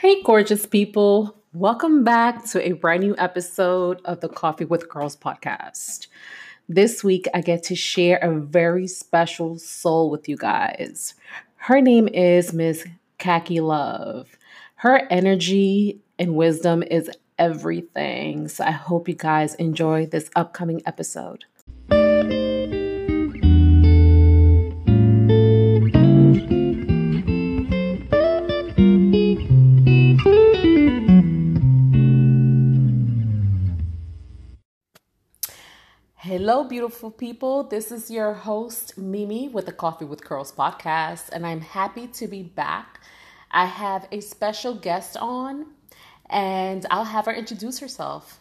Hey, 0.00 0.22
gorgeous 0.22 0.64
people. 0.64 1.34
Welcome 1.52 2.04
back 2.04 2.44
to 2.50 2.64
a 2.64 2.70
brand 2.70 3.02
new 3.02 3.16
episode 3.18 4.00
of 4.04 4.20
the 4.20 4.28
Coffee 4.28 4.64
with 4.64 4.88
Curls 4.88 5.16
podcast. 5.16 6.06
This 6.68 7.02
week, 7.02 7.26
I 7.34 7.40
get 7.40 7.64
to 7.64 7.74
share 7.74 8.18
a 8.18 8.38
very 8.38 8.86
special 8.86 9.58
soul 9.58 10.08
with 10.08 10.28
you 10.28 10.36
guys. 10.36 11.16
Her 11.56 11.80
name 11.80 12.06
is 12.06 12.52
Miss 12.52 12.86
Kaki 13.18 13.58
Love. 13.58 14.38
Her 14.76 14.98
energy 15.10 15.98
and 16.16 16.36
wisdom 16.36 16.84
is 16.84 17.10
everything. 17.36 18.46
So 18.46 18.62
I 18.62 18.70
hope 18.70 19.08
you 19.08 19.16
guys 19.16 19.56
enjoy 19.56 20.06
this 20.06 20.30
upcoming 20.36 20.80
episode. 20.86 21.44
Hello, 36.48 36.64
beautiful 36.64 37.10
people. 37.10 37.62
This 37.62 37.92
is 37.92 38.10
your 38.10 38.32
host, 38.32 38.96
Mimi, 38.96 39.48
with 39.48 39.66
the 39.66 39.72
Coffee 39.72 40.06
with 40.06 40.24
Curls 40.24 40.50
podcast, 40.50 41.28
and 41.30 41.46
I'm 41.46 41.60
happy 41.60 42.06
to 42.06 42.26
be 42.26 42.42
back. 42.42 43.00
I 43.50 43.66
have 43.66 44.08
a 44.10 44.20
special 44.20 44.72
guest 44.72 45.18
on, 45.18 45.66
and 46.30 46.86
I'll 46.90 47.04
have 47.04 47.26
her 47.26 47.34
introduce 47.34 47.80
herself. 47.80 48.40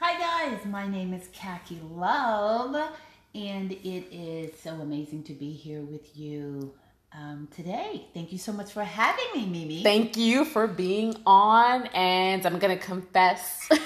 Hi, 0.00 0.18
guys. 0.18 0.64
My 0.64 0.88
name 0.88 1.14
is 1.14 1.28
Kaki 1.32 1.80
Love, 1.92 2.90
and 3.36 3.70
it 3.70 4.12
is 4.12 4.58
so 4.58 4.70
amazing 4.70 5.22
to 5.22 5.32
be 5.32 5.52
here 5.52 5.82
with 5.82 6.16
you 6.16 6.74
um, 7.12 7.46
today. 7.54 8.06
Thank 8.14 8.32
you 8.32 8.38
so 8.38 8.52
much 8.52 8.72
for 8.72 8.82
having 8.82 9.26
me, 9.32 9.46
Mimi. 9.46 9.84
Thank 9.84 10.16
you 10.16 10.44
for 10.44 10.66
being 10.66 11.14
on, 11.24 11.86
and 11.94 12.44
I'm 12.44 12.58
going 12.58 12.76
to 12.76 12.84
confess. 12.84 13.68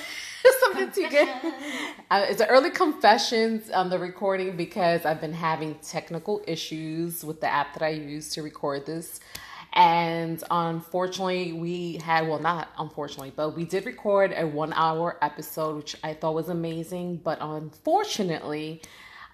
something 0.61 0.91
too 0.91 1.09
good. 1.09 1.29
Uh, 2.11 2.27
it's 2.29 2.41
an 2.41 2.49
early 2.49 2.71
confessions 2.71 3.71
on 3.71 3.91
the 3.91 3.99
recording 3.99 4.57
because 4.57 5.05
I've 5.05 5.21
been 5.21 5.33
having 5.33 5.75
technical 5.77 6.43
issues 6.47 7.25
with 7.25 7.41
the 7.41 7.49
app 7.49 7.75
that 7.75 7.83
I 7.83 7.91
use 7.91 8.31
to 8.31 8.43
record 8.43 8.87
this. 8.87 9.21
And 9.75 10.43
unfortunately, 10.51 11.53
we 11.53 11.99
had, 11.99 12.27
well, 12.27 12.39
not 12.39 12.71
unfortunately, 12.79 13.33
but 13.37 13.55
we 13.55 13.65
did 13.65 13.87
record 13.87 14.33
a 14.37 14.47
one 14.47 14.73
hour 14.73 15.19
episode, 15.23 15.77
which 15.77 15.97
I 16.03 16.15
thought 16.15 16.35
was 16.35 16.49
amazing. 16.49 17.19
But 17.19 17.39
unfortunately, 17.41 18.83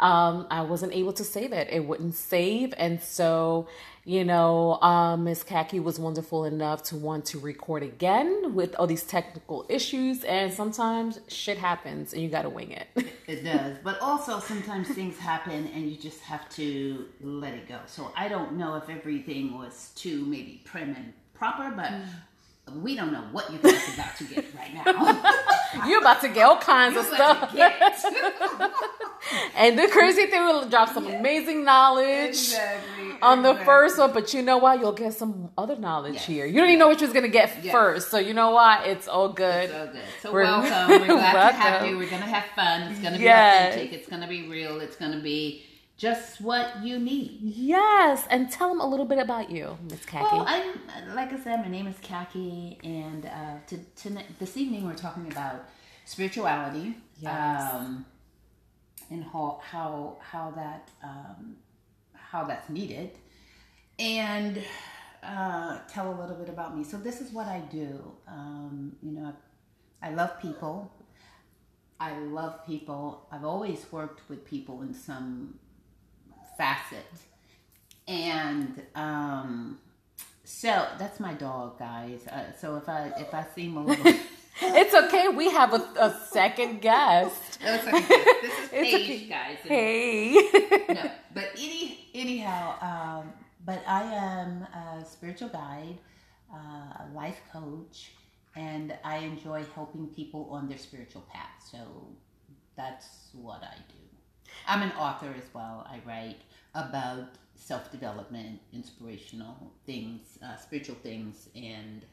um, 0.00 0.46
I 0.50 0.62
wasn't 0.62 0.92
able 0.92 1.12
to 1.14 1.24
save 1.24 1.52
it. 1.52 1.68
It 1.70 1.86
wouldn't 1.86 2.14
save. 2.14 2.74
And 2.76 3.00
so 3.00 3.68
you 4.04 4.24
know, 4.24 4.80
um, 4.82 5.24
Miss 5.24 5.42
Kaki 5.42 5.80
was 5.80 5.98
wonderful 5.98 6.44
enough 6.44 6.82
to 6.84 6.96
want 6.96 7.24
to 7.26 7.38
record 7.38 7.82
again 7.82 8.54
with 8.54 8.74
all 8.76 8.86
these 8.86 9.02
technical 9.02 9.64
issues, 9.68 10.24
and 10.24 10.52
sometimes 10.52 11.20
shit 11.28 11.58
happens 11.58 12.12
and 12.12 12.22
you 12.22 12.28
gotta 12.28 12.50
wing 12.50 12.72
it. 12.72 12.88
it 13.26 13.44
does, 13.44 13.76
but 13.82 14.00
also 14.00 14.40
sometimes 14.40 14.88
things 14.88 15.18
happen 15.18 15.70
and 15.74 15.90
you 15.90 15.96
just 15.96 16.20
have 16.20 16.48
to 16.50 17.06
let 17.22 17.54
it 17.54 17.66
go. 17.68 17.80
So 17.86 18.12
I 18.16 18.28
don't 18.28 18.52
know 18.52 18.76
if 18.76 18.88
everything 18.88 19.56
was 19.56 19.92
too 19.94 20.24
maybe 20.26 20.62
prim 20.64 20.94
and 20.94 21.12
proper, 21.34 21.70
but. 21.74 21.90
Mm 21.90 22.06
we 22.72 22.96
don't 22.96 23.12
know 23.12 23.24
what 23.30 23.52
you 23.52 23.58
guys 23.58 23.74
are 23.74 23.94
about 23.94 24.16
to 24.16 24.24
get 24.24 24.44
right 24.54 24.74
now. 24.74 25.84
You're 25.86 26.00
about 26.00 26.20
to 26.22 26.28
get 26.28 26.44
all 26.44 26.58
kinds 26.58 26.94
You're 26.94 27.02
of 27.02 27.06
stuff. 27.14 27.54
and 29.56 29.78
the 29.78 29.88
crazy 29.88 30.26
thing 30.26 30.44
will 30.44 30.68
drop 30.68 30.88
some 30.88 31.06
amazing 31.06 31.64
knowledge 31.64 32.30
exactly, 32.30 33.12
on 33.20 33.42
the 33.42 33.50
exactly. 33.50 33.66
first 33.66 33.98
one, 33.98 34.12
but 34.12 34.32
you 34.32 34.42
know 34.42 34.58
what? 34.58 34.80
You'll 34.80 34.92
get 34.92 35.12
some 35.12 35.50
other 35.58 35.76
knowledge 35.76 36.14
yes. 36.14 36.26
here. 36.26 36.46
You 36.46 36.60
don't 36.60 36.68
even 36.68 36.78
know 36.78 36.88
what 36.88 37.00
you're 37.00 37.12
gonna 37.12 37.28
get 37.28 37.52
yes. 37.62 37.72
first, 37.72 38.10
so 38.10 38.18
you 38.18 38.32
know 38.32 38.52
what? 38.52 38.86
It's 38.86 39.08
all 39.08 39.28
good. 39.28 39.64
It's 39.64 39.74
all 39.74 39.86
good. 39.86 40.02
So 40.22 40.32
we're, 40.32 40.44
welcome. 40.44 41.00
We're 41.00 41.06
glad 41.06 41.34
welcome. 41.34 41.60
to 41.60 41.66
have 41.66 41.86
you. 41.86 41.98
We're 41.98 42.10
gonna 42.10 42.24
have 42.24 42.44
fun. 42.56 42.92
It's 42.92 43.00
gonna 43.00 43.18
be 43.18 43.24
yes. 43.24 43.74
authentic. 43.74 43.92
It's 43.92 44.08
gonna 44.08 44.28
be 44.28 44.48
real. 44.48 44.80
It's 44.80 44.96
gonna 44.96 45.20
be 45.20 45.64
just 45.96 46.40
what 46.40 46.82
you 46.82 46.98
need. 46.98 47.38
Yes, 47.40 48.26
and 48.30 48.50
tell 48.50 48.68
them 48.68 48.80
a 48.80 48.86
little 48.86 49.06
bit 49.06 49.18
about 49.18 49.50
you, 49.50 49.78
Miss 49.88 50.04
Kaki. 50.04 50.24
Well, 50.24 50.44
I'm 50.46 51.14
like 51.14 51.32
I 51.32 51.38
said, 51.38 51.60
my 51.60 51.68
name 51.68 51.86
is 51.86 51.96
Kaki, 52.02 52.78
and 52.82 53.26
uh, 53.26 53.56
to, 53.68 53.78
to, 53.78 54.18
this 54.38 54.56
evening 54.56 54.84
we're 54.86 54.94
talking 54.94 55.30
about 55.30 55.64
spirituality. 56.04 56.96
Yes. 57.20 57.72
Um, 57.72 58.06
and 59.10 59.24
how 59.24 59.60
how 59.62 60.16
how 60.20 60.50
that 60.52 60.90
um, 61.02 61.56
how 62.14 62.44
that's 62.44 62.68
needed, 62.68 63.12
and 63.98 64.62
uh, 65.22 65.78
tell 65.88 66.12
a 66.12 66.16
little 66.20 66.36
bit 66.36 66.48
about 66.48 66.76
me. 66.76 66.82
So 66.84 66.96
this 66.96 67.20
is 67.20 67.32
what 67.32 67.46
I 67.46 67.60
do. 67.70 68.12
Um, 68.26 68.96
you 69.02 69.12
know, 69.12 69.32
I 70.02 70.10
love 70.10 70.40
people. 70.40 70.92
I 72.00 72.18
love 72.18 72.66
people. 72.66 73.26
I've 73.30 73.44
always 73.44 73.86
worked 73.92 74.28
with 74.28 74.44
people 74.44 74.82
in 74.82 74.92
some 74.92 75.54
facet. 76.56 77.06
And 78.06 78.82
um, 78.94 79.78
so 80.44 80.86
that's 80.98 81.20
my 81.20 81.34
dog, 81.34 81.78
guys. 81.78 82.26
Uh, 82.26 82.52
so 82.58 82.76
if 82.76 82.88
I 82.88 83.12
if 83.18 83.32
I 83.32 83.46
seem 83.54 83.76
a 83.76 83.84
little. 83.84 84.12
it's 84.62 84.94
okay. 84.94 85.28
We 85.28 85.50
have 85.50 85.72
a, 85.72 85.82
a 85.98 86.10
second 86.30 86.80
guest. 86.80 87.60
no, 87.62 87.76
second 87.78 88.08
guest. 88.08 88.28
This 88.42 88.58
is 88.58 88.68
Paige, 88.70 88.94
okay. 88.94 89.26
guys. 89.26 89.58
Hey. 89.64 90.32
no, 90.88 91.10
but 91.32 91.50
any 91.56 92.08
anyhow, 92.14 92.76
um, 93.22 93.32
but 93.64 93.82
I 93.86 94.02
am 94.02 94.62
a 94.62 95.04
spiritual 95.04 95.48
guide, 95.48 95.98
uh, 96.52 96.56
a 96.56 97.06
life 97.14 97.40
coach, 97.52 98.12
and 98.54 98.94
I 99.02 99.18
enjoy 99.18 99.64
helping 99.74 100.08
people 100.08 100.48
on 100.50 100.68
their 100.68 100.78
spiritual 100.78 101.24
path. 101.32 101.68
So 101.70 101.78
that's 102.76 103.30
what 103.32 103.62
I 103.62 103.76
do. 103.88 104.03
I'm 104.66 104.82
an 104.82 104.92
author 104.92 105.34
as 105.36 105.44
well. 105.52 105.86
I 105.88 106.00
write 106.06 106.40
about 106.74 107.28
self 107.54 107.90
development, 107.90 108.60
inspirational 108.72 109.72
things, 109.86 110.38
uh, 110.44 110.56
spiritual 110.56 110.96
things, 110.96 111.48
and 111.54 112.04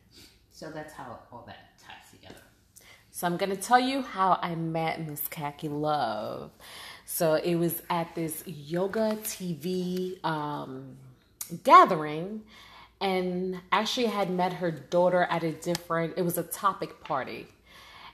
so 0.50 0.72
that's 0.72 0.94
how 0.94 1.19
all 1.31 1.44
that 1.47 1.78
ties 1.79 2.12
together. 2.12 2.41
So 3.12 3.28
I'm 3.28 3.35
gonna 3.35 3.57
tell 3.57 3.79
you 3.79 4.02
how 4.02 4.40
I 4.41 4.56
met 4.56 5.06
Miss 5.06 5.28
Kaki 5.28 5.68
Love. 5.68 6.52
So 7.06 7.35
it 7.35 7.56
was 7.56 7.81
at 7.90 8.16
this 8.16 8.44
yoga 8.47 9.18
TV 9.23 10.23
um, 10.23 10.96
gathering, 11.63 12.44
and 13.02 13.59
actually 13.72 14.08
I 14.08 14.12
had 14.12 14.29
met 14.29 14.53
her 14.53 14.72
daughter 14.72 15.23
at 15.23 15.44
a 15.44 15.52
different. 15.52 16.13
It 16.16 16.22
was 16.22 16.38
a 16.38 16.44
topic 16.44 17.03
party, 17.03 17.47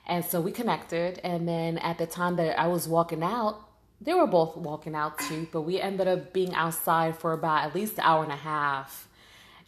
and 0.06 0.24
so 0.24 0.40
we 0.40 0.50
connected. 0.50 1.20
And 1.22 1.48
then 1.48 1.78
at 1.78 1.98
the 1.98 2.06
time 2.06 2.34
that 2.36 2.58
I 2.58 2.66
was 2.66 2.88
walking 2.88 3.22
out, 3.22 3.67
they 4.00 4.14
were 4.14 4.26
both 4.26 4.56
walking 4.56 4.94
out 4.94 5.18
too, 5.18 5.48
but 5.52 5.62
we 5.62 5.80
ended 5.80 6.06
up 6.06 6.32
being 6.32 6.54
outside 6.54 7.18
for 7.18 7.32
about 7.32 7.64
at 7.64 7.74
least 7.74 7.94
an 7.98 8.04
hour 8.04 8.22
and 8.22 8.32
a 8.32 8.36
half 8.36 9.08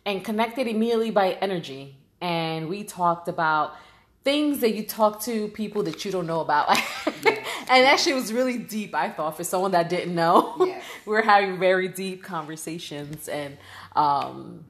and 0.07 0.25
connected 0.25 0.67
immediately 0.67 1.11
by 1.11 1.33
energy. 1.35 1.97
And 2.21 2.69
we 2.69 2.85
talked 2.85 3.29
about 3.29 3.75
things 4.23 4.61
that 4.61 4.75
you 4.75 4.85
talk 4.85 5.23
to 5.23 5.49
people 5.49 5.83
that 5.85 6.05
you 6.05 6.13
don't 6.13 6.27
know 6.27 6.41
about. 6.41 6.79
and 7.25 7.87
actually, 7.87 8.13
it 8.13 8.17
was 8.17 8.33
really 8.33 8.59
deep, 8.59 8.95
I 8.95 9.09
thought, 9.11 9.37
for 9.37 9.45
someone 9.45 9.73
that 9.73 9.89
didn't 9.89 10.15
know. 10.15 10.57
We 11.07 11.13
were 11.13 11.23
having 11.23 11.59
very 11.59 11.89
deep 11.89 12.23
conversations. 12.23 13.27
And, 13.27 13.57
um, 13.97 14.67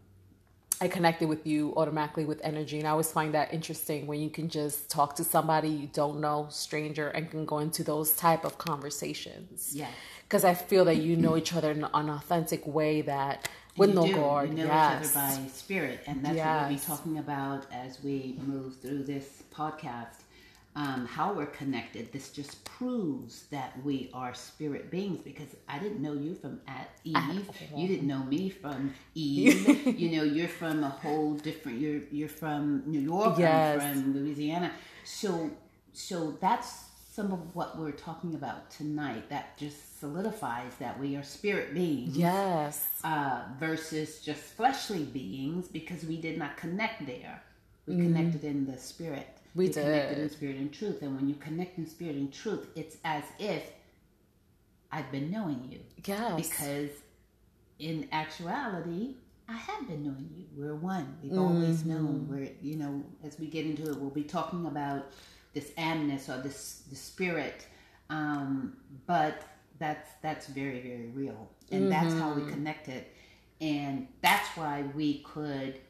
I 0.82 0.88
connected 0.88 1.28
with 1.28 1.46
you 1.46 1.74
automatically 1.76 2.24
with 2.24 2.40
energy. 2.42 2.78
And 2.78 2.88
I 2.88 2.92
always 2.92 3.12
find 3.12 3.34
that 3.34 3.52
interesting 3.52 4.06
when 4.06 4.20
you 4.20 4.30
can 4.30 4.48
just 4.48 4.90
talk 4.90 5.14
to 5.16 5.24
somebody 5.24 5.68
you 5.68 5.88
don't 5.92 6.20
know, 6.20 6.46
stranger, 6.50 7.08
and 7.08 7.30
can 7.30 7.44
go 7.44 7.58
into 7.58 7.84
those 7.84 8.12
type 8.12 8.44
of 8.46 8.56
conversations. 8.56 9.72
Yeah. 9.74 9.88
Because 10.26 10.44
I 10.44 10.54
feel 10.54 10.86
that 10.86 10.96
you 10.96 11.16
know 11.16 11.36
each 11.36 11.52
other 11.52 11.72
in 11.72 11.84
an 11.84 12.08
authentic 12.08 12.66
way 12.66 13.02
that 13.02 13.48
with 13.76 13.94
no 13.94 14.10
guard. 14.10 14.50
You 14.50 14.56
know 14.56 14.64
yes. 14.64 15.10
each 15.10 15.16
other 15.16 15.42
by 15.42 15.48
spirit. 15.48 16.00
And 16.06 16.24
that's 16.24 16.36
yes. 16.36 16.46
what 16.46 16.68
we'll 16.68 16.78
be 16.78 16.84
talking 16.84 17.18
about 17.18 17.66
as 17.72 18.02
we 18.02 18.38
move 18.46 18.76
through 18.76 19.04
this 19.04 19.42
podcast 19.54 20.19
um, 20.76 21.06
how 21.06 21.32
we're 21.32 21.46
connected. 21.46 22.12
This 22.12 22.30
just 22.30 22.64
proves 22.64 23.44
that 23.50 23.82
we 23.84 24.10
are 24.14 24.32
spirit 24.34 24.90
beings 24.90 25.20
because 25.20 25.48
I 25.68 25.78
didn't 25.78 26.00
know 26.00 26.12
you 26.12 26.34
from 26.34 26.60
at 26.68 26.90
Eve. 27.04 27.50
You 27.74 27.88
didn't 27.88 28.06
know 28.06 28.22
me 28.24 28.50
from 28.50 28.94
Eve. 29.14 29.98
you 29.98 30.16
know, 30.16 30.22
you're 30.22 30.48
from 30.48 30.84
a 30.84 30.88
whole 30.88 31.34
different. 31.34 31.80
You're 31.80 32.02
you're 32.10 32.28
from 32.28 32.84
New 32.86 33.00
York. 33.00 33.38
Yes. 33.38 33.82
I'm 33.82 34.02
from 34.02 34.14
Louisiana. 34.14 34.72
So 35.04 35.50
so 35.92 36.38
that's 36.40 36.84
some 37.12 37.32
of 37.32 37.54
what 37.54 37.76
we're 37.76 37.90
talking 37.90 38.34
about 38.34 38.70
tonight. 38.70 39.28
That 39.28 39.58
just 39.58 39.98
solidifies 39.98 40.72
that 40.78 40.98
we 41.00 41.16
are 41.16 41.24
spirit 41.24 41.74
beings. 41.74 42.16
Yes. 42.16 42.88
Uh, 43.02 43.42
versus 43.58 44.20
just 44.20 44.40
fleshly 44.40 45.02
beings 45.02 45.66
because 45.66 46.04
we 46.04 46.16
did 46.20 46.38
not 46.38 46.56
connect 46.56 47.06
there. 47.06 47.42
We 47.86 47.94
mm. 47.94 48.02
connected 48.02 48.44
in 48.44 48.66
the 48.66 48.78
spirit. 48.78 49.26
We 49.54 49.66
did. 49.66 49.74
connected 49.84 50.18
in 50.18 50.30
spirit 50.30 50.56
and 50.56 50.72
truth. 50.72 51.02
And 51.02 51.16
when 51.16 51.28
you 51.28 51.34
connect 51.34 51.78
in 51.78 51.86
spirit 51.86 52.16
and 52.16 52.32
truth, 52.32 52.68
it's 52.76 52.96
as 53.04 53.24
if 53.38 53.62
I've 54.92 55.10
been 55.10 55.30
knowing 55.30 55.68
you. 55.70 55.80
Yes. 56.04 56.48
Because 56.48 56.90
in 57.78 58.08
actuality, 58.12 59.14
I 59.48 59.56
have 59.56 59.88
been 59.88 60.04
knowing 60.04 60.30
you. 60.36 60.44
We're 60.56 60.76
one. 60.76 61.16
We've 61.22 61.32
mm-hmm. 61.32 61.40
always 61.40 61.84
known. 61.84 62.26
We're, 62.30 62.50
you 62.62 62.76
know, 62.76 63.02
as 63.24 63.38
we 63.38 63.46
get 63.46 63.66
into 63.66 63.90
it, 63.90 63.98
we'll 63.98 64.10
be 64.10 64.22
talking 64.22 64.66
about 64.66 65.06
this 65.54 65.72
animus 65.76 66.28
or 66.28 66.38
this 66.38 66.82
the 66.88 66.96
spirit. 66.96 67.66
Um, 68.10 68.76
but 69.06 69.42
that's 69.78 70.08
that's 70.22 70.46
very 70.46 70.80
very 70.80 71.10
real, 71.14 71.48
and 71.72 71.82
mm-hmm. 71.82 71.90
that's 71.90 72.14
how 72.20 72.32
we 72.32 72.42
mm-hmm. 72.42 72.52
connected, 72.52 73.06
and 73.60 74.06
that's 74.22 74.48
why 74.56 74.84
we 74.94 75.20
could 75.20 75.80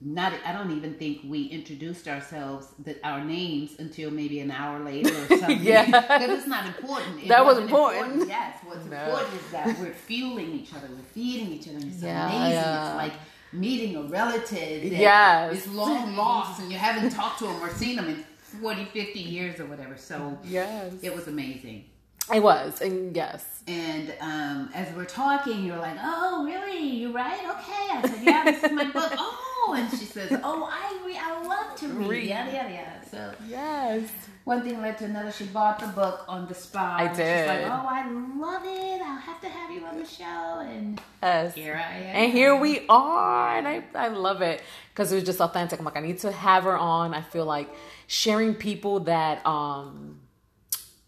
not 0.00 0.32
i 0.46 0.52
don't 0.52 0.70
even 0.70 0.94
think 0.94 1.20
we 1.24 1.44
introduced 1.44 2.08
ourselves 2.08 2.68
that 2.78 2.98
our 3.04 3.22
names 3.22 3.72
until 3.78 4.10
maybe 4.10 4.40
an 4.40 4.50
hour 4.50 4.80
later 4.80 5.10
or 5.10 5.26
something 5.38 5.62
yeah 5.62 5.84
because 5.84 6.38
it's 6.38 6.46
not 6.46 6.66
important 6.66 7.22
it 7.22 7.28
that 7.28 7.44
was 7.44 7.58
important. 7.58 8.04
important. 8.04 8.28
yes 8.28 8.56
what's 8.64 8.84
no. 8.86 8.96
important 8.96 9.34
is 9.34 9.50
that 9.50 9.78
we're 9.78 9.92
fueling 9.92 10.52
each 10.52 10.72
other 10.74 10.88
we're 10.90 11.02
feeding 11.12 11.52
each 11.52 11.68
other 11.68 11.78
it's 11.78 12.02
yeah, 12.02 12.26
amazing 12.26 12.52
yeah. 12.52 12.88
it's 12.88 12.96
like 12.96 13.12
meeting 13.52 13.96
a 13.96 14.02
relative 14.04 14.84
Yeah, 14.84 15.50
it's 15.50 15.66
long 15.66 16.16
lost 16.16 16.60
and 16.60 16.70
you 16.70 16.78
haven't 16.78 17.10
talked 17.10 17.40
to 17.40 17.46
them 17.46 17.62
or 17.62 17.68
seen 17.70 17.96
them 17.96 18.08
in 18.08 18.24
40 18.60 18.86
50 18.86 19.18
years 19.18 19.60
or 19.60 19.66
whatever 19.66 19.96
so 19.96 20.38
yes 20.44 20.94
it 21.02 21.14
was 21.14 21.28
amazing 21.28 21.84
it 22.32 22.42
was, 22.42 22.80
and 22.80 23.14
yes. 23.16 23.62
And 23.66 24.14
um, 24.20 24.70
as 24.72 24.94
we're 24.94 25.04
talking, 25.04 25.64
you're 25.64 25.78
like, 25.78 25.96
"Oh, 26.00 26.44
really? 26.44 26.78
You 26.78 27.12
right? 27.12 27.40
Okay." 27.40 27.88
I 27.90 28.02
said, 28.04 28.22
"Yeah, 28.22 28.44
this 28.44 28.62
is 28.62 28.70
my 28.70 28.84
book." 28.84 29.12
Oh, 29.16 29.36
and 29.68 29.90
she 29.90 30.04
says, 30.04 30.30
"Oh, 30.42 30.68
I 30.70 31.06
re- 31.06 31.18
I 31.18 31.42
love 31.42 31.76
to 31.76 31.88
read." 31.88 32.08
read. 32.08 32.28
Yada 32.28 32.52
yada 32.52 32.70
yada. 32.70 33.08
So 33.10 33.34
yes. 33.48 34.10
One 34.44 34.62
thing 34.62 34.80
led 34.80 34.98
to 34.98 35.04
another. 35.04 35.30
She 35.30 35.44
bought 35.44 35.78
the 35.78 35.88
book 35.88 36.24
on 36.26 36.48
the 36.48 36.54
spot. 36.54 37.00
I 37.00 37.08
did. 37.08 37.16
She's 37.16 37.48
like, 37.48 37.66
"Oh, 37.66 37.86
I 37.88 38.10
love 38.38 38.62
it. 38.64 39.02
I'll 39.02 39.18
have 39.18 39.40
to 39.42 39.48
have 39.48 39.70
you 39.70 39.84
on 39.84 39.98
the 39.98 40.06
show." 40.06 40.66
And 40.66 41.00
yes. 41.22 41.54
here 41.54 41.74
I 41.74 41.96
am. 41.96 42.16
And 42.16 42.32
here 42.32 42.56
we 42.56 42.86
are, 42.88 43.56
and 43.56 43.68
I 43.68 43.84
I 43.94 44.08
love 44.08 44.42
it 44.42 44.62
because 44.92 45.12
it 45.12 45.16
was 45.16 45.24
just 45.24 45.40
authentic. 45.40 45.78
I'm 45.78 45.84
like, 45.84 45.96
I 45.96 46.00
need 46.00 46.18
to 46.20 46.32
have 46.32 46.64
her 46.64 46.76
on. 46.76 47.14
I 47.14 47.22
feel 47.22 47.44
like 47.44 47.68
sharing 48.06 48.54
people 48.54 49.00
that 49.00 49.44
um 49.46 50.20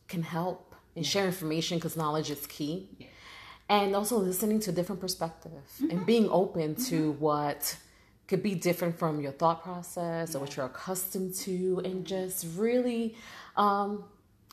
can 0.08 0.22
help 0.22 0.74
and 0.94 1.06
share 1.06 1.24
information 1.24 1.78
because 1.78 1.96
knowledge 1.96 2.30
is 2.30 2.46
key. 2.46 2.88
Yeah. 2.98 3.06
And 3.68 3.96
also 3.96 4.18
listening 4.18 4.60
to 4.60 4.72
different 4.72 5.00
perspectives 5.00 5.80
mm-hmm. 5.80 5.90
and 5.90 6.06
being 6.06 6.28
open 6.28 6.74
mm-hmm. 6.74 6.84
to 6.90 7.12
what 7.12 7.76
could 8.32 8.42
be 8.42 8.54
different 8.54 8.98
from 8.98 9.20
your 9.20 9.30
thought 9.30 9.62
process 9.62 10.30
yeah. 10.30 10.36
or 10.38 10.40
what 10.40 10.56
you're 10.56 10.64
accustomed 10.64 11.34
to, 11.34 11.82
and 11.84 12.06
just 12.06 12.46
really 12.56 13.14
um, 13.58 14.04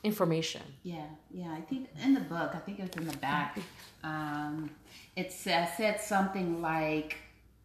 information. 0.03 0.61
Yeah, 0.83 1.05
yeah. 1.31 1.53
I 1.53 1.61
think 1.61 1.87
in 2.03 2.13
the 2.13 2.19
book, 2.19 2.51
I 2.53 2.57
think 2.57 2.79
it's 2.79 2.97
in 2.97 3.07
the 3.07 3.17
back. 3.19 3.57
Um, 4.03 4.69
it 5.15 5.31
said, 5.31 5.69
said 5.77 6.01
something 6.01 6.61
like, 6.61 7.15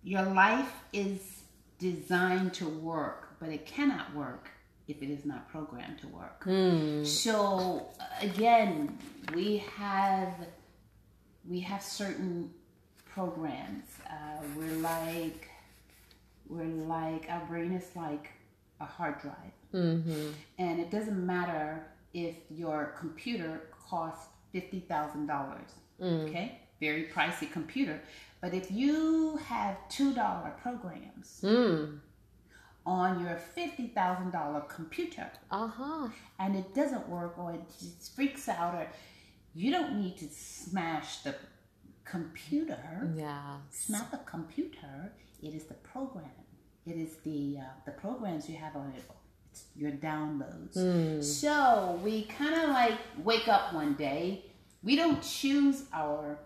"Your 0.04 0.22
life 0.22 0.72
is 0.92 1.42
designed 1.80 2.54
to 2.54 2.68
work, 2.68 3.34
but 3.40 3.48
it 3.48 3.66
cannot 3.66 4.14
work 4.14 4.50
if 4.86 5.02
it 5.02 5.10
is 5.10 5.24
not 5.24 5.48
programmed 5.48 5.98
to 5.98 6.06
work. 6.08 6.44
Mm. 6.44 7.04
So 7.04 7.88
again, 8.20 8.96
we 9.34 9.64
have 9.76 10.32
we 11.48 11.58
have 11.58 11.82
certain 11.82 12.50
programs. 13.04 13.86
Uh, 14.08 14.42
we're 14.56 14.78
like 14.78 15.48
we're 16.48 16.64
like 16.64 17.26
our 17.28 17.44
brain 17.46 17.72
is 17.72 17.94
like 17.96 18.30
a 18.80 18.84
hard 18.84 19.20
drive, 19.20 19.54
mm-hmm. 19.72 20.30
and 20.58 20.80
it 20.80 20.90
doesn't 20.90 21.24
matter 21.24 21.86
if 22.12 22.36
your 22.50 22.94
computer 22.98 23.62
costs 23.88 24.28
fifty 24.52 24.80
thousand 24.80 25.26
dollars. 25.26 25.70
Mm. 26.00 26.28
Okay, 26.28 26.60
very 26.80 27.04
pricey 27.04 27.50
computer, 27.50 28.00
but 28.40 28.54
if 28.54 28.70
you 28.70 29.36
have 29.46 29.76
two 29.88 30.12
dollar 30.12 30.52
programs. 30.62 31.40
Mm 31.42 32.00
on 32.86 33.20
your 33.20 33.40
$50,000 33.56 34.68
computer. 34.68 35.30
Uh-huh. 35.50 36.08
And 36.38 36.56
it 36.56 36.74
doesn't 36.74 37.08
work 37.08 37.38
or 37.38 37.54
it 37.54 37.62
just 37.78 38.14
freaks 38.14 38.48
out 38.48 38.74
or 38.74 38.86
you 39.54 39.70
don't 39.70 40.00
need 40.00 40.18
to 40.18 40.28
smash 40.28 41.18
the 41.18 41.34
computer. 42.04 43.10
Yeah. 43.16 43.56
It's 43.68 43.88
not 43.88 44.10
the 44.10 44.18
computer, 44.18 45.12
it 45.44 45.54
is 45.54 45.64
the 45.64 45.74
program. 45.74 46.24
It 46.86 46.96
is 46.96 47.16
the 47.24 47.58
uh, 47.60 47.64
the 47.86 47.92
programs 47.92 48.48
you 48.48 48.56
have 48.56 48.76
on 48.76 48.92
it. 48.96 49.04
It's 49.50 49.64
your 49.76 49.92
downloads. 49.92 50.76
Mm. 50.76 51.22
So 51.22 52.00
we 52.02 52.24
kind 52.24 52.54
of 52.54 52.70
like 52.70 52.98
wake 53.22 53.48
up 53.48 53.72
one 53.72 53.94
day. 53.94 54.46
We 54.82 54.96
don't 54.96 55.22
choose 55.22 55.84
our 55.92 56.38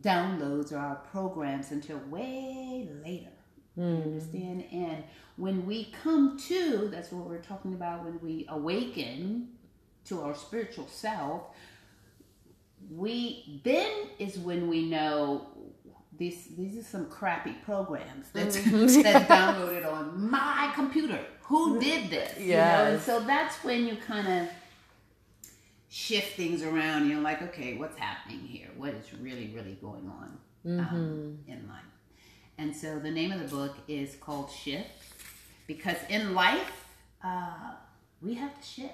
downloads 0.00 0.72
or 0.72 0.78
our 0.78 0.96
programs 1.10 1.72
until 1.72 1.98
way 2.08 2.88
later. 3.04 3.32
Mm. 3.78 4.04
understand? 4.04 4.64
And 4.72 5.04
when 5.36 5.66
we 5.66 5.92
come 6.02 6.38
to, 6.48 6.88
that's 6.90 7.12
what 7.12 7.28
we're 7.28 7.42
talking 7.42 7.74
about, 7.74 8.04
when 8.04 8.18
we 8.20 8.46
awaken 8.48 9.48
to 10.06 10.22
our 10.22 10.34
spiritual 10.34 10.86
self, 10.86 11.42
we 12.90 13.60
then 13.64 13.92
is 14.18 14.38
when 14.38 14.68
we 14.68 14.88
know 14.88 15.48
these 16.18 16.48
these 16.56 16.76
are 16.78 16.82
some 16.82 17.06
crappy 17.06 17.54
programs 17.64 18.28
that's 18.32 18.56
mm-hmm. 18.56 19.02
that's 19.02 19.28
downloaded 19.30 19.90
on 19.90 20.30
my 20.30 20.72
computer. 20.74 21.18
Who 21.42 21.80
did 21.80 22.10
this? 22.10 22.38
Yeah. 22.38 22.44
You 22.44 22.84
know? 22.84 22.92
And 22.94 23.02
so 23.02 23.20
that's 23.20 23.62
when 23.62 23.86
you 23.86 23.96
kind 23.96 24.26
of 24.26 24.48
shift 25.88 26.36
things 26.36 26.62
around. 26.62 27.08
You're 27.08 27.20
like, 27.20 27.42
okay, 27.42 27.76
what's 27.76 27.98
happening 27.98 28.40
here? 28.40 28.68
What 28.76 28.94
is 28.94 29.12
really, 29.14 29.52
really 29.54 29.78
going 29.80 30.10
on 30.10 30.38
um, 30.66 30.78
mm-hmm. 30.78 31.52
in 31.52 31.68
life? 31.68 31.82
And 32.58 32.74
so 32.74 32.98
the 32.98 33.10
name 33.10 33.32
of 33.32 33.40
the 33.40 33.54
book 33.54 33.76
is 33.86 34.16
called 34.16 34.50
Shift 34.50 34.90
because 35.66 35.96
in 36.08 36.34
life, 36.34 36.86
uh, 37.22 37.74
we 38.22 38.34
have 38.34 38.58
to 38.60 38.66
shift. 38.66 38.92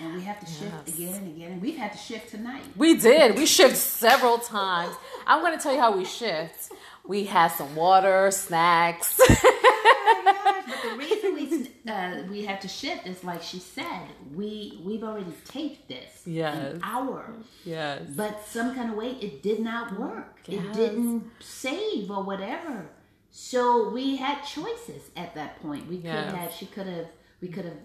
And 0.00 0.14
we 0.14 0.22
have 0.22 0.40
to 0.40 0.46
yes. 0.46 0.58
shift 0.58 0.88
again 0.88 1.14
and 1.14 1.36
again. 1.36 1.52
And 1.52 1.62
we've 1.62 1.76
had 1.76 1.92
to 1.92 1.98
shift 1.98 2.30
tonight. 2.30 2.62
We 2.76 2.96
did. 2.96 3.36
We 3.36 3.46
shift 3.46 3.76
several 3.76 4.38
times. 4.38 4.94
I'm 5.26 5.40
going 5.40 5.56
to 5.56 5.62
tell 5.62 5.72
you 5.72 5.80
how 5.80 5.96
we 5.96 6.04
shift. 6.04 6.72
We 7.06 7.24
had 7.24 7.48
some 7.48 7.74
water, 7.74 8.30
snacks. 8.30 9.18
oh 9.28 10.62
but 10.66 10.82
the 10.82 10.96
reason 10.96 11.34
we 11.34 11.90
uh, 11.90 12.22
we 12.28 12.44
had 12.44 12.60
to 12.60 12.68
shift 12.68 13.06
is 13.06 13.22
like 13.24 13.42
she 13.42 13.58
said, 13.58 14.08
we 14.34 14.80
we've 14.84 15.02
already 15.02 15.32
taped 15.44 15.88
this 15.88 16.22
yes. 16.26 16.74
an 16.74 16.80
hour. 16.82 17.32
Yes. 17.64 18.02
But 18.16 18.44
some 18.46 18.74
kind 18.74 18.90
of 18.90 18.96
way 18.96 19.12
it 19.20 19.42
did 19.42 19.60
not 19.60 19.98
work. 19.98 20.40
Yes. 20.46 20.64
It 20.64 20.72
didn't 20.74 21.30
save 21.40 22.10
or 22.10 22.22
whatever. 22.22 22.86
So 23.30 23.90
we 23.90 24.16
had 24.16 24.42
choices 24.42 25.10
at 25.16 25.34
that 25.34 25.60
point. 25.62 25.86
We 25.88 25.96
yes. 25.96 26.30
could 26.30 26.38
have 26.38 26.52
she 26.52 26.66
could 26.66 26.86
have 26.86 27.06
we 27.40 27.48
could 27.48 27.64
have 27.64 27.78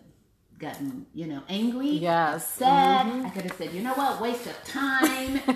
gotten, 0.62 1.06
you 1.14 1.28
know, 1.28 1.42
angry, 1.50 1.90
yes. 1.90 2.48
sad. 2.54 3.08
Mm-hmm. 3.08 3.26
I 3.26 3.30
could 3.32 3.44
have 3.44 3.58
said, 3.58 3.74
you 3.74 3.82
know 3.82 3.94
what, 3.94 4.22
waste 4.22 4.46
of 4.46 4.64
time, 4.64 5.42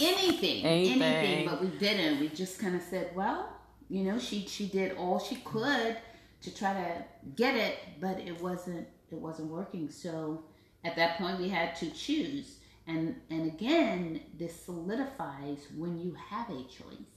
anything, 0.00 0.64
anything, 0.64 1.02
anything, 1.02 1.48
but 1.48 1.60
we 1.62 1.68
didn't. 1.78 2.20
We 2.20 2.28
just 2.28 2.58
kind 2.58 2.74
of 2.74 2.82
said, 2.82 3.14
well, 3.14 3.48
you 3.88 4.02
know, 4.02 4.18
she 4.18 4.46
she 4.46 4.66
did 4.66 4.96
all 4.96 5.18
she 5.18 5.36
could 5.36 5.96
to 6.42 6.54
try 6.54 6.74
to 6.74 7.04
get 7.36 7.54
it, 7.54 7.78
but 8.00 8.18
it 8.18 8.40
wasn't 8.42 8.86
it 9.10 9.18
wasn't 9.18 9.48
working. 9.50 9.88
So 9.90 10.44
at 10.84 10.96
that 10.96 11.18
point, 11.18 11.38
we 11.38 11.48
had 11.48 11.76
to 11.76 11.90
choose. 11.90 12.58
And 12.86 13.16
and 13.30 13.46
again, 13.46 14.20
this 14.38 14.54
solidifies 14.64 15.66
when 15.76 15.98
you 15.98 16.14
have 16.30 16.50
a 16.50 16.62
choice. 16.64 17.12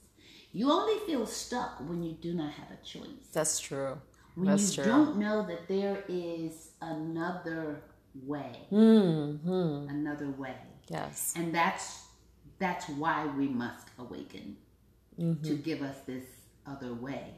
You 0.52 0.70
only 0.72 0.98
feel 1.06 1.26
stuck 1.26 1.78
when 1.88 2.02
you 2.02 2.12
do 2.14 2.34
not 2.34 2.52
have 2.52 2.68
a 2.70 2.84
choice. 2.84 3.28
That's 3.32 3.60
true. 3.60 3.98
When 4.34 4.46
That's 4.46 4.76
you 4.76 4.82
true. 4.82 4.92
don't 4.92 5.16
know 5.18 5.46
that 5.46 5.68
there 5.68 6.04
is 6.08 6.69
another 6.80 7.82
way. 8.26 8.52
Mm-hmm. 8.72 9.88
Another 9.88 10.30
way. 10.30 10.56
Yes. 10.88 11.34
And 11.36 11.54
that's 11.54 12.04
that's 12.58 12.88
why 12.90 13.26
we 13.38 13.48
must 13.48 13.88
awaken 13.98 14.56
mm-hmm. 15.18 15.42
to 15.46 15.54
give 15.54 15.82
us 15.82 15.96
this 16.06 16.24
other 16.66 16.92
way 16.92 17.34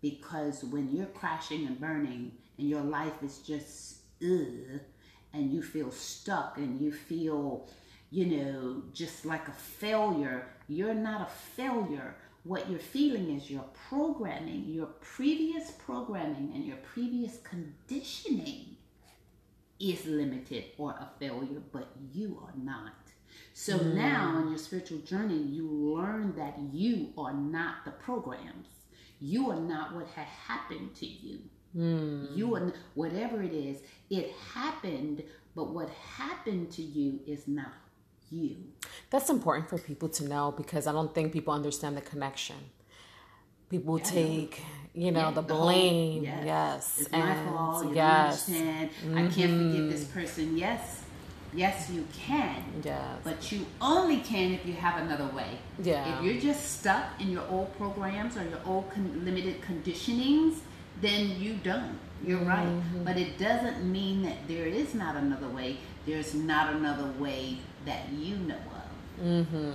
because 0.00 0.64
when 0.64 0.94
you're 0.94 1.06
crashing 1.06 1.66
and 1.66 1.78
burning 1.80 2.32
and 2.58 2.68
your 2.68 2.82
life 2.82 3.22
is 3.22 3.38
just 3.38 3.96
ugh, 4.22 4.80
and 5.32 5.52
you 5.52 5.62
feel 5.62 5.90
stuck 5.90 6.56
and 6.58 6.80
you 6.80 6.92
feel 6.92 7.68
you 8.10 8.26
know 8.26 8.82
just 8.92 9.24
like 9.24 9.46
a 9.48 9.52
failure 9.52 10.46
you're 10.68 10.94
not 10.94 11.20
a 11.20 11.30
failure 11.30 12.14
what 12.42 12.68
you're 12.70 12.78
feeling 12.78 13.36
is 13.36 13.50
your 13.50 13.64
programming 13.88 14.64
your 14.66 14.86
previous 15.00 15.70
programming 15.72 16.50
and 16.54 16.64
your 16.64 16.78
previous 16.78 17.38
conditioning 17.44 18.69
is 19.80 20.06
limited 20.06 20.64
or 20.78 20.90
a 20.90 21.08
failure 21.18 21.62
but 21.72 21.88
you 22.12 22.40
are 22.44 22.54
not 22.62 22.92
so 23.54 23.78
mm. 23.78 23.94
now 23.94 24.36
on 24.36 24.48
your 24.48 24.58
spiritual 24.58 24.98
journey 24.98 25.38
you 25.38 25.66
learn 25.68 26.34
that 26.36 26.56
you 26.72 27.12
are 27.16 27.34
not 27.34 27.84
the 27.84 27.90
programs 27.90 28.80
you 29.20 29.50
are 29.50 29.60
not 29.60 29.94
what 29.94 30.06
had 30.08 30.26
happened 30.26 30.94
to 30.96 31.06
you. 31.06 31.40
Mm. 31.76 32.36
You 32.36 32.54
are 32.56 32.72
whatever 32.94 33.42
it 33.42 33.52
is. 33.52 33.78
It 34.08 34.32
happened, 34.54 35.22
but 35.54 35.70
what 35.70 35.90
happened 35.90 36.72
to 36.72 36.82
you 36.82 37.20
is 37.26 37.46
not 37.46 37.72
you. 38.30 38.56
That's 39.10 39.28
important 39.28 39.68
for 39.68 39.78
people 39.78 40.08
to 40.08 40.26
know 40.26 40.52
because 40.56 40.86
I 40.86 40.92
don't 40.92 41.14
think 41.14 41.32
people 41.32 41.52
understand 41.52 41.96
the 41.96 42.00
connection. 42.00 42.56
People 43.70 43.98
Yeah. 43.98 44.04
take 44.04 44.62
you 44.92 45.12
know 45.12 45.26
Yeah, 45.28 45.30
the 45.30 45.42
the 45.42 45.54
whole- 45.54 45.66
blame 45.66 46.24
yes. 46.24 46.44
yes, 46.44 47.00
It's 47.00 47.12
my 47.12 47.34
fault. 47.46 47.84
You 47.86 47.94
yes 47.94 48.48
understand. 48.48 48.90
I 49.14 49.22
can't 49.34 49.54
forgive 49.62 49.86
this 49.94 50.04
person. 50.04 50.56
Yes, 50.58 51.02
yes, 51.54 51.88
you 51.94 52.04
can. 52.26 52.58
yes 52.84 53.18
But 53.22 53.38
you 53.52 53.60
only 53.80 54.18
can 54.30 54.52
if 54.52 54.66
you 54.66 54.74
have 54.74 54.96
another 55.04 55.28
way. 55.38 55.52
Yeah. 55.82 56.18
If 56.18 56.24
you're 56.24 56.40
just 56.40 56.62
stuck 56.80 57.04
in 57.20 57.28
your 57.30 57.46
old 57.48 57.68
programs 57.78 58.36
or 58.36 58.42
your 58.52 58.60
old 58.66 58.90
con- 58.92 59.22
limited 59.24 59.56
conditionings, 59.62 60.54
then 61.00 61.22
you 61.40 61.52
don't. 61.70 61.96
You're 62.26 62.44
right. 62.56 62.66
Mm-hmm. 62.68 63.04
But 63.04 63.16
it 63.16 63.38
doesn't 63.38 63.80
mean 63.90 64.22
that 64.24 64.38
there 64.48 64.66
is 64.66 64.92
not 64.94 65.14
another 65.16 65.48
way. 65.48 65.70
There's 66.04 66.34
not 66.34 66.74
another 66.74 67.08
way 67.18 67.58
that 67.86 68.02
you 68.12 68.36
know 68.50 68.62
of. 68.82 69.24
Mm-hmm. 69.24 69.72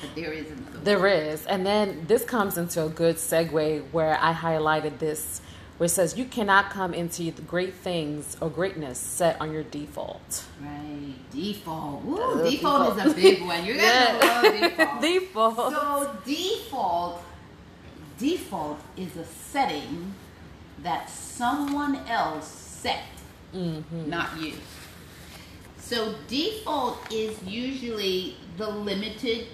But 0.00 0.14
there 0.14 0.32
is 0.32 0.46
another 0.50 0.78
way. 0.78 0.84
There 0.84 1.06
is. 1.06 1.46
And 1.46 1.64
then 1.66 2.04
this 2.06 2.24
comes 2.24 2.56
into 2.58 2.84
a 2.84 2.88
good 2.88 3.16
segue 3.16 3.82
where 3.92 4.18
I 4.20 4.32
highlighted 4.32 4.98
this, 4.98 5.40
where 5.78 5.86
it 5.86 5.90
says, 5.90 6.16
You 6.16 6.24
cannot 6.24 6.70
come 6.70 6.94
into 6.94 7.30
the 7.30 7.42
great 7.42 7.74
things 7.74 8.36
or 8.40 8.48
greatness 8.50 8.98
set 8.98 9.40
on 9.40 9.52
your 9.52 9.62
default. 9.64 10.44
Right. 10.60 11.14
Default. 11.32 12.04
Woo, 12.04 12.16
Uh, 12.20 12.50
default, 12.50 12.96
default. 12.96 13.06
is 13.06 13.12
a 13.12 13.16
big 13.16 13.42
one. 13.42 13.64
You're 13.64 13.76
gonna 13.76 14.18
love 14.18 15.00
default. 15.00 15.00
default. 15.02 15.72
So 15.74 16.16
default 16.24 17.22
default 18.18 18.78
is 18.98 19.16
a 19.16 19.24
setting 19.24 20.14
that 20.82 21.08
someone 21.08 21.96
else 22.06 22.46
set, 22.48 23.02
not 23.54 24.38
you. 24.38 24.52
So 25.78 26.14
default 26.28 26.98
is 27.10 27.42
usually 27.42 28.36
the 28.58 28.68
limited 28.68 29.46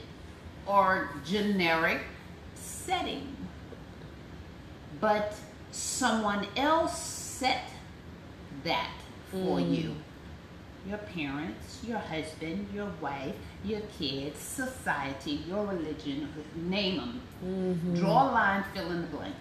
or 0.67 1.11
generic 1.25 2.01
setting. 2.55 3.37
But 5.01 5.35
someone 5.71 6.47
else 6.57 6.99
set 6.99 7.65
that 8.65 8.91
for 9.31 9.59
mm. 9.59 9.77
you 9.77 9.97
your 10.89 10.99
parents, 10.99 11.83
your 11.87 11.99
husband, 11.99 12.69
your 12.73 12.91
wife, 13.01 13.35
your 13.65 13.81
kids, 13.99 14.39
society, 14.39 15.43
your 15.49 15.67
religion, 15.67 16.29
name 16.55 16.97
them. 16.97 17.21
Mm-hmm. 17.45 17.95
Draw 17.97 18.31
a 18.31 18.33
line, 18.33 18.65
fill 18.73 18.91
in 18.93 19.03
the 19.03 19.09
blank. 19.09 19.35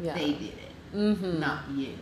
Yeah. 0.00 0.14
They 0.14 0.32
did 0.32 0.42
it, 0.42 0.94
mm-hmm. 0.94 1.40
not 1.40 1.62
you. 1.74 1.94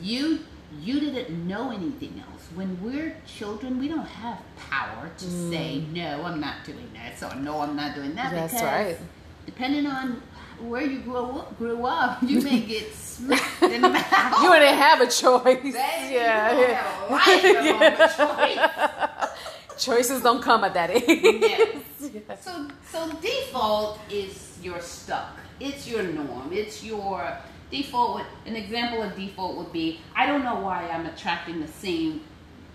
You 0.00 0.40
you 0.78 1.00
didn't 1.00 1.46
know 1.46 1.70
anything 1.70 2.22
else. 2.30 2.46
When 2.54 2.80
we're 2.82 3.16
children, 3.26 3.78
we 3.78 3.88
don't 3.88 4.06
have 4.06 4.38
power 4.56 5.10
to 5.18 5.24
mm. 5.24 5.50
say 5.50 5.80
no, 5.92 6.24
I'm 6.24 6.40
not 6.40 6.64
doing 6.64 6.90
this, 6.92 7.22
or 7.22 7.34
no, 7.36 7.60
I'm 7.60 7.76
not 7.76 7.94
doing 7.94 8.14
that. 8.14 8.32
That's 8.32 8.54
because 8.54 8.66
right. 8.66 8.98
Depending 9.46 9.86
on 9.86 10.22
where 10.60 10.82
you 10.82 11.00
grew 11.00 11.16
up, 11.16 11.58
grew 11.58 11.84
up, 11.86 12.22
you 12.22 12.40
may 12.40 12.60
get 12.66 12.92
smacked 12.94 13.62
in 13.62 13.82
the 13.82 13.88
mouth. 13.88 14.42
You 14.42 14.52
didn't 14.52 14.78
have 14.78 15.00
a 15.00 15.06
choice. 15.06 15.42
Baby, 15.42 15.70
yeah. 15.72 16.52
you 16.52 16.66
don't 16.66 16.76
have 16.76 17.10
a 17.10 17.14
right 17.14 17.96
to 17.96 19.28
choice. 19.76 19.84
Choices 19.84 20.22
don't 20.22 20.42
come 20.42 20.64
at 20.64 20.74
that 20.74 20.90
age. 20.90 21.04
Yes. 21.06 21.76
Yes. 22.00 22.44
So, 22.44 22.66
so 22.90 23.12
default 23.20 24.00
is 24.10 24.58
you're 24.62 24.80
stuck. 24.80 25.36
It's 25.60 25.86
your 25.86 26.02
norm. 26.02 26.50
It's 26.50 26.82
your 26.82 27.36
default. 27.70 28.14
Would, 28.16 28.26
an 28.46 28.56
example 28.56 29.02
of 29.02 29.16
default 29.16 29.56
would 29.56 29.72
be 29.72 30.00
I 30.14 30.26
don't 30.26 30.44
know 30.44 30.60
why 30.60 30.88
I'm 30.88 31.06
attracting 31.06 31.60
the 31.60 31.68
same, 31.68 32.22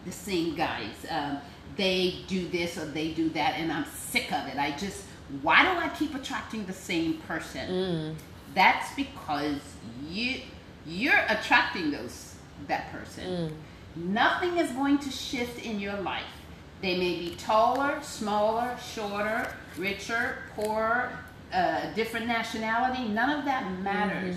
the 0.05 0.11
same 0.11 0.55
guys. 0.55 0.93
Um, 1.09 1.39
they 1.77 2.15
do 2.27 2.47
this 2.47 2.77
or 2.77 2.85
they 2.85 3.11
do 3.11 3.29
that, 3.29 3.55
and 3.59 3.71
I'm 3.71 3.85
sick 3.85 4.31
of 4.31 4.47
it. 4.47 4.57
I 4.57 4.71
just 4.77 5.03
why 5.41 5.63
do 5.63 5.79
I 5.79 5.89
keep 5.89 6.13
attracting 6.15 6.65
the 6.65 6.73
same 6.73 7.17
person? 7.27 7.67
That's 8.53 8.93
because 8.95 9.59
you 10.07 10.41
you're 10.85 11.23
attracting 11.27 11.91
those 11.91 12.35
that 12.67 12.91
person. 12.91 13.23
Nothing 13.95 14.57
is 14.57 14.71
going 14.71 14.99
to 14.99 15.09
shift 15.09 15.65
in 15.65 15.79
your 15.79 15.95
life. 16.01 16.23
They 16.81 16.97
may 16.97 17.15
be 17.17 17.35
taller, 17.37 17.99
smaller, 18.01 18.77
shorter, 18.93 19.53
richer, 19.77 20.39
poorer, 20.55 21.17
uh, 21.53 21.91
different 21.93 22.27
nationality. 22.27 23.07
None 23.07 23.39
of 23.39 23.45
that 23.45 23.79
matters. 23.79 24.35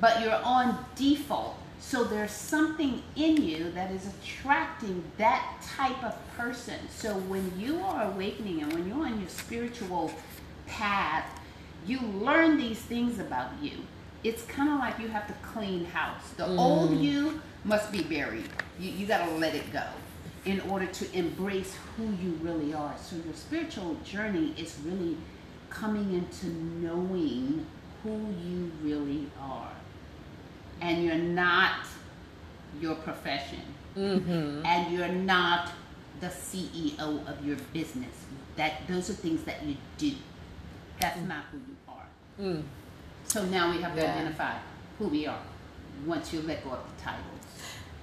But 0.00 0.20
you're 0.20 0.34
on 0.42 0.84
default. 0.94 1.56
So 1.78 2.04
there's 2.04 2.32
something 2.32 3.02
in 3.14 3.42
you 3.42 3.70
that 3.72 3.90
is 3.90 4.06
attracting 4.06 5.04
that 5.18 5.62
type 5.62 6.02
of 6.02 6.16
person. 6.36 6.78
So 6.90 7.14
when 7.14 7.52
you 7.58 7.78
are 7.80 8.10
awakening 8.10 8.62
and 8.62 8.72
when 8.72 8.88
you're 8.88 9.06
on 9.06 9.20
your 9.20 9.28
spiritual 9.28 10.10
path, 10.66 11.24
you 11.86 12.00
learn 12.00 12.56
these 12.56 12.78
things 12.78 13.18
about 13.18 13.50
you. 13.62 13.72
It's 14.24 14.42
kind 14.44 14.70
of 14.70 14.78
like 14.78 14.98
you 14.98 15.08
have 15.08 15.26
to 15.28 15.34
clean 15.46 15.84
house. 15.84 16.30
The 16.36 16.44
mm. 16.44 16.58
old 16.58 16.96
you 16.98 17.40
must 17.64 17.92
be 17.92 18.02
buried. 18.02 18.48
You, 18.80 18.90
you 18.90 19.06
got 19.06 19.24
to 19.26 19.34
let 19.36 19.54
it 19.54 19.72
go 19.72 19.84
in 20.44 20.60
order 20.62 20.86
to 20.86 21.16
embrace 21.16 21.76
who 21.96 22.04
you 22.04 22.38
really 22.40 22.72
are. 22.72 22.94
So 22.98 23.16
your 23.16 23.34
spiritual 23.34 23.96
journey 24.04 24.54
is 24.56 24.76
really 24.84 25.16
coming 25.70 26.14
into 26.14 26.46
knowing 26.46 27.66
who 28.02 28.34
you 28.44 28.70
really 28.82 29.28
are. 29.40 29.70
And 30.80 31.04
you're 31.04 31.14
not 31.16 31.86
your 32.80 32.94
profession. 32.96 33.62
Mm-hmm. 33.96 34.64
And 34.64 34.92
you're 34.92 35.08
not 35.08 35.72
the 36.20 36.28
CEO 36.28 37.26
of 37.26 37.44
your 37.44 37.56
business. 37.72 38.14
That 38.56 38.86
those 38.88 39.10
are 39.10 39.14
things 39.14 39.42
that 39.44 39.62
you 39.64 39.76
do. 39.98 40.12
That's 41.00 41.18
mm. 41.18 41.28
not 41.28 41.44
who 41.52 41.58
you 41.58 41.76
are. 41.88 42.06
Mm. 42.40 42.62
So 43.28 43.44
now 43.44 43.70
we 43.70 43.82
have 43.82 43.94
to 43.94 44.00
Yeah. 44.00 44.14
identify 44.14 44.54
who 44.98 45.08
we 45.08 45.26
are 45.26 45.38
once 46.06 46.32
you 46.32 46.42
let 46.42 46.64
go 46.64 46.70
of 46.70 46.80
the 46.96 47.02
titles. 47.02 47.22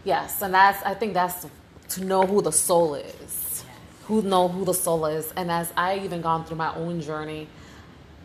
Yes, 0.03 0.42
and 0.42 0.53
that's 0.53 0.84
I 0.84 0.94
think 0.94 1.13
that's 1.13 1.48
to 1.89 2.03
know 2.03 2.25
who 2.25 2.42
the 2.42 2.51
soul 2.51 2.96
is. 2.96 3.63
Who 4.08 4.22
know 4.22 4.48
who 4.48 4.65
the 4.65 4.74
soul 4.74 5.06
is. 5.06 5.32
And 5.36 5.50
as 5.50 5.72
I 5.77 6.00
even 6.00 6.22
gone 6.22 6.44
through 6.44 6.58
my 6.58 6.75
own 6.75 7.01
journey, 7.01 7.48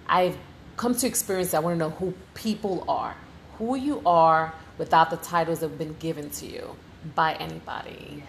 I've 0.08 0.36
come 0.76 0.94
to 0.96 1.06
experience 1.06 1.52
that 1.52 1.58
I 1.58 1.60
want 1.60 1.74
to 1.74 1.78
know 1.78 1.90
who 1.90 2.14
people 2.34 2.84
are. 2.88 3.14
Who 3.58 3.76
you 3.76 4.02
are 4.06 4.54
without 4.78 5.10
the 5.10 5.16
titles 5.16 5.60
that 5.60 5.70
have 5.70 5.78
been 5.78 5.96
given 5.98 6.30
to 6.30 6.46
you 6.46 6.76
by 7.14 7.34
anybody. 7.34 8.18
Yes. 8.18 8.26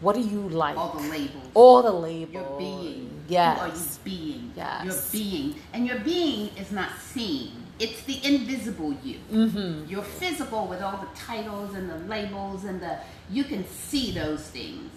What 0.00 0.14
do 0.14 0.22
you 0.22 0.48
like? 0.48 0.76
All 0.76 0.92
the 0.92 1.08
labels. 1.08 1.50
All 1.54 1.82
the 1.82 1.92
labels. 1.92 2.32
Your 2.32 2.58
being. 2.58 3.24
Yes. 3.28 3.58
Who 3.58 3.64
are 3.64 3.74
you 3.74 3.84
being? 4.04 4.52
Yes. 4.56 4.84
Your 4.84 4.96
being. 5.12 5.54
And 5.72 5.86
your 5.86 5.98
being 5.98 6.56
is 6.56 6.70
not 6.70 6.96
seen. 7.00 7.64
It's 7.80 8.02
the 8.02 8.24
invisible 8.24 8.94
you. 9.04 9.18
Mm-hmm. 9.32 9.90
Your 9.90 10.02
physical 10.02 10.66
with 10.66 10.82
all 10.82 10.98
the 10.98 11.18
titles 11.18 11.74
and 11.74 11.90
the 11.90 11.98
labels 12.06 12.64
and 12.64 12.80
the 12.80 12.98
you 13.30 13.44
can 13.44 13.66
see 13.66 14.12
those 14.12 14.42
things. 14.42 14.90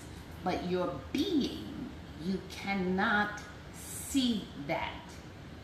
But 0.43 0.69
your 0.69 0.91
being, 1.11 1.89
you 2.23 2.39
cannot 2.49 3.39
see 3.73 4.45
that. 4.67 4.93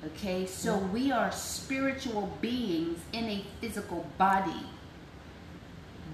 Okay? 0.07 0.45
So 0.45 0.77
we 0.77 1.11
are 1.11 1.31
spiritual 1.31 2.31
beings 2.41 2.99
in 3.13 3.25
a 3.25 3.45
physical 3.61 4.05
body. 4.17 4.65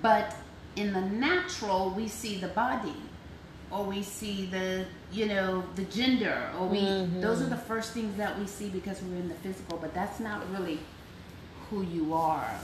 But 0.01 0.35
in 0.75 0.93
the 0.93 1.01
natural, 1.01 1.91
we 1.95 2.07
see 2.07 2.38
the 2.38 2.50
body, 2.50 2.95
or 3.71 3.83
we 3.85 4.03
see 4.03 4.47
the, 4.47 4.85
you 5.12 5.27
know, 5.27 5.63
the 5.75 5.83
gender, 5.85 6.50
or 6.59 6.67
we. 6.67 6.79
Mm-hmm. 6.79 7.21
Those 7.21 7.41
are 7.41 7.50
the 7.50 7.57
first 7.57 7.93
things 7.93 8.17
that 8.17 8.38
we 8.38 8.45
see 8.47 8.69
because 8.69 9.01
we're 9.01 9.17
in 9.17 9.29
the 9.29 9.35
physical. 9.35 9.77
But 9.77 9.93
that's 9.93 10.19
not 10.19 10.50
really 10.51 10.79
who 11.69 11.83
you 11.83 12.13
are. 12.13 12.59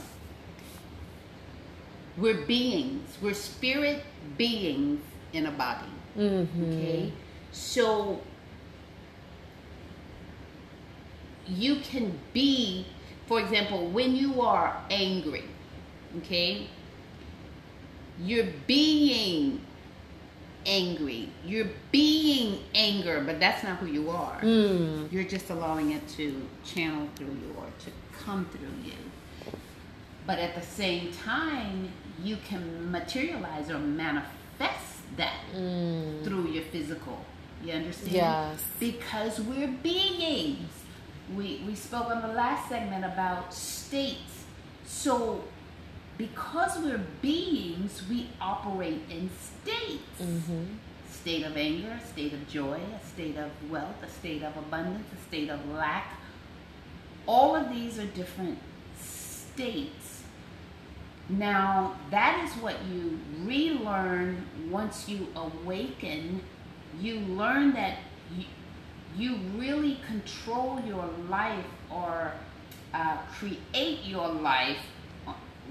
We're 2.16 2.44
beings. 2.46 3.16
We're 3.22 3.34
spirit 3.34 4.02
beings 4.36 5.00
in 5.32 5.46
a 5.46 5.50
body. 5.50 5.86
Mm-hmm. 6.18 6.64
Okay, 6.64 7.12
so 7.52 8.20
you 11.50 11.76
can 11.76 12.18
be, 12.32 12.86
for 13.26 13.40
example, 13.40 13.88
when 13.88 14.16
you 14.16 14.40
are 14.42 14.76
angry. 14.90 15.44
Okay, 16.18 16.66
you're 18.18 18.48
being 18.66 19.60
angry. 20.66 21.28
You're 21.44 21.70
being 21.92 22.60
anger, 22.74 23.22
but 23.24 23.40
that's 23.40 23.62
not 23.62 23.78
who 23.78 23.86
you 23.86 24.10
are. 24.10 24.38
Hmm. 24.40 25.06
You're 25.10 25.24
just 25.24 25.50
allowing 25.50 25.92
it 25.92 26.06
to 26.16 26.48
channel 26.64 27.08
through 27.16 27.28
you 27.28 27.54
or 27.56 27.66
to 27.84 27.90
come 28.24 28.46
through 28.46 28.68
you. 28.84 29.52
But 30.26 30.38
at 30.38 30.54
the 30.54 30.62
same 30.62 31.12
time, 31.12 31.90
you 32.22 32.36
can 32.44 32.90
materialize 32.90 33.70
or 33.70 33.78
manifest 33.78 35.16
that 35.16 35.40
hmm. 35.52 36.22
through 36.22 36.48
your 36.48 36.64
physical. 36.64 37.24
You 37.64 37.72
understand? 37.74 38.12
Yes. 38.12 38.64
Because 38.78 39.40
we're 39.40 39.68
beings. 39.68 40.68
We, 41.36 41.62
we 41.66 41.74
spoke 41.74 42.10
on 42.10 42.22
the 42.22 42.28
last 42.28 42.68
segment 42.68 43.04
about 43.04 43.54
states. 43.54 44.44
So 44.84 45.44
because 46.18 46.78
we're 46.78 47.04
beings, 47.22 48.02
we 48.10 48.28
operate 48.40 49.00
in 49.10 49.30
states. 49.30 50.02
Mm-hmm. 50.20 50.64
State 51.10 51.44
of 51.44 51.56
anger, 51.56 51.98
a 52.02 52.06
state 52.06 52.32
of 52.32 52.48
joy, 52.48 52.80
a 53.00 53.06
state 53.06 53.36
of 53.36 53.50
wealth, 53.70 54.02
a 54.02 54.08
state 54.08 54.42
of 54.42 54.56
abundance, 54.56 55.06
a 55.12 55.28
state 55.28 55.50
of 55.50 55.66
lack. 55.70 56.14
all 57.26 57.54
of 57.54 57.70
these 57.70 57.98
are 57.98 58.06
different 58.06 58.58
states. 58.98 60.22
Now, 61.28 61.94
that 62.10 62.44
is 62.44 62.52
what 62.62 62.76
you 62.90 63.20
relearn 63.44 64.44
once 64.68 65.08
you 65.08 65.28
awaken. 65.36 66.42
You 67.00 67.20
learn 67.20 67.72
that 67.74 67.98
you, 69.16 69.36
really 69.56 69.98
control 70.06 70.80
your 70.86 71.08
life 71.28 71.64
or 71.90 72.32
uh, 72.94 73.16
create 73.38 74.04
your 74.04 74.28
life 74.28 74.78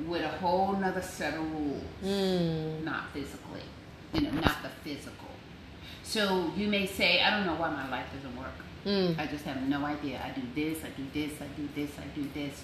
with 0.08 0.22
a 0.24 0.28
whole 0.28 0.74
nother 0.74 1.02
set 1.02 1.34
of 1.34 1.52
rules, 1.52 1.84
Mm. 2.04 2.84
not 2.84 3.12
physically, 3.14 3.64
you 4.14 4.22
know, 4.22 4.32
not 4.32 4.58
the 4.64 4.70
physical. 4.84 5.28
So 6.04 6.52
you 6.56 6.68
may 6.68 6.86
say, 6.86 7.22
I 7.22 7.32
don't 7.32 7.46
know 7.46 7.56
why 7.56 7.70
my 7.70 7.90
life 7.90 8.06
doesn't 8.16 8.38
work. 8.38 8.54
Mm. 8.86 9.20
I 9.20 9.28
just 9.28 9.44
have 9.46 9.62
no 9.64 9.86
idea. 9.86 10.22
I 10.24 10.30
do 10.40 10.42
this, 10.56 10.84
I 10.84 10.90
do 10.90 11.06
this, 11.14 11.34
I 11.42 11.48
do 11.60 11.68
this, 11.76 11.92
I 12.00 12.08
do 12.16 12.28
this. 12.34 12.64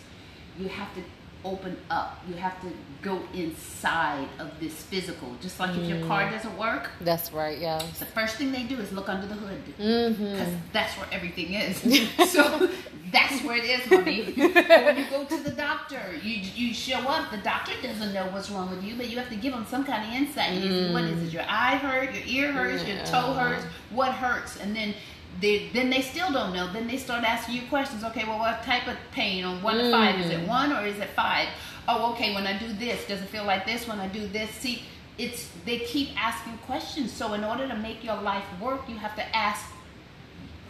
You 0.58 0.70
have 0.70 0.94
to 0.96 1.02
open 1.46 1.78
up. 1.90 2.22
You 2.28 2.34
have 2.36 2.60
to 2.62 2.68
go 3.02 3.22
inside 3.34 4.28
of 4.40 4.60
this 4.60 4.74
physical. 4.74 5.30
Just 5.42 5.60
like 5.60 5.78
if 5.78 5.88
your 5.88 6.06
car 6.08 6.30
doesn't 6.30 6.58
work, 6.58 6.90
That's 7.02 7.32
right. 7.32 7.58
Yeah. 7.60 7.82
the 8.00 8.06
first 8.06 8.36
thing 8.38 8.52
they 8.52 8.64
do 8.64 8.78
is 8.80 8.92
look 8.92 9.08
under 9.08 9.28
the 9.28 9.36
hood. 9.36 9.62
Mm-hmm. 9.80 10.24
Because 10.32 10.54
that's 10.74 10.94
where 10.98 11.08
everything 11.12 11.54
is. 11.54 11.78
so 12.32 12.68
that's 13.12 13.42
where 13.44 13.58
it 13.58 13.66
is, 13.66 13.90
mommy. 13.90 14.24
when 14.34 14.98
you 14.98 15.06
go 15.10 15.24
to 15.24 15.38
the 15.44 15.52
doctor, 15.52 16.02
you 16.24 16.36
you 16.56 16.74
show 16.74 17.00
up. 17.00 17.30
The 17.32 17.38
doctor 17.38 17.74
doesn't 17.82 18.12
know 18.14 18.26
what's 18.28 18.50
wrong 18.50 18.70
with 18.72 18.84
you, 18.84 18.96
but 18.96 19.08
you 19.10 19.18
have 19.20 19.30
to 19.30 19.36
give 19.36 19.54
them 19.54 19.66
some 19.70 19.86
kind 19.86 20.04
of 20.10 20.14
insight. 20.22 20.54
You- 20.54 20.92
What 20.92 21.04
is 21.04 21.22
it? 21.28 21.32
Your 21.32 21.44
eye 21.48 21.78
hurt? 21.78 22.14
Your 22.14 22.26
ear 22.48 22.52
hurts? 22.52 22.86
Your 22.88 22.98
toe 23.06 23.34
hurts? 23.34 23.64
What 23.92 24.12
hurts? 24.14 24.58
And 24.58 24.76
then 24.76 24.96
they 25.42 25.70
then 25.74 25.90
they 25.90 26.02
still 26.02 26.32
don't 26.32 26.54
know. 26.54 26.72
Then 26.72 26.88
they 26.88 26.98
start 26.98 27.24
asking 27.24 27.56
you 27.56 27.62
questions. 27.68 28.04
Okay, 28.04 28.24
well, 28.26 28.40
what 28.40 28.64
type 28.64 28.88
of 28.88 28.96
pain 29.12 29.44
on 29.44 29.62
one 29.62 29.78
to 29.78 29.92
five? 29.92 30.20
Is 30.20 30.32
it 30.32 30.48
one 30.48 30.72
or 30.72 30.86
is 30.86 30.98
it 31.00 31.10
five? 31.10 31.48
Oh, 31.88 32.12
okay. 32.14 32.34
When 32.34 32.48
I 32.48 32.58
do 32.58 32.72
this, 32.74 33.06
does 33.08 33.22
it 33.22 33.28
feel 33.28 33.44
like 33.46 33.66
this? 33.66 33.88
When 33.88 34.00
I 34.00 34.08
do 34.08 34.28
this, 34.28 34.50
see, 34.52 34.84
it's 35.18 35.50
they 35.66 35.80
keep 35.80 36.10
asking 36.22 36.58
questions. 36.60 37.12
So 37.12 37.34
in 37.34 37.44
order 37.44 37.68
to 37.68 37.76
make 37.76 38.04
your 38.04 38.20
life 38.22 38.46
work, 38.62 38.88
you 38.88 38.96
have 38.98 39.16
to 39.16 39.36
ask 39.36 39.66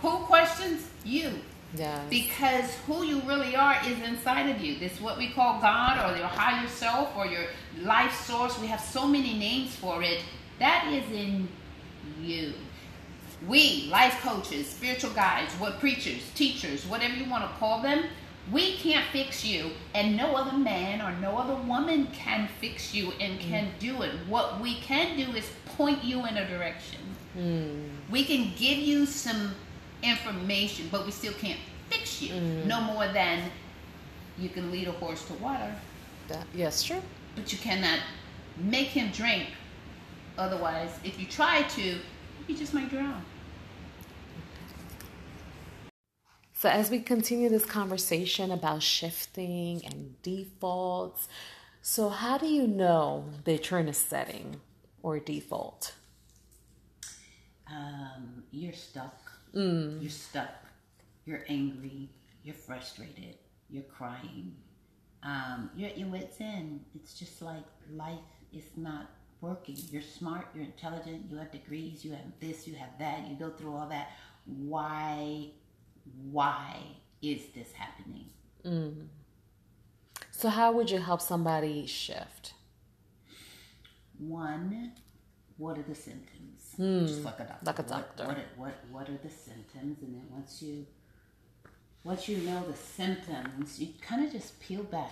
who 0.01 0.17
questions 0.25 0.89
you 1.03 1.31
Yeah. 1.75 1.99
because 2.09 2.73
who 2.85 3.03
you 3.05 3.21
really 3.21 3.55
are 3.55 3.77
is 3.85 3.99
inside 4.01 4.49
of 4.49 4.61
you. 4.61 4.77
This 4.79 4.93
is 4.93 5.01
what 5.01 5.17
we 5.17 5.29
call 5.29 5.59
God 5.61 5.97
or 6.11 6.17
your 6.17 6.27
higher 6.27 6.67
self 6.67 7.15
or 7.15 7.25
your 7.27 7.45
life 7.81 8.13
source. 8.25 8.59
We 8.59 8.67
have 8.67 8.81
so 8.81 9.07
many 9.07 9.33
names 9.37 9.75
for 9.75 10.01
it. 10.03 10.21
That 10.59 10.87
is 10.91 11.09
in 11.11 11.47
you. 12.21 12.53
We, 13.47 13.87
life 13.91 14.19
coaches, 14.21 14.67
spiritual 14.67 15.11
guides, 15.11 15.53
what 15.55 15.79
preachers, 15.79 16.21
teachers, 16.35 16.85
whatever 16.85 17.15
you 17.15 17.29
want 17.29 17.43
to 17.43 17.49
call 17.57 17.81
them, 17.81 18.05
we 18.51 18.75
can't 18.77 19.05
fix 19.11 19.43
you, 19.43 19.71
and 19.95 20.15
no 20.15 20.35
other 20.35 20.55
man 20.55 21.01
or 21.01 21.19
no 21.19 21.37
other 21.37 21.55
woman 21.55 22.07
can 22.13 22.47
fix 22.59 22.93
you 22.93 23.11
and 23.19 23.39
can 23.39 23.69
do 23.79 24.03
it. 24.03 24.11
What 24.27 24.59
we 24.61 24.75
can 24.75 25.17
do 25.17 25.35
is 25.35 25.49
point 25.65 26.03
you 26.03 26.25
in 26.27 26.37
a 26.37 26.47
direction. 26.47 26.99
Mm. 27.37 27.89
We 28.11 28.23
can 28.23 28.53
give 28.55 28.77
you 28.77 29.05
some 29.07 29.55
information, 30.03 30.89
but 30.91 31.05
we 31.05 31.11
still 31.11 31.33
can't 31.33 31.59
fix 31.89 32.21
you. 32.21 32.39
No 32.65 32.81
more 32.81 33.07
than 33.07 33.41
you 34.37 34.49
can 34.49 34.71
lead 34.71 34.87
a 34.87 34.91
horse 34.91 35.23
to 35.25 35.33
water, 35.35 35.73
That, 36.27 36.45
yes, 36.53 36.83
true. 36.83 37.01
but 37.35 37.51
you 37.51 37.57
cannot 37.57 37.99
make 38.57 38.87
him 38.87 39.09
drink. 39.11 39.47
Otherwise, 40.37 40.91
if 41.03 41.19
you 41.19 41.25
try 41.25 41.63
to, 41.63 41.97
you 42.47 42.55
just 42.55 42.73
might 42.73 42.89
drown. 42.89 43.23
So, 46.53 46.69
as 46.69 46.89
we 46.89 46.99
continue 46.99 47.49
this 47.49 47.65
conversation 47.65 48.51
about 48.51 48.81
shifting 48.81 49.85
and 49.85 50.15
defaults, 50.23 51.27
so 51.81 52.09
how 52.09 52.37
do 52.37 52.47
you 52.47 52.65
know 52.65 53.25
that 53.43 53.69
you're 53.69 53.79
in 53.79 53.87
a 53.87 53.93
setting 53.93 54.61
or 55.03 55.17
a 55.17 55.19
default? 55.19 55.93
Um, 57.69 58.43
you're 58.51 58.73
stuck. 58.73 59.19
You're 60.01 60.09
stuck. 60.09 60.55
You're 61.25 61.45
angry. 61.47 62.09
You're 62.43 62.55
frustrated. 62.55 63.37
You're 63.69 63.83
crying. 63.83 64.55
Um, 65.23 65.69
you're 65.75 65.89
at 65.89 65.97
your 65.97 66.07
wits' 66.07 66.39
end. 66.39 66.85
It's 66.95 67.13
just 67.17 67.41
like 67.41 67.63
life 67.91 68.19
is 68.53 68.65
not 68.75 69.09
working. 69.45 69.77
You're 69.91 70.01
smart. 70.19 70.47
You're 70.53 70.65
intelligent. 70.65 71.19
You 71.29 71.37
have 71.37 71.51
degrees. 71.51 72.03
You 72.05 72.11
have 72.11 72.31
this. 72.39 72.67
You 72.67 72.75
have 72.75 72.93
that. 72.99 73.27
You 73.29 73.35
go 73.45 73.49
through 73.51 73.75
all 73.75 73.87
that. 73.89 74.07
Why? 74.45 75.49
Why 76.31 76.77
is 77.21 77.41
this 77.55 77.71
happening? 77.73 78.29
So, 80.31 80.49
how 80.49 80.71
would 80.71 80.89
you 80.89 80.99
help 80.99 81.21
somebody 81.21 81.85
shift? 81.85 82.53
One, 84.17 84.91
what 85.57 85.77
are 85.77 85.83
the 85.83 85.95
symptoms? 85.95 86.61
Just 86.77 87.23
like 87.23 87.39
a 87.39 87.45
doctor. 87.45 87.65
like 87.65 87.79
a 87.79 87.81
What- 87.83 87.87
doctor. 88.17 88.25
What, 88.25 88.37
what, 88.57 88.75
what, 88.91 89.09
are 89.09 89.19
the 89.23 89.29
symptoms? 89.29 89.97
And 90.01 90.15
then 90.15 90.25
once 90.31 90.61
you 90.61 90.85
once 92.03 92.27
you 92.29 92.37
know 92.37 92.63
the 92.67 92.77
symptoms, 92.77 93.79
you 93.79 93.87
kind 94.01 94.25
of 94.25 94.31
just 94.31 94.59
peel 94.59 94.83
back 94.83 95.11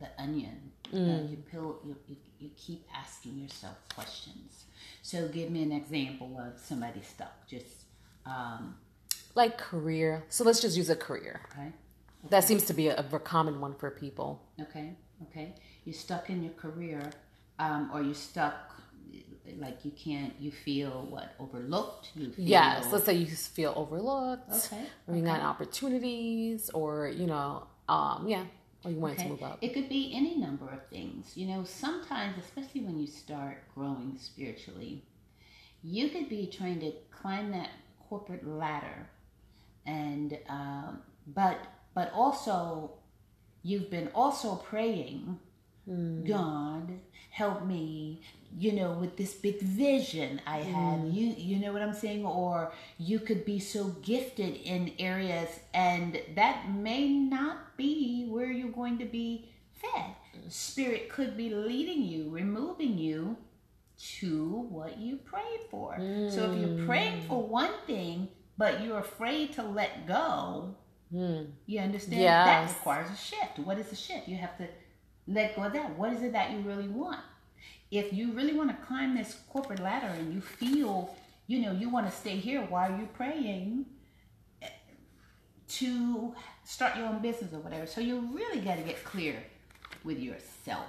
the 0.00 0.08
onion. 0.22 0.72
Uh, 0.92 0.96
you 1.30 1.38
peel. 1.50 1.78
You, 1.86 1.96
you, 2.08 2.16
you 2.44 2.50
keep 2.56 2.86
asking 2.94 3.38
yourself 3.38 3.76
questions. 3.94 4.64
So, 5.02 5.28
give 5.28 5.50
me 5.50 5.62
an 5.62 5.72
example 5.72 6.38
of 6.38 6.60
somebody 6.60 7.00
stuck. 7.02 7.46
Just 7.48 7.84
um, 8.26 8.76
Like 9.34 9.58
career. 9.58 10.24
So, 10.28 10.44
let's 10.44 10.60
just 10.60 10.76
use 10.76 10.90
a 10.90 10.96
career. 10.96 11.40
okay. 11.52 11.72
That 12.30 12.44
seems 12.44 12.64
to 12.66 12.74
be 12.74 12.88
a, 12.88 13.04
a 13.12 13.18
common 13.18 13.60
one 13.60 13.74
for 13.74 13.90
people. 13.90 14.42
Okay, 14.60 14.94
okay. 15.24 15.54
You're 15.84 15.94
stuck 15.94 16.30
in 16.30 16.42
your 16.42 16.54
career, 16.54 17.02
um, 17.58 17.90
or 17.92 18.02
you're 18.02 18.14
stuck 18.14 18.54
like 19.58 19.84
you 19.84 19.90
can't. 19.90 20.32
You 20.40 20.50
feel 20.50 21.06
what 21.10 21.34
overlooked. 21.38 22.10
You 22.14 22.30
feel, 22.32 22.46
Yes, 22.46 22.86
let's 22.92 23.04
say 23.04 23.14
you 23.14 23.26
feel 23.26 23.72
overlooked, 23.76 24.50
Okay, 24.52 24.84
you 25.12 25.22
got 25.22 25.40
opportunities, 25.40 26.70
or 26.70 27.08
you 27.08 27.26
know, 27.26 27.66
um, 27.88 28.26
yeah, 28.26 28.44
or 28.84 28.90
you 28.90 28.98
wanted 28.98 29.18
to 29.18 29.20
Okay. 29.22 29.30
move 29.30 29.42
up. 29.42 29.58
It 29.60 29.72
could 29.74 29.88
be 29.88 30.12
any 30.14 30.36
number 30.36 30.68
of 30.68 30.86
things. 30.88 31.36
You 31.36 31.46
know, 31.48 31.64
sometimes, 31.64 32.36
especially 32.38 32.82
when 32.82 32.98
you 32.98 33.06
start 33.06 33.62
growing 33.74 34.16
spiritually, 34.18 35.02
you 35.82 36.08
could 36.08 36.28
be 36.28 36.46
trying 36.46 36.80
to 36.80 36.92
climb 37.10 37.50
that 37.52 37.70
corporate 38.08 38.46
ladder, 38.46 39.08
and 39.86 40.38
um, 40.48 41.00
but 41.26 41.58
but 41.94 42.12
also 42.12 42.92
you've 43.62 43.90
been 43.90 44.08
also 44.14 44.56
praying, 44.56 45.38
God 45.86 46.92
help 47.30 47.64
me. 47.66 48.22
You 48.56 48.72
know, 48.72 48.92
with 48.92 49.16
this 49.16 49.34
big 49.34 49.60
vision 49.60 50.40
I 50.46 50.58
have, 50.58 51.00
mm. 51.00 51.12
you 51.12 51.34
you 51.36 51.56
know 51.58 51.72
what 51.72 51.82
I'm 51.82 51.92
saying, 51.92 52.24
or 52.24 52.72
you 52.98 53.18
could 53.18 53.44
be 53.44 53.58
so 53.58 53.88
gifted 54.02 54.54
in 54.56 54.92
areas, 54.98 55.48
and 55.72 56.20
that 56.36 56.70
may 56.72 57.08
not 57.08 57.76
be 57.76 58.26
where 58.28 58.52
you're 58.52 58.70
going 58.70 58.98
to 58.98 59.04
be 59.04 59.48
fed. 59.72 60.14
Spirit 60.48 61.08
could 61.08 61.36
be 61.36 61.50
leading 61.50 62.02
you, 62.02 62.30
removing 62.30 62.96
you 62.96 63.36
to 63.96 64.66
what 64.70 64.98
you 64.98 65.16
prayed 65.16 65.60
for. 65.70 65.96
So 66.30 66.52
if 66.52 66.60
you're 66.60 66.86
praying 66.86 67.22
for 67.22 67.42
mm. 67.42 67.48
one 67.48 67.70
thing, 67.86 68.28
but 68.56 68.82
you're 68.82 68.98
afraid 68.98 69.52
to 69.54 69.62
let 69.62 70.06
go, 70.06 70.74
mm. 71.12 71.46
you 71.66 71.80
understand? 71.80 72.22
That 72.22 72.68
requires 72.68 73.10
a 73.10 73.16
shift. 73.16 73.58
What 73.58 73.78
is 73.78 73.90
a 73.90 73.96
shift? 73.96 74.28
You 74.28 74.36
have 74.36 74.56
to 74.58 74.68
let 75.26 75.56
go 75.56 75.64
of 75.64 75.72
that. 75.72 75.96
What 75.98 76.12
is 76.12 76.22
it 76.22 76.32
that 76.32 76.50
you 76.52 76.58
really 76.60 76.88
want? 76.88 77.20
If 77.90 78.12
you 78.12 78.32
really 78.32 78.52
want 78.54 78.70
to 78.70 78.86
climb 78.86 79.14
this 79.16 79.36
corporate 79.50 79.80
ladder 79.80 80.08
and 80.08 80.32
you 80.34 80.40
feel, 80.40 81.14
you 81.46 81.60
know, 81.60 81.72
you 81.72 81.88
want 81.88 82.06
to 82.10 82.12
stay 82.16 82.36
here 82.36 82.62
while 82.62 82.90
you're 82.90 83.06
praying 83.08 83.86
eh, 84.62 84.68
to 85.68 86.34
start 86.64 86.96
your 86.96 87.06
own 87.06 87.20
business 87.22 87.52
or 87.52 87.58
whatever. 87.60 87.86
So 87.86 88.00
you 88.00 88.28
really 88.32 88.60
got 88.60 88.76
to 88.76 88.82
get 88.82 89.04
clear 89.04 89.36
with 90.02 90.18
yourself. 90.18 90.86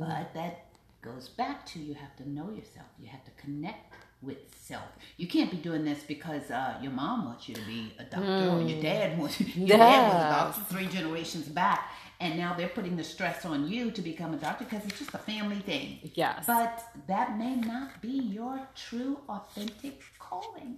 But 0.00 0.34
that 0.34 0.66
goes 1.02 1.28
back 1.28 1.66
to 1.66 1.78
you 1.78 1.94
have 1.94 2.16
to 2.16 2.28
know 2.28 2.50
yourself. 2.50 2.86
You 2.98 3.08
have 3.08 3.24
to 3.24 3.30
connect 3.32 3.94
with 4.22 4.38
self. 4.58 4.84
You 5.18 5.26
can't 5.28 5.50
be 5.50 5.58
doing 5.58 5.84
this 5.84 6.02
because 6.02 6.50
uh, 6.50 6.78
your 6.80 6.92
mom 6.92 7.26
wants 7.26 7.48
you 7.48 7.54
to 7.54 7.60
be 7.66 7.92
a 7.98 8.04
doctor 8.04 8.48
or 8.48 8.62
your 8.62 8.80
dad 8.82 9.18
wants 9.18 9.38
your 9.56 9.68
dad 9.78 10.12
was 10.12 10.22
a 10.22 10.28
doctor 10.30 10.74
three 10.74 10.86
generations 10.86 11.46
back, 11.46 11.92
and 12.20 12.38
now 12.38 12.54
they're 12.54 12.68
putting 12.68 12.96
the 12.96 13.04
stress 13.04 13.44
on 13.44 13.68
you 13.68 13.90
to 13.90 14.02
become 14.02 14.34
a 14.34 14.36
doctor 14.36 14.64
because 14.64 14.84
it's 14.86 14.98
just 14.98 15.14
a 15.14 15.18
family 15.18 15.58
thing. 15.58 15.98
Yes. 16.14 16.44
But 16.46 16.82
that 17.06 17.36
may 17.38 17.56
not 17.56 18.00
be 18.00 18.08
your 18.08 18.60
true, 18.74 19.18
authentic 19.28 20.02
calling. 20.18 20.76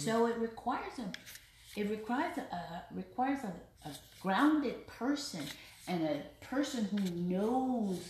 So 0.00 0.26
it 0.26 0.36
requires 0.38 0.98
a, 0.98 1.80
it 1.80 1.90
requires 1.90 2.38
a, 2.38 2.82
requires 2.94 3.40
a, 3.44 3.88
a 3.88 3.92
grounded 4.22 4.86
person 4.86 5.40
and 5.86 6.02
a 6.02 6.22
person 6.44 6.84
who 6.84 6.98
knows 7.14 8.00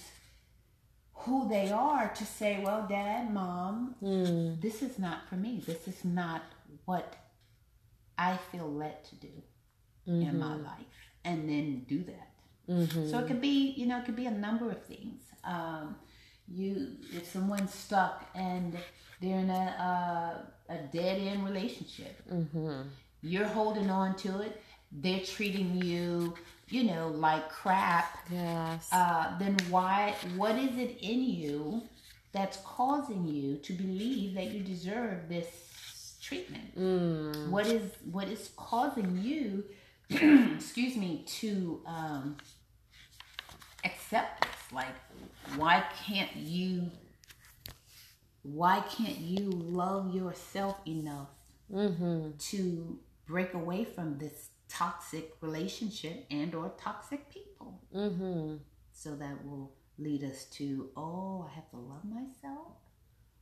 who 1.14 1.48
they 1.48 1.70
are 1.70 2.08
to 2.14 2.24
say, 2.24 2.60
well, 2.62 2.86
dad, 2.88 3.32
mom, 3.32 3.94
this 4.60 4.82
is 4.82 4.98
not 4.98 5.28
for 5.28 5.34
me. 5.36 5.62
This 5.66 5.88
is 5.88 6.04
not 6.04 6.42
what 6.84 7.16
I 8.16 8.36
feel 8.52 8.70
led 8.72 9.04
to 9.06 9.14
do. 9.16 9.42
mm-hmm. 10.08 10.28
in 10.28 10.38
my 10.38 10.54
life 10.56 11.07
and 11.24 11.48
then 11.48 11.84
do 11.88 12.04
that. 12.04 12.28
Mm-hmm. 12.68 13.08
So 13.10 13.18
it 13.18 13.26
could 13.26 13.40
be, 13.40 13.72
you 13.76 13.86
know, 13.86 13.98
it 13.98 14.04
could 14.04 14.16
be 14.16 14.26
a 14.26 14.30
number 14.30 14.70
of 14.70 14.82
things. 14.84 15.22
Um, 15.44 15.96
you, 16.46 16.96
if 17.12 17.30
someone's 17.30 17.72
stuck 17.72 18.28
and 18.34 18.76
they're 19.20 19.38
in 19.38 19.50
a 19.50 20.44
a, 20.68 20.72
a 20.72 20.78
dead 20.92 21.20
end 21.20 21.44
relationship, 21.44 22.22
mm-hmm. 22.30 22.82
you're 23.22 23.46
holding 23.46 23.90
on 23.90 24.16
to 24.16 24.40
it. 24.40 24.62
They're 24.90 25.20
treating 25.20 25.82
you, 25.82 26.34
you 26.68 26.84
know, 26.84 27.08
like 27.08 27.48
crap. 27.50 28.18
Yes. 28.30 28.88
Uh, 28.92 29.38
then 29.38 29.56
why? 29.68 30.14
What 30.36 30.56
is 30.56 30.76
it 30.78 30.98
in 31.00 31.22
you 31.22 31.82
that's 32.32 32.58
causing 32.64 33.26
you 33.26 33.56
to 33.56 33.72
believe 33.72 34.34
that 34.34 34.50
you 34.50 34.62
deserve 34.62 35.28
this 35.28 36.16
treatment? 36.22 36.78
Mm. 36.78 37.50
What 37.50 37.66
is 37.66 37.82
what 38.10 38.28
is 38.28 38.50
causing 38.56 39.18
you? 39.22 39.64
excuse 40.56 40.96
me 40.96 41.24
to 41.26 41.80
um, 41.86 42.36
accept 43.84 44.42
this. 44.42 44.72
Like, 44.72 44.94
why 45.56 45.84
can't 46.04 46.34
you? 46.36 46.90
Why 48.42 48.80
can't 48.80 49.18
you 49.18 49.50
love 49.50 50.14
yourself 50.14 50.78
enough 50.86 51.28
mm-hmm. 51.70 52.30
to 52.38 52.98
break 53.26 53.52
away 53.52 53.84
from 53.84 54.16
this 54.18 54.48
toxic 54.68 55.32
relationship 55.42 56.24
and 56.30 56.54
or 56.54 56.72
toxic 56.80 57.28
people? 57.28 57.82
Mm-hmm. 57.94 58.56
So 58.92 59.14
that 59.16 59.44
will 59.44 59.72
lead 59.98 60.24
us 60.24 60.44
to, 60.44 60.88
oh, 60.96 61.46
I 61.50 61.54
have 61.54 61.68
to 61.70 61.76
love 61.76 62.04
myself. 62.04 62.72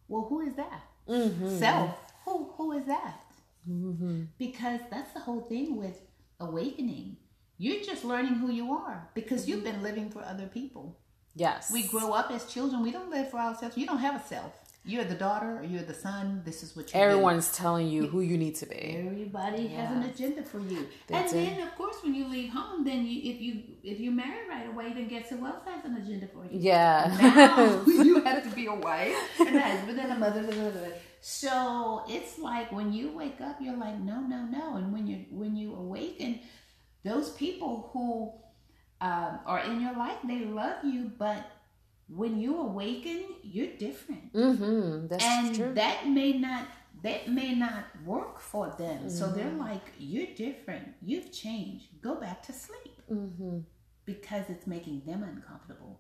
Well, 0.09 0.27
who 0.29 0.41
is 0.41 0.55
that? 0.55 0.83
Mm-hmm. 1.09 1.59
Self. 1.59 1.97
Who 2.25 2.53
who 2.57 2.73
is 2.73 2.87
that? 2.87 3.23
Mm-hmm. 3.69 4.25
Because 4.39 4.81
that's 4.91 5.13
the 5.13 5.21
whole 5.21 5.43
thing 5.43 5.77
with 5.77 6.01
awakening 6.41 7.17
you're 7.59 7.83
just 7.83 8.05
learning 8.05 8.35
who 8.35 8.51
you 8.51 8.73
are 8.73 9.09
because 9.15 9.49
you've 9.49 9.65
been 9.65 9.83
living 9.83 10.11
for 10.11 10.23
other 10.23 10.47
people. 10.47 10.99
Yes. 11.35 11.71
We 11.73 11.87
grow 11.87 12.13
up 12.13 12.31
as 12.31 12.45
children. 12.47 12.83
We 12.83 12.93
don't 12.93 13.11
live 13.11 13.31
for 13.31 13.39
ourselves. 13.39 13.77
You 13.77 13.87
don't 13.87 13.99
have 13.99 14.21
a 14.21 14.27
self. 14.27 14.53
You're 14.85 15.05
the 15.05 15.17
daughter 15.17 15.59
or 15.59 15.65
you're 15.65 15.83
the 15.83 15.95
son. 15.95 16.43
This 16.45 16.63
is 16.63 16.77
what 16.77 16.95
you 16.95 17.01
Everyone's 17.01 17.51
telling 17.51 17.89
you 17.89 18.07
who 18.07 18.21
you 18.21 18.39
need 18.39 18.55
to 18.57 18.67
be. 18.67 19.05
Everybody 19.05 19.65
yeah. 19.65 19.87
has 19.87 19.97
an 19.97 20.03
agenda 20.05 20.45
for 20.45 20.61
you. 20.61 20.87
That's 21.09 21.33
and 21.33 21.47
then 21.47 21.67
of 21.67 21.75
course 21.75 21.97
when 22.05 22.15
you 22.15 22.29
leave 22.29 22.51
home, 22.51 22.85
then 22.85 23.05
you 23.05 23.33
if 23.33 23.41
you 23.41 23.63
if 23.83 23.99
you 23.99 24.13
marry 24.13 24.49
right 24.49 24.69
away, 24.69 24.93
then 24.93 25.09
guess 25.09 25.29
who 25.29 25.45
else 25.45 25.65
has 25.67 25.85
an 25.85 25.97
agenda 25.97 26.29
for 26.29 26.45
you? 26.45 26.51
Yeah. 26.53 27.17
Now 27.21 27.83
you 27.87 28.23
have 28.23 28.45
to 28.45 28.51
be 28.55 28.67
a 28.67 28.75
wife 28.75 29.17
and 29.41 29.57
a 29.57 29.61
husband 29.61 29.99
and 29.99 30.13
a 30.13 30.17
mother. 30.17 30.43
Blah, 30.43 30.55
blah, 30.55 30.71
blah. 30.71 30.89
So 31.29 32.05
it's 32.09 32.39
like 32.39 32.71
when 32.71 32.93
you 32.93 33.11
wake 33.11 33.41
up, 33.41 33.57
you're 33.61 33.77
like, 33.77 33.99
no, 33.99 34.21
no, 34.21 34.45
no. 34.45 34.77
And 34.77 34.93
when 34.93 35.09
you 35.09 35.25
when 35.33 35.57
you 35.57 35.75
awaken, 35.75 36.39
those 37.03 37.31
people 37.31 37.91
who 37.93 38.33
um, 39.05 39.41
are 39.45 39.59
in 39.59 39.81
your 39.81 39.97
life, 39.97 40.19
they 40.23 40.45
love 40.45 40.85
you, 40.85 41.11
but 41.19 41.45
when 42.09 42.39
you 42.41 42.61
awaken, 42.61 43.25
you're 43.43 43.77
different. 43.77 44.33
Mm-hmm, 44.35 45.09
that's 45.09 45.25
and 45.25 45.57
true. 45.57 45.75
that 45.75 46.07
may 46.07 46.35
not 46.35 46.69
that 47.03 47.29
may 47.29 47.57
not 47.57 47.87
work 48.05 48.39
for 48.39 48.73
them. 48.79 48.99
Mm-hmm. 48.99 49.09
So 49.09 49.27
they're 49.27 49.51
like, 49.51 49.83
"You're 49.99 50.33
different. 50.37 50.95
You've 51.03 51.33
changed. 51.33 51.87
Go 52.03 52.15
back 52.15 52.47
to 52.47 52.53
sleep," 52.53 53.03
mm-hmm. 53.11 53.59
because 54.05 54.45
it's 54.49 54.69
making 54.69 55.03
them 55.05 55.25
uncomfortable. 55.25 55.99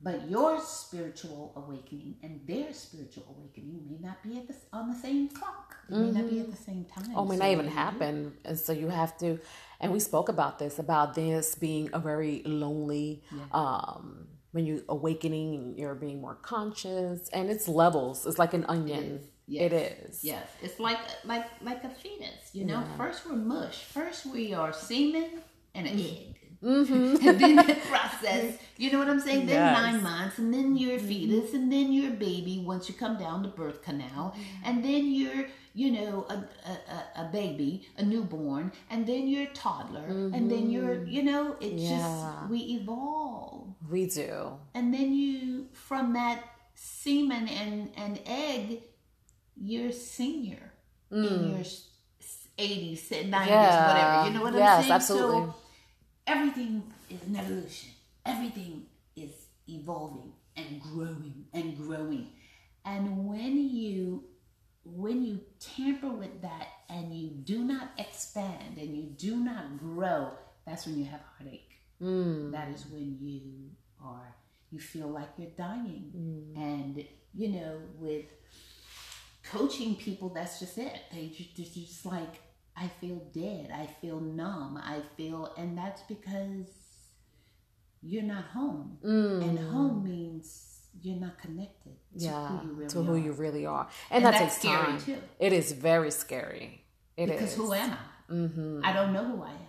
But 0.00 0.30
your 0.30 0.60
spiritual 0.60 1.52
awakening 1.56 2.16
and 2.22 2.40
their 2.46 2.72
spiritual 2.72 3.24
awakening 3.36 3.84
may 3.90 3.98
not 3.98 4.22
be 4.22 4.38
at 4.38 4.46
the, 4.46 4.54
on 4.72 4.88
the 4.88 4.94
same 4.94 5.28
clock. 5.28 5.76
It 5.90 5.96
may 5.96 6.10
not 6.12 6.30
be 6.30 6.38
at 6.38 6.50
the 6.50 6.56
same 6.56 6.84
time. 6.84 7.10
Oh, 7.16 7.24
may 7.24 7.36
so 7.36 7.42
not 7.42 7.50
even 7.50 7.68
happen. 7.68 8.34
And 8.44 8.56
so 8.56 8.72
you 8.72 8.88
have 8.88 9.18
to 9.18 9.40
and 9.80 9.92
we 9.92 10.00
spoke 10.00 10.28
about 10.28 10.58
this 10.58 10.78
about 10.78 11.14
this 11.14 11.54
being 11.54 11.90
a 11.92 11.98
very 11.98 12.42
lonely 12.44 13.22
yeah. 13.30 13.44
um 13.52 14.26
when 14.52 14.66
you're 14.66 14.80
awakening 14.88 15.74
you're 15.78 15.94
being 15.94 16.20
more 16.20 16.34
conscious 16.34 17.28
and 17.30 17.50
it's 17.50 17.68
levels 17.68 18.26
it's 18.26 18.38
like 18.38 18.54
an 18.54 18.64
onion 18.68 19.20
Yes. 19.50 19.62
It 19.62 19.72
is. 19.72 20.24
Yes, 20.24 20.46
it's 20.60 20.78
like 20.78 20.98
like 21.24 21.46
like 21.62 21.82
a 21.82 21.88
fetus. 21.88 22.50
You 22.52 22.66
know, 22.66 22.80
yeah. 22.80 22.96
first 22.98 23.26
we're 23.26 23.34
mush. 23.34 23.84
First 23.84 24.26
we 24.26 24.52
are 24.52 24.74
semen 24.74 25.40
and 25.74 25.86
an 25.86 25.98
egg. 25.98 26.37
Mm-hmm. 26.62 27.28
and 27.28 27.40
then 27.40 27.56
the 27.56 27.74
process, 27.88 28.58
you 28.76 28.90
know 28.90 28.98
what 28.98 29.08
I'm 29.08 29.20
saying? 29.20 29.46
Then 29.46 29.72
nine 29.72 30.02
months, 30.02 30.38
and 30.38 30.52
then 30.52 30.76
you're 30.76 30.96
a 30.96 30.98
fetus, 30.98 31.50
mm-hmm. 31.50 31.56
and 31.56 31.72
then 31.72 31.92
you're 31.92 32.10
baby 32.10 32.62
once 32.64 32.88
you 32.88 32.94
come 32.94 33.16
down 33.16 33.42
the 33.42 33.48
birth 33.48 33.82
canal, 33.82 34.34
mm-hmm. 34.36 34.64
and 34.64 34.84
then 34.84 35.12
you're 35.12 35.46
you 35.78 35.92
know, 35.92 36.26
a, 36.28 36.34
a, 36.68 37.22
a 37.22 37.28
baby, 37.30 37.86
a 37.98 38.02
newborn, 38.02 38.72
and 38.90 39.06
then 39.06 39.28
you're 39.28 39.44
a 39.44 39.54
toddler, 39.54 40.08
mm-hmm. 40.08 40.34
and 40.34 40.50
then 40.50 40.68
you're, 40.70 40.96
mm-hmm. 40.96 41.08
you 41.08 41.22
know, 41.22 41.56
it 41.60 41.74
yeah. 41.74 41.90
just, 41.90 42.50
we 42.50 42.58
evolve. 42.80 43.74
We 43.88 44.06
do. 44.06 44.54
And 44.74 44.92
then 44.92 45.14
you, 45.14 45.68
from 45.72 46.14
that 46.14 46.42
semen 46.74 47.46
and, 47.46 47.92
and 47.96 48.18
egg, 48.26 48.82
you're 49.56 49.92
senior 49.92 50.72
mm. 51.12 51.30
in 51.30 51.50
your 51.50 51.64
80s, 52.58 53.08
90s, 53.08 53.30
yeah. 53.46 53.86
whatever. 53.86 54.26
You 54.26 54.34
know 54.34 54.42
what 54.42 54.54
yes, 54.54 54.62
I'm 54.62 54.82
saying? 54.82 54.88
Yes, 54.88 54.90
absolutely. 54.90 55.46
So 55.46 55.54
everything 56.28 56.82
is 57.10 57.22
an 57.26 57.36
evolution. 57.36 57.90
Everything 58.24 58.86
is 59.16 59.32
evolving 59.68 60.32
and 60.56 60.80
growing 60.80 61.46
and 61.52 61.76
growing. 61.76 62.28
And 62.84 63.26
when 63.26 63.68
you 63.68 64.24
when 64.84 65.24
you 65.24 65.40
tamper 65.60 66.08
with 66.08 66.40
that 66.42 66.68
and 66.88 67.12
you 67.12 67.28
do 67.28 67.62
not 67.62 67.90
expand 67.98 68.78
and 68.78 68.96
you 68.96 69.04
do 69.16 69.36
not 69.36 69.78
grow, 69.78 70.30
that's 70.66 70.86
when 70.86 70.98
you 70.98 71.04
have 71.04 71.20
heartache. 71.36 71.72
Mm. 72.02 72.52
That 72.52 72.68
is 72.70 72.86
when 72.86 73.18
you 73.20 73.70
are, 74.02 74.34
you 74.70 74.78
feel 74.78 75.08
like 75.08 75.28
you're 75.36 75.50
dying. 75.50 76.12
Mm. 76.16 76.56
And, 76.56 77.04
you 77.34 77.48
know, 77.48 77.80
with 77.98 78.26
coaching 79.42 79.94
people, 79.96 80.30
that's 80.30 80.58
just 80.60 80.78
it. 80.78 81.00
They 81.12 81.28
just, 81.28 81.74
just 81.74 82.06
like, 82.06 82.40
I 82.80 82.88
feel 83.00 83.22
dead. 83.32 83.70
I 83.74 83.86
feel 84.00 84.20
numb. 84.20 84.80
I 84.82 85.00
feel, 85.16 85.52
and 85.56 85.76
that's 85.76 86.02
because 86.02 86.66
you're 88.02 88.22
not 88.22 88.44
home. 88.44 88.98
Mm. 89.04 89.42
And 89.42 89.58
home 89.58 90.04
means 90.04 90.86
you're 91.02 91.20
not 91.20 91.38
connected 91.38 91.96
to 92.18 92.24
yeah, 92.24 92.48
who 92.48 92.68
you 92.68 92.74
really 92.74 92.90
to 92.90 93.02
who 93.02 93.14
are. 93.14 93.18
you 93.18 93.32
really 93.32 93.66
are, 93.66 93.88
and, 94.10 94.24
and 94.24 94.34
that 94.34 94.38
takes 94.38 94.62
time. 94.62 95.00
Too. 95.00 95.16
It 95.38 95.52
is 95.52 95.72
very 95.72 96.10
scary. 96.10 96.84
It 97.16 97.26
because 97.26 97.52
is. 97.52 97.56
who 97.56 97.72
am 97.72 97.92
I? 97.92 98.32
Mm-hmm. 98.32 98.80
I 98.84 98.92
don't 98.92 99.12
know 99.12 99.24
who 99.24 99.42
I 99.42 99.50
am. 99.50 99.67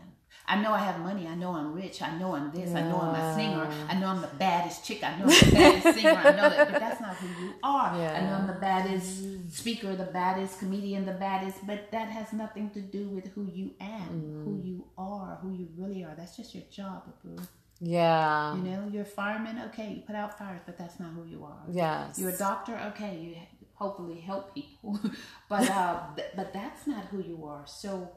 I 0.50 0.60
know 0.60 0.74
I 0.74 0.80
have 0.80 1.00
money. 1.00 1.28
I 1.28 1.36
know 1.36 1.52
I'm 1.52 1.74
rich. 1.74 2.02
I 2.02 2.18
know 2.18 2.34
I'm 2.36 2.52
this. 2.52 2.72
Yeah. 2.72 2.80
I 2.80 2.82
know 2.82 3.00
I'm 3.00 3.16
a 3.16 3.36
singer. 3.36 3.70
I 3.88 4.00
know 4.00 4.08
I'm 4.08 4.22
the 4.22 4.36
baddest 4.40 4.84
chick. 4.84 5.04
I 5.04 5.12
know 5.18 5.26
I'm 5.26 5.46
the 5.46 5.52
baddest 5.52 5.84
singer. 6.02 6.10
I 6.10 6.32
know 6.32 6.50
that, 6.50 6.72
but 6.72 6.80
that's 6.80 7.00
not 7.00 7.16
who 7.18 7.46
you 7.46 7.54
are. 7.62 7.96
Yeah. 7.96 8.14
I 8.14 8.22
know 8.26 8.34
I'm 8.34 8.48
the 8.48 8.60
baddest 8.60 9.56
speaker, 9.56 9.96
the 9.96 10.06
baddest 10.06 10.58
comedian, 10.58 11.06
the 11.06 11.14
baddest. 11.14 11.66
But 11.68 11.92
that 11.92 12.10
has 12.10 12.34
nothing 12.34 12.72
to 12.72 12.82
do 12.82 13.10
with 13.10 13.28
who 13.34 13.46
you 13.54 13.76
am, 13.80 14.10
mm. 14.10 14.44
who 14.44 14.62
you 14.68 14.86
are, 14.98 15.38
who 15.42 15.54
you 15.54 15.68
really 15.78 16.04
are. 16.04 16.16
That's 16.18 16.36
just 16.36 16.56
your 16.56 16.64
job, 16.72 17.04
boo. 17.24 17.38
Yeah. 17.80 18.56
You 18.56 18.64
know, 18.64 18.90
you're 18.92 19.04
a 19.04 19.06
fireman, 19.06 19.62
okay, 19.68 19.94
you 19.94 20.02
put 20.02 20.16
out 20.16 20.38
fires, 20.38 20.62
but 20.66 20.78
that's 20.78 21.00
not 21.00 21.12
who 21.14 21.26
you 21.26 21.46
are. 21.46 21.62
Yes. 21.72 22.20
You're 22.20 22.32
a 22.32 22.38
doctor, 22.38 22.78
okay, 22.88 23.18
you 23.18 23.36
hopefully 23.74 24.20
help 24.20 24.54
people, 24.54 25.00
but 25.50 25.70
uh, 25.70 26.02
but 26.36 26.54
that's 26.54 26.86
not 26.86 27.06
who 27.06 27.22
you 27.22 27.46
are. 27.46 27.64
So, 27.66 28.12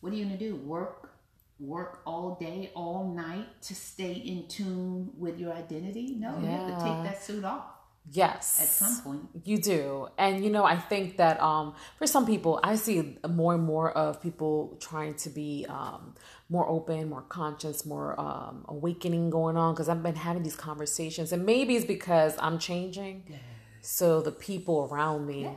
what 0.00 0.12
are 0.12 0.16
you 0.16 0.24
gonna 0.24 0.38
do? 0.38 0.56
Work, 0.56 1.15
work 1.58 2.02
all 2.06 2.36
day, 2.38 2.70
all 2.74 3.12
night 3.14 3.62
to 3.62 3.74
stay 3.74 4.12
in 4.12 4.46
tune 4.48 5.10
with 5.16 5.38
your 5.38 5.52
identity? 5.52 6.16
No, 6.18 6.38
yeah. 6.38 6.40
you 6.40 6.46
have 6.48 6.66
to 6.66 6.84
take 6.84 7.02
that 7.04 7.22
suit 7.22 7.44
off. 7.44 7.64
Yes. 8.12 8.60
At 8.60 8.68
some 8.68 9.02
point. 9.02 9.28
You 9.44 9.58
do. 9.58 10.08
And 10.16 10.44
you 10.44 10.50
know, 10.50 10.64
I 10.64 10.76
think 10.76 11.16
that 11.16 11.40
um 11.42 11.74
for 11.98 12.06
some 12.06 12.24
people 12.24 12.60
I 12.62 12.76
see 12.76 13.18
more 13.28 13.54
and 13.54 13.64
more 13.64 13.90
of 13.92 14.22
people 14.22 14.76
trying 14.80 15.14
to 15.14 15.30
be 15.30 15.66
um 15.68 16.14
more 16.48 16.68
open, 16.68 17.08
more 17.08 17.22
conscious, 17.22 17.84
more 17.84 18.18
um 18.20 18.64
awakening 18.68 19.30
going 19.30 19.56
on 19.56 19.74
because 19.74 19.88
I've 19.88 20.02
been 20.02 20.14
having 20.14 20.44
these 20.44 20.56
conversations 20.56 21.32
and 21.32 21.44
maybe 21.44 21.74
it's 21.74 21.86
because 21.86 22.36
I'm 22.38 22.58
changing. 22.58 23.24
Yes. 23.28 23.40
So 23.80 24.20
the 24.20 24.32
people 24.32 24.88
around 24.90 25.26
me 25.26 25.42
yes. 25.42 25.56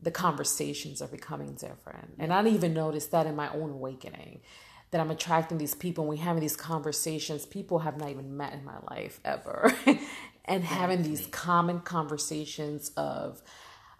the 0.00 0.12
conversations 0.12 1.02
are 1.02 1.08
becoming 1.08 1.54
different. 1.54 2.14
And 2.20 2.32
I 2.32 2.42
didn't 2.42 2.54
even 2.54 2.72
notice 2.72 3.06
that 3.06 3.26
in 3.26 3.34
my 3.34 3.52
own 3.52 3.70
awakening 3.70 4.42
that 4.90 5.00
I'm 5.00 5.10
attracting 5.10 5.58
these 5.58 5.74
people 5.74 6.04
and 6.04 6.10
we 6.10 6.16
having 6.16 6.40
these 6.40 6.56
conversations 6.56 7.46
people 7.46 7.80
have 7.80 7.96
not 7.96 8.10
even 8.10 8.36
met 8.36 8.52
in 8.52 8.64
my 8.64 8.78
life 8.90 9.20
ever. 9.24 9.72
and 10.44 10.64
having 10.64 11.02
these 11.02 11.26
common 11.28 11.80
conversations 11.80 12.90
of 12.96 13.40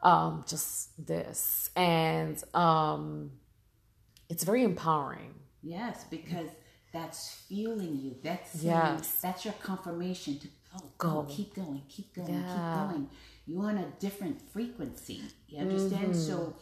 um, 0.03 0.45
just 0.49 0.91
this. 1.07 1.71
And 1.77 2.43
um, 2.55 3.33
it's 4.29 4.45
very 4.45 4.65
empowering. 4.65 5.35
Yes, 5.63 6.05
because 6.11 6.49
that's 6.93 7.43
fueling 7.49 7.99
you. 8.01 8.17
That's 8.23 8.51
saying, 8.51 8.67
yes. 8.67 9.19
that's 9.23 9.45
your 9.45 9.55
confirmation 9.63 10.39
to 10.39 10.49
oh, 10.77 10.91
go, 10.99 11.27
keep 11.29 11.55
going, 11.55 11.83
keep 11.89 12.15
going, 12.15 12.35
yeah. 12.35 12.41
keep 12.43 12.91
going. 12.91 13.09
You're 13.47 13.65
on 13.65 13.79
a 13.79 13.87
different 14.01 14.41
frequency. 14.53 15.23
You 15.49 15.61
understand? 15.61 16.13
Mm-hmm. 16.13 16.21
So 16.21 16.57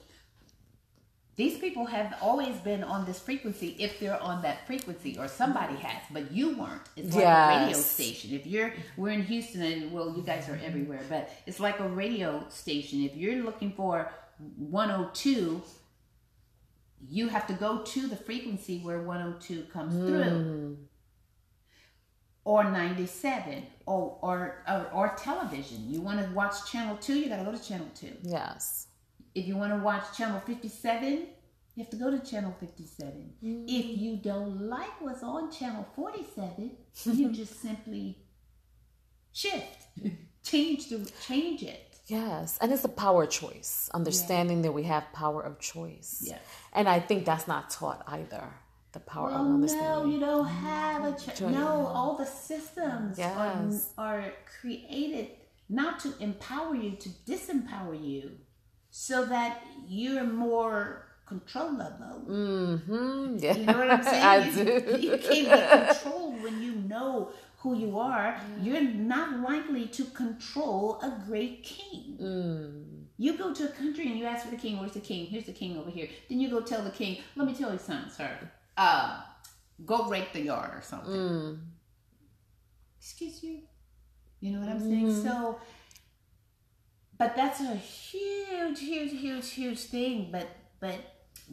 these 1.38 1.56
people 1.56 1.86
have 1.86 2.16
always 2.20 2.56
been 2.56 2.82
on 2.82 3.06
this 3.06 3.20
frequency 3.20 3.76
if 3.78 4.00
they're 4.00 4.20
on 4.20 4.42
that 4.42 4.66
frequency 4.66 5.16
or 5.16 5.28
somebody 5.28 5.76
has 5.76 6.02
but 6.10 6.32
you 6.32 6.58
weren't. 6.58 6.82
It's 6.96 7.14
like 7.14 7.24
a 7.24 7.64
radio 7.64 7.72
station. 7.78 8.32
If 8.32 8.44
you're 8.44 8.72
we're 8.96 9.10
in 9.10 9.22
houston 9.22 9.62
and 9.62 9.92
well 9.92 10.14
you 10.16 10.22
guys 10.22 10.48
are 10.48 10.58
everywhere 10.62 11.00
but 11.08 11.30
it's 11.46 11.60
like 11.60 11.78
a 11.78 11.88
radio 11.88 12.44
station. 12.48 13.02
If 13.04 13.16
you're 13.16 13.44
looking 13.44 13.70
for 13.72 14.10
102 14.56 15.62
you 17.08 17.28
have 17.28 17.46
to 17.46 17.52
go 17.52 17.82
to 17.82 18.08
the 18.08 18.16
frequency 18.16 18.80
where 18.80 19.00
102 19.00 19.62
comes 19.72 19.94
hmm. 19.94 20.06
through. 20.08 20.78
Or 22.44 22.64
97 22.64 23.62
or, 23.86 24.18
or 24.22 24.64
or 24.66 24.90
or 24.92 25.14
television. 25.16 25.88
You 25.88 26.00
want 26.00 26.18
to 26.18 26.34
watch 26.34 26.72
channel 26.72 26.96
2 26.96 27.16
you 27.16 27.28
got 27.28 27.36
to 27.36 27.44
go 27.44 27.52
to 27.52 27.62
channel 27.62 27.86
2 27.94 28.08
Yes. 28.22 28.87
If 29.38 29.46
you 29.46 29.56
want 29.56 29.72
to 29.72 29.78
watch 29.78 30.16
channel 30.16 30.40
57, 30.40 31.26
you 31.74 31.84
have 31.84 31.90
to 31.90 31.96
go 31.96 32.10
to 32.10 32.18
channel 32.18 32.54
57. 32.58 33.12
Mm-hmm. 33.44 33.64
If 33.68 33.98
you 33.98 34.16
don't 34.16 34.68
like 34.68 35.00
what's 35.00 35.22
on 35.22 35.50
channel 35.50 35.86
47, 35.94 36.70
you 37.04 37.32
just 37.40 37.60
simply 37.62 38.18
shift, 39.32 39.86
change 40.42 40.88
the 40.88 41.10
change 41.26 41.62
it. 41.62 41.84
Yes, 42.06 42.58
and 42.62 42.72
it's 42.72 42.84
a 42.84 42.88
power 42.88 43.26
choice. 43.26 43.90
Understanding 43.92 44.62
that 44.62 44.72
we 44.72 44.84
have 44.84 45.04
power 45.12 45.42
of 45.42 45.58
choice. 45.60 46.22
Yes. 46.26 46.40
And 46.72 46.88
I 46.88 47.00
think 47.00 47.26
that's 47.26 47.46
not 47.46 47.68
taught 47.70 48.02
either. 48.06 48.44
The 48.92 49.00
power 49.00 49.28
Well, 49.28 49.62
of 49.62 49.70
no, 49.70 50.06
you 50.06 50.18
don't 50.18 50.46
have 50.48 51.04
a 51.04 51.12
ch- 51.12 51.36
Joy. 51.38 51.50
no. 51.50 51.86
All 51.86 52.16
the 52.16 52.24
systems 52.24 53.18
Yes. 53.18 53.92
are, 53.98 54.20
are 54.20 54.32
created 54.60 55.28
not 55.68 56.00
to 56.00 56.14
empower 56.20 56.74
you, 56.74 56.92
to 56.96 57.10
disempower 57.26 57.94
you, 58.02 58.38
so 59.00 59.24
that 59.26 59.62
you're 59.86 60.24
more 60.24 61.06
controllable. 61.24 62.24
Mm-hmm. 62.26 63.36
Yeah. 63.38 63.56
You 63.56 63.64
know 63.64 63.78
what 63.78 63.90
I'm 63.92 64.02
saying? 64.02 64.24
I 64.34 64.48
you, 64.48 64.64
do. 64.64 64.98
you 65.00 65.18
can't 65.18 65.48
be 65.52 65.86
controlled 65.86 66.42
when 66.42 66.60
you 66.60 66.72
know 66.72 67.30
who 67.58 67.76
you 67.76 67.96
are. 67.96 68.36
You're 68.60 68.82
not 68.82 69.38
likely 69.38 69.86
to 69.86 70.04
control 70.06 70.98
a 71.00 71.12
great 71.28 71.62
king. 71.62 72.18
Mm. 72.20 73.04
You 73.18 73.38
go 73.38 73.54
to 73.54 73.66
a 73.66 73.68
country 73.68 74.08
and 74.08 74.18
you 74.18 74.24
ask 74.24 74.44
for 74.46 74.50
the 74.50 74.56
king. 74.56 74.80
Where's 74.80 74.94
the 74.94 75.00
king? 75.00 75.26
Here's 75.26 75.46
the 75.46 75.52
king 75.52 75.78
over 75.78 75.90
here. 75.90 76.08
Then 76.28 76.40
you 76.40 76.50
go 76.50 76.60
tell 76.60 76.82
the 76.82 76.90
king, 76.90 77.18
"Let 77.36 77.46
me 77.46 77.54
tell 77.54 77.72
you 77.72 77.78
something, 77.78 78.10
sir. 78.10 78.30
Uh, 78.76 79.20
go 79.86 80.08
rake 80.08 80.32
the 80.32 80.40
yard 80.40 80.72
or 80.74 80.82
something." 80.82 81.12
Mm. 81.12 81.58
Excuse 82.98 83.44
you. 83.44 83.60
You 84.40 84.52
know 84.52 84.60
what 84.60 84.70
I'm 84.70 84.80
saying? 84.80 85.22
So, 85.22 85.58
but 87.18 87.36
that's 87.36 87.60
a 87.60 87.74
huge, 87.74 88.80
huge, 88.80 89.12
huge, 89.12 89.50
huge 89.50 89.80
thing. 89.80 90.28
But 90.30 90.48
but 90.80 90.98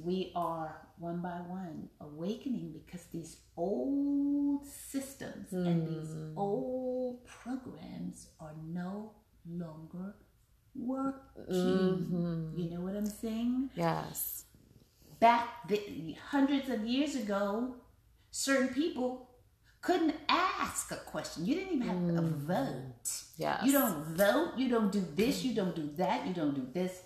we 0.04 0.32
are 0.36 0.76
one 0.98 1.22
by 1.22 1.42
one 1.48 1.90
awakening 2.00 2.74
because 2.74 3.06
these 3.08 3.38
old 3.58 4.66
systems 4.66 5.52
and 5.52 5.88
these 5.88 6.12
hmm. 6.12 6.38
old 6.38 7.26
programs 7.26 8.28
are 8.40 8.56
no 8.66 9.12
longer 9.48 10.16
working. 10.76 11.46
Mm-hmm. 11.52 12.60
You 12.60 12.70
know 12.70 12.82
what 12.82 12.96
I'm 12.96 13.06
saying? 13.06 13.70
Yes. 13.76 14.46
back 15.20 15.68
the, 15.68 16.16
hundreds 16.30 16.70
of 16.70 16.86
years 16.86 17.16
ago, 17.16 17.76
certain 18.32 18.70
people 18.70 19.30
couldn't 19.86 20.16
ask 20.28 20.92
a 20.92 20.96
question. 20.96 21.46
You 21.46 21.56
didn't 21.56 21.74
even 21.76 22.16
have 22.16 22.24
a 22.24 22.28
vote. 22.28 23.12
Yes. 23.38 23.64
You 23.64 23.72
don't 23.72 24.04
vote. 24.18 24.54
You 24.58 24.68
don't 24.68 24.92
do 24.92 25.06
this. 25.16 25.44
You 25.44 25.54
don't 25.54 25.76
do 25.76 25.90
that. 25.98 26.26
You 26.26 26.34
don't 26.34 26.56
do 26.56 26.68
this. 26.74 27.02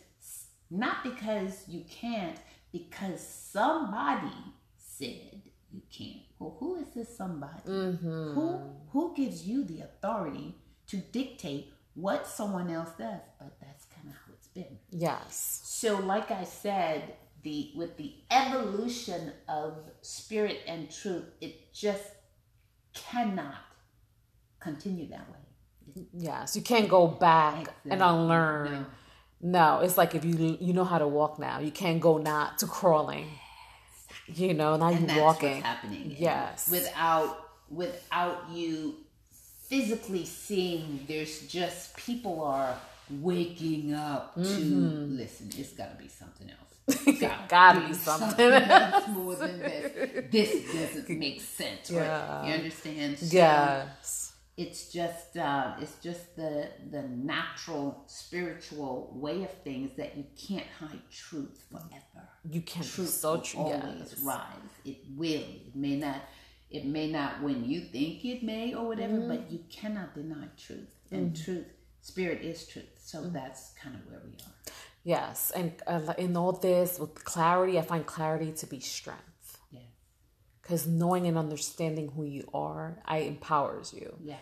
Not 0.71 1.03
because 1.03 1.65
you 1.67 1.83
can't, 1.89 2.37
because 2.71 3.19
somebody 3.19 4.31
said 4.77 5.41
you 5.73 5.81
can't. 5.91 6.21
Well, 6.39 6.55
who 6.59 6.77
is 6.77 6.87
this 6.95 7.17
somebody? 7.17 7.63
Mm-hmm. 7.67 8.33
Who 8.33 8.61
who 8.91 9.13
gives 9.13 9.45
you 9.45 9.65
the 9.65 9.81
authority 9.81 10.55
to 10.87 10.97
dictate 10.97 11.73
what 11.95 12.27
someone 12.27 12.69
else 12.69 12.91
does? 12.97 13.19
But 13.39 13.59
that's 13.59 13.85
kind 13.85 14.07
of 14.07 14.13
how 14.13 14.33
it's 14.33 14.47
been. 14.47 14.77
Yes. 14.91 15.61
So, 15.65 15.97
like 15.97 16.31
I 16.31 16.45
said, 16.45 17.15
the 17.43 17.71
with 17.75 17.97
the 17.97 18.13
evolution 18.31 19.33
of 19.49 19.73
spirit 20.01 20.61
and 20.65 20.89
truth, 20.89 21.25
it 21.41 21.73
just 21.73 22.03
cannot 22.99 23.55
continue 24.59 25.07
that 25.09 25.29
way. 25.29 26.05
Yes. 26.13 26.55
You 26.55 26.61
can't 26.61 26.89
go 26.89 27.07
back 27.07 27.67
and 27.89 28.01
unlearn. 28.01 28.71
No. 28.71 28.85
No, 29.41 29.79
it's 29.79 29.97
like 29.97 30.15
if 30.15 30.25
you 30.25 30.57
you 30.59 30.73
know 30.73 30.83
how 30.83 30.97
to 30.97 31.07
walk 31.07 31.39
now, 31.39 31.59
you 31.59 31.71
can't 31.71 32.01
go 32.01 32.17
not 32.17 32.57
to 32.57 32.67
crawling. 32.67 33.25
You 34.27 34.53
know, 34.53 34.75
now 34.75 34.89
And 34.89 35.09
you're 35.09 35.23
walking. 35.23 35.53
what's 35.55 35.65
happening. 35.65 36.15
Yes. 36.17 36.69
Without 36.69 37.49
without 37.69 38.49
you 38.51 38.95
physically 39.69 40.25
seeing, 40.25 41.05
there's 41.07 41.47
just 41.47 41.95
people 41.95 42.43
are 42.43 42.75
waking 43.09 43.93
up 43.93 44.35
to 44.35 44.41
mm-hmm. 44.41 45.15
listen. 45.15 45.49
It's 45.57 45.71
got 45.73 45.97
to 45.97 46.03
be 46.03 46.09
something 46.09 46.49
else. 46.49 46.68
It's 47.07 47.21
Mm-hmm. 47.21 47.47
Gotta 47.47 47.87
be 47.87 47.93
something 47.93 48.51
else 48.51 49.07
more 49.09 49.35
than 49.35 49.59
this. 49.59 50.27
This 50.31 50.51
doesn't 50.73 51.09
make 51.25 51.41
sense. 51.41 51.91
Right? 51.91 52.43
You 52.47 52.53
understand? 52.53 53.19
So, 53.19 53.35
Yes. 53.35 54.33
it's 54.57 54.91
just 54.91 55.37
uh, 55.37 55.75
it's 55.81 55.95
just 56.07 56.35
the 56.35 56.69
the 56.91 57.03
natural 57.03 58.03
spiritual 58.07 59.11
way 59.15 59.43
of 59.43 59.51
things 59.63 59.91
that 59.97 60.17
you 60.17 60.25
can't 60.47 60.67
hide 60.79 61.01
truth 61.11 61.55
forever. 61.71 62.23
You 62.49 62.61
can't 62.61 62.85
Truth 62.85 63.09
so 63.09 63.31
will 63.33 63.41
true. 63.41 63.59
always 63.61 63.99
Yes. 64.11 64.21
rise. 64.23 64.71
It 64.85 64.99
will. 65.17 65.47
It 65.67 65.75
may 65.75 65.95
not. 65.97 66.21
It 66.77 66.85
may 66.85 67.07
not 67.11 67.41
when 67.41 67.65
you 67.71 67.79
think 67.95 68.23
it 68.25 68.43
may 68.43 68.73
or 68.75 68.85
whatever, 68.87 69.13
Mm-hmm. 69.17 69.27
but 69.33 69.51
you 69.51 69.59
cannot 69.69 70.13
deny 70.15 70.47
truth. 70.65 70.91
And 71.11 71.35
truth, 71.35 71.65
spirit 72.01 72.41
is 72.51 72.67
truth. 72.67 72.93
So 73.03 73.17
Mm-hmm. 73.19 73.33
that's 73.33 73.61
kind 73.81 73.95
of 73.95 74.01
where 74.09 74.21
we 74.25 74.33
are. 74.45 74.53
Yes, 75.09 75.51
and 75.55 75.71
uh, 75.87 76.13
in 76.19 76.37
all 76.37 76.51
this 76.51 76.99
with 76.99 77.15
clarity, 77.25 77.79
I 77.79 77.81
find 77.81 78.05
clarity 78.05 78.51
to 78.51 78.67
be 78.67 78.79
strength. 78.79 79.57
Yeah. 79.71 79.79
Because 80.61 80.85
knowing 80.85 81.25
and 81.25 81.35
understanding 81.35 82.09
who 82.09 82.25
you 82.25 82.47
are, 82.53 83.01
I 83.05 83.19
empowers 83.33 83.91
you. 83.91 84.15
Yeah. 84.23 84.35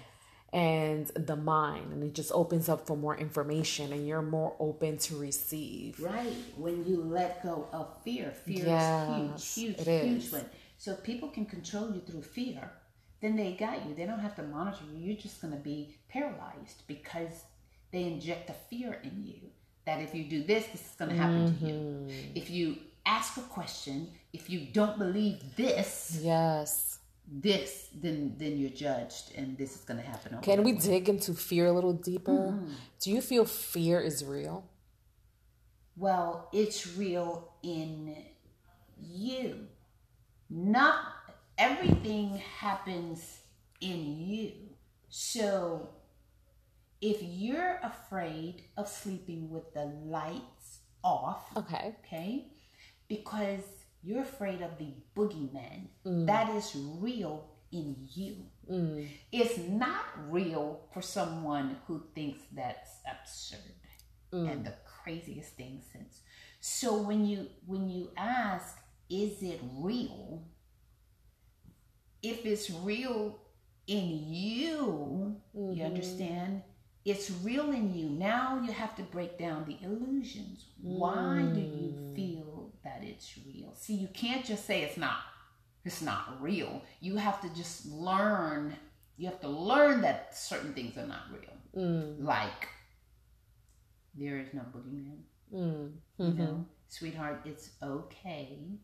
And 0.51 1.08
the 1.08 1.38
mind, 1.38 1.93
and 1.93 2.03
it 2.03 2.13
just 2.13 2.34
opens 2.34 2.67
up 2.67 2.86
for 2.86 2.97
more 2.97 3.15
information, 3.15 3.93
and 3.93 4.06
you're 4.06 4.21
more 4.21 4.58
open 4.60 4.97
to 4.97 5.15
receive. 5.15 6.01
Right. 6.01 6.36
When 6.58 6.84
you 6.86 7.01
let 7.01 7.43
go 7.43 7.69
of 7.71 8.03
fear, 8.03 8.34
fear 8.45 8.65
Yes, 8.65 9.39
is 9.39 9.56
huge, 9.56 9.77
huge, 9.77 9.88
it 9.88 10.06
huge 10.06 10.25
is. 10.25 10.34
one. 10.34 10.49
So 10.77 10.91
if 10.91 11.01
people 11.01 11.30
can 11.30 11.45
control 11.45 11.93
you 11.93 12.01
through 12.01 12.23
fear, 12.23 12.73
then 13.21 13.38
they 13.38 13.53
got 13.53 13.86
you. 13.86 13.95
They 13.95 14.06
don't 14.06 14.19
have 14.19 14.36
to 14.36 14.43
monitor 14.43 14.84
you. 14.93 14.99
You're 14.99 15.21
just 15.27 15.41
going 15.41 15.53
to 15.53 15.60
be 15.60 15.95
paralyzed 16.10 16.84
because 16.88 17.45
they 17.93 18.03
inject 18.03 18.49
a 18.49 18.53
fear 18.69 18.99
in 19.01 19.23
you 19.25 19.51
that 19.88 20.02
if 20.02 20.13
you 20.13 20.26
do 20.26 20.43
this, 20.43 20.67
this 20.67 20.82
is 20.89 20.95
going 21.00 21.10
to 21.12 21.17
happen 21.17 21.58
to 21.58 21.65
you. 21.65 21.73
Mm-hmm. 21.73 22.36
If 22.36 22.50
you 22.52 22.76
ask 23.06 23.38
a 23.38 23.41
question, 23.41 24.10
if 24.34 24.50
you 24.50 24.60
don't 24.71 25.00
believe 25.00 25.38
this, 25.56 26.19
Yes. 26.21 27.00
this, 27.47 27.88
then 28.04 28.36
then 28.38 28.58
you're 28.60 28.78
judged, 28.88 29.32
and 29.38 29.58
this 29.58 29.71
is 29.78 29.84
going 29.88 30.00
to 30.04 30.06
happen. 30.06 30.38
Can 30.41 30.63
we 30.63 30.73
dig 30.73 31.10
into 31.10 31.34
fear 31.34 31.65
a 31.67 31.71
little 31.71 31.93
deeper? 31.93 32.60
Do 33.02 33.08
you 33.12 33.21
feel 33.21 33.45
fear 33.45 34.00
is 34.00 34.23
real? 34.23 34.65
Well, 35.95 36.50
it's 36.54 36.95
real 36.97 37.54
in 37.63 38.15
you. 39.02 39.67
Not 40.50 40.95
everything 41.58 42.41
happens 42.60 43.39
in 43.82 44.00
you. 44.28 44.52
So 45.10 45.89
if 47.01 47.17
you're 47.21 47.79
afraid 47.83 48.63
of 48.75 48.88
sleeping 48.88 49.49
with 49.49 49.73
the 49.73 49.86
lights 49.86 50.79
off, 51.03 51.55
Okay. 51.55 51.95
okay, 52.05 52.45
because 53.07 53.62
you're 54.03 54.21
afraid 54.21 54.62
of 54.62 54.77
the 54.77 54.93
boogeyman, 55.15 55.88
mm. 56.05 56.25
that 56.25 56.49
is 56.55 56.75
real 56.99 57.49
in 57.71 57.95
you. 58.13 58.45
Mm. 58.69 59.07
It's 59.31 59.57
not 59.57 60.05
real 60.29 60.81
for 60.93 61.01
someone 61.01 61.77
who 61.88 62.03
thinks 62.15 62.39
that's 62.53 62.99
absurd 63.10 63.60
mm. 64.31 64.51
and 64.51 64.65
the 64.65 64.73
craziest 64.86 65.53
thing 65.53 65.81
since. 65.91 66.21
So 66.60 67.01
when 67.01 67.25
you 67.25 67.47
when 67.65 67.89
you 67.89 68.12
ask, 68.17 68.77
is 69.10 69.41
it 69.41 69.62
real? 69.77 70.43
If 72.23 72.45
it's 72.45 72.69
real 72.69 73.39
in 73.86 74.33
you, 74.33 75.38
you 75.53 75.62
mm-hmm. 75.62 75.86
understand? 75.86 76.63
It's 77.08 77.32
real 77.41 77.72
in 77.72 77.96
you. 77.96 78.10
Now 78.10 78.62
you 78.65 78.74
have 78.74 78.93
to 78.98 79.02
break 79.02 79.39
down 79.39 79.63
the 79.65 79.78
illusions. 79.82 80.65
Why 80.82 81.41
do 81.54 81.62
you 81.62 81.93
hmm. 81.96 82.13
feel 82.13 82.74
that 82.84 83.02
it's 83.02 83.34
real? 83.46 83.74
See, 83.76 83.93
you 83.93 84.10
can't 84.10 84.43
just 84.43 84.65
say 84.65 84.82
it's 84.82 84.98
not. 84.98 85.20
It's 85.86 86.02
not 86.02 86.41
real. 86.41 86.82
You 87.00 87.15
have 87.15 87.39
to 87.43 87.50
just 87.56 87.86
learn. 87.86 88.76
You 89.15 89.28
have 89.28 89.39
to 89.39 89.48
learn 89.48 90.02
that 90.02 90.38
certain 90.38 90.74
things 90.74 90.98
are 90.98 91.08
not 91.08 91.22
real. 91.32 91.56
Hmm. 91.74 92.26
Like 92.26 92.67
there 94.13 94.38
is 94.39 94.54
no 94.54 94.63
boogeyman. 94.63 95.22
Mm. 95.54 95.91
You 96.17 96.26
know, 96.26 96.43
mm-hmm. 96.43 96.62
sweetheart, 96.89 97.39
it's 97.46 97.70
okay. 97.82 98.80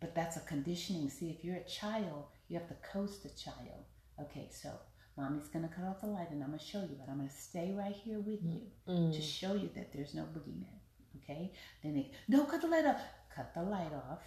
But 0.00 0.16
that's 0.16 0.36
a 0.36 0.40
conditioning. 0.40 1.08
See, 1.08 1.30
if 1.30 1.44
you're 1.44 1.58
a 1.58 1.68
child, 1.68 2.24
you 2.48 2.58
have 2.58 2.66
to 2.66 2.76
coast 2.92 3.22
the 3.22 3.28
child. 3.28 3.84
Okay, 4.20 4.48
so 4.50 4.70
mommy's 5.16 5.48
gonna 5.48 5.68
cut 5.68 5.84
off 5.84 6.00
the 6.00 6.06
light 6.06 6.30
and 6.30 6.42
I'm 6.42 6.50
gonna 6.50 6.62
show 6.62 6.80
you, 6.82 6.96
but 6.98 7.08
I'm 7.10 7.18
gonna 7.18 7.30
stay 7.30 7.72
right 7.72 7.94
here 7.94 8.18
with 8.20 8.42
you 8.42 8.62
Mm. 8.88 9.12
to 9.14 9.20
show 9.22 9.54
you 9.54 9.70
that 9.74 9.92
there's 9.92 10.14
no 10.14 10.24
boogeyman. 10.24 10.78
Okay? 11.16 11.52
Then 11.82 11.94
they 11.94 12.10
no 12.28 12.44
cut 12.44 12.60
the 12.60 12.68
light 12.68 12.84
off. 12.86 13.00
Cut 13.34 13.52
the 13.54 13.62
light 13.62 13.92
off, 13.92 14.20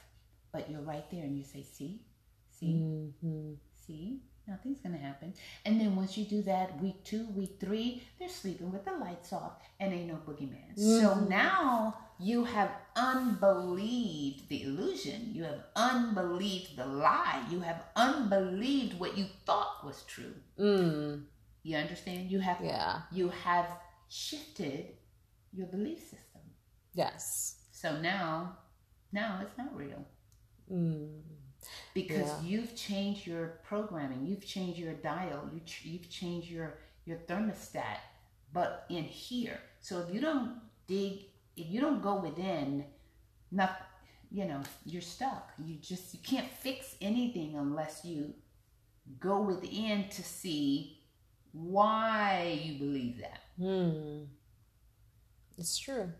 but 0.52 0.70
you're 0.70 0.82
right 0.82 1.10
there 1.12 1.24
and 1.24 1.38
you 1.38 1.44
say, 1.44 1.62
see, 1.64 2.02
see, 2.50 2.80
hmm 3.22 3.54
see, 3.86 4.22
nothing's 4.48 4.80
gonna 4.80 4.98
happen. 4.98 5.34
And 5.66 5.80
then 5.80 5.96
once 5.96 6.18
you 6.18 6.26
do 6.26 6.42
that, 6.44 6.82
week 6.82 7.04
two, 7.04 7.26
week 7.36 7.58
three, 7.60 8.04
they're 8.20 8.28
sleeping 8.30 8.72
with 8.72 8.84
the 8.86 8.94
lights 8.94 9.32
off 9.34 9.54
and 9.80 9.94
ain't 9.94 10.08
no 10.08 10.16
boogeyman. 10.16 10.76
So 10.76 11.16
Mhm. 11.16 11.28
now 11.30 11.98
you 12.20 12.44
have 12.46 12.72
unbelieved 12.96 14.50
the 14.50 14.64
illusion. 14.64 15.32
You 15.34 15.44
have 15.44 15.64
unbelieved 15.76 16.76
the 16.78 16.86
lie. 16.86 17.46
You 17.50 17.60
have 17.62 17.84
unbelieved 17.96 19.00
what 19.00 19.18
you 19.18 19.26
thought 19.46 19.86
was 19.86 20.04
true. 20.04 20.34
Mm. 20.60 21.26
You 21.64 21.78
understand? 21.78 22.32
You 22.32 22.40
have 22.40 22.60
Yeah. 22.62 23.02
you 23.12 23.30
have 23.30 23.68
shifted 24.10 24.98
your 25.54 25.68
belief 25.68 26.00
system. 26.00 26.42
Yes. 26.94 27.58
So 27.72 28.00
now, 28.02 28.58
now 29.12 29.40
it's 29.42 29.58
not 29.58 29.76
real 29.76 30.06
Mm. 30.72 31.22
because 31.94 32.28
Yeah. 32.30 32.42
you've 32.42 32.76
changed 32.76 33.28
your 33.28 33.60
programming, 33.64 34.26
you've 34.26 34.46
changed 34.46 34.80
your 34.80 34.94
dial, 34.96 35.50
you 35.54 35.60
ch- 35.62 35.86
you've 35.86 36.10
changed 36.10 36.50
your 36.50 36.80
your 37.06 37.20
thermostat. 37.20 38.00
But 38.52 38.86
in 38.90 39.04
here, 39.04 39.60
so 39.80 40.00
if 40.02 40.14
you 40.14 40.20
don't 40.22 40.62
dig, 40.88 41.26
if 41.58 41.68
you 41.70 41.82
don't 41.82 42.02
go 42.02 42.16
within, 42.22 42.86
not 43.52 43.82
you 44.32 44.46
know 44.46 44.62
you're 44.86 45.02
stuck. 45.02 45.52
You 45.64 45.76
just 45.76 46.14
you 46.14 46.20
can't 46.24 46.52
fix 46.52 46.96
anything 47.02 47.56
unless 47.58 48.06
you 48.06 48.34
go 49.20 49.42
within 49.42 50.08
to 50.10 50.24
see 50.24 51.00
why 51.52 52.62
you 52.64 52.78
believe 52.78 53.20
that. 53.20 53.42
Hmm. 53.58 54.26
It's 55.58 55.78
true. 55.78 56.12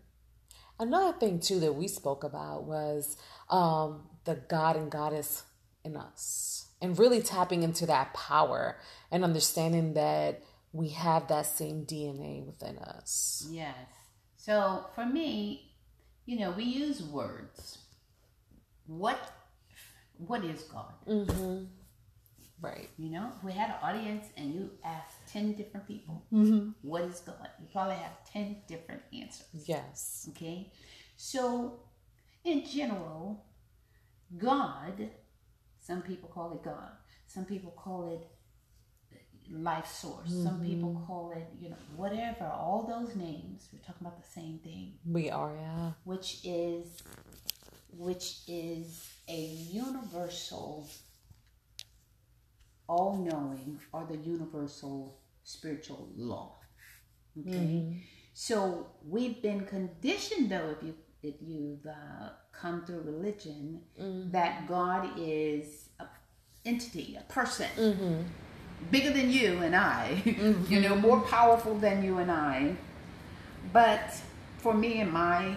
Another 0.80 1.16
thing 1.16 1.40
too 1.40 1.60
that 1.60 1.74
we 1.74 1.88
spoke 1.88 2.24
about 2.24 2.64
was 2.64 3.16
um, 3.50 4.08
the 4.24 4.34
God 4.34 4.76
and 4.76 4.90
Goddess 4.90 5.44
in 5.84 5.96
us, 5.96 6.68
and 6.80 6.98
really 6.98 7.22
tapping 7.22 7.62
into 7.62 7.86
that 7.86 8.14
power 8.14 8.78
and 9.10 9.24
understanding 9.24 9.94
that 9.94 10.42
we 10.72 10.90
have 10.90 11.28
that 11.28 11.46
same 11.46 11.84
DNA 11.84 12.44
within 12.44 12.78
us. 12.78 13.46
Yes. 13.50 13.74
So 14.48 14.86
for 14.94 15.04
me, 15.04 15.74
you 16.24 16.38
know, 16.38 16.52
we 16.52 16.64
use 16.64 17.02
words. 17.02 17.80
What 18.86 19.18
what 20.16 20.42
is 20.42 20.62
God? 20.62 20.94
Mm-hmm. 21.06 21.64
Right. 22.62 22.88
You 22.96 23.10
know, 23.10 23.30
if 23.36 23.44
we 23.44 23.52
had 23.52 23.68
an 23.68 23.76
audience 23.82 24.28
and 24.38 24.54
you 24.54 24.70
asked 24.82 25.28
ten 25.30 25.52
different 25.52 25.86
people, 25.86 26.24
Mm-hmm. 26.32 26.70
what 26.80 27.02
is 27.02 27.20
God? 27.20 27.46
You 27.60 27.66
probably 27.70 27.96
have 27.96 28.24
ten 28.32 28.56
different 28.66 29.02
answers. 29.12 29.64
Yes. 29.66 30.26
Okay? 30.30 30.72
So 31.16 31.80
in 32.42 32.64
general, 32.64 33.44
God, 34.38 35.10
some 35.78 36.00
people 36.00 36.30
call 36.30 36.54
it 36.54 36.62
God. 36.64 36.92
Some 37.26 37.44
people 37.44 37.72
call 37.72 38.14
it 38.14 38.26
life 39.50 39.86
source. 39.86 40.28
Some 40.28 40.60
people 40.60 40.90
mm-hmm. 40.90 41.06
call 41.06 41.32
it, 41.36 41.48
you 41.60 41.70
know, 41.70 41.76
whatever. 41.96 42.44
All 42.44 42.86
those 42.88 43.16
names, 43.16 43.68
we're 43.72 43.78
talking 43.80 44.06
about 44.06 44.22
the 44.22 44.28
same 44.28 44.58
thing. 44.58 44.94
We 45.06 45.30
are. 45.30 45.54
Yeah. 45.54 45.92
which 46.04 46.38
is 46.44 47.02
which 47.90 48.40
is 48.46 49.08
a 49.28 49.40
universal 49.40 50.88
all-knowing 52.88 53.78
or 53.92 54.06
the 54.10 54.16
universal 54.16 55.18
spiritual 55.44 56.08
law 56.16 56.56
okay 57.38 57.56
mm-hmm. 57.56 57.98
so 58.34 58.86
we've 59.04 59.42
been 59.42 59.64
conditioned 59.66 60.50
though 60.50 60.74
if 60.78 60.86
you 60.86 60.94
if 61.22 61.34
you've 61.40 61.84
uh, 61.86 62.30
come 62.52 62.84
through 62.84 63.00
religion 63.00 63.80
mm. 64.00 64.30
that 64.32 64.66
god 64.68 65.10
is 65.18 65.88
a 66.00 66.06
entity 66.64 67.18
a 67.18 67.32
person 67.32 67.68
mm-hmm. 67.76 68.22
Bigger 68.90 69.10
than 69.10 69.30
you 69.30 69.58
and 69.58 69.74
i 69.76 70.22
you 70.24 70.32
mm-hmm. 70.34 70.82
know 70.82 70.94
more 70.96 71.20
powerful 71.20 71.74
than 71.78 72.02
you 72.02 72.18
and 72.18 72.30
i 72.30 72.74
but 73.72 74.14
for 74.58 74.74
me 74.74 75.00
and 75.00 75.12
my 75.12 75.56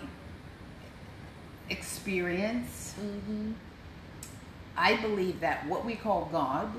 experience, 1.72 2.94
mm-hmm. 3.00 3.52
I 4.78 4.98
believe 4.98 5.40
that 5.40 5.66
what 5.68 5.86
we 5.86 5.96
call 5.96 6.30
God 6.32 6.70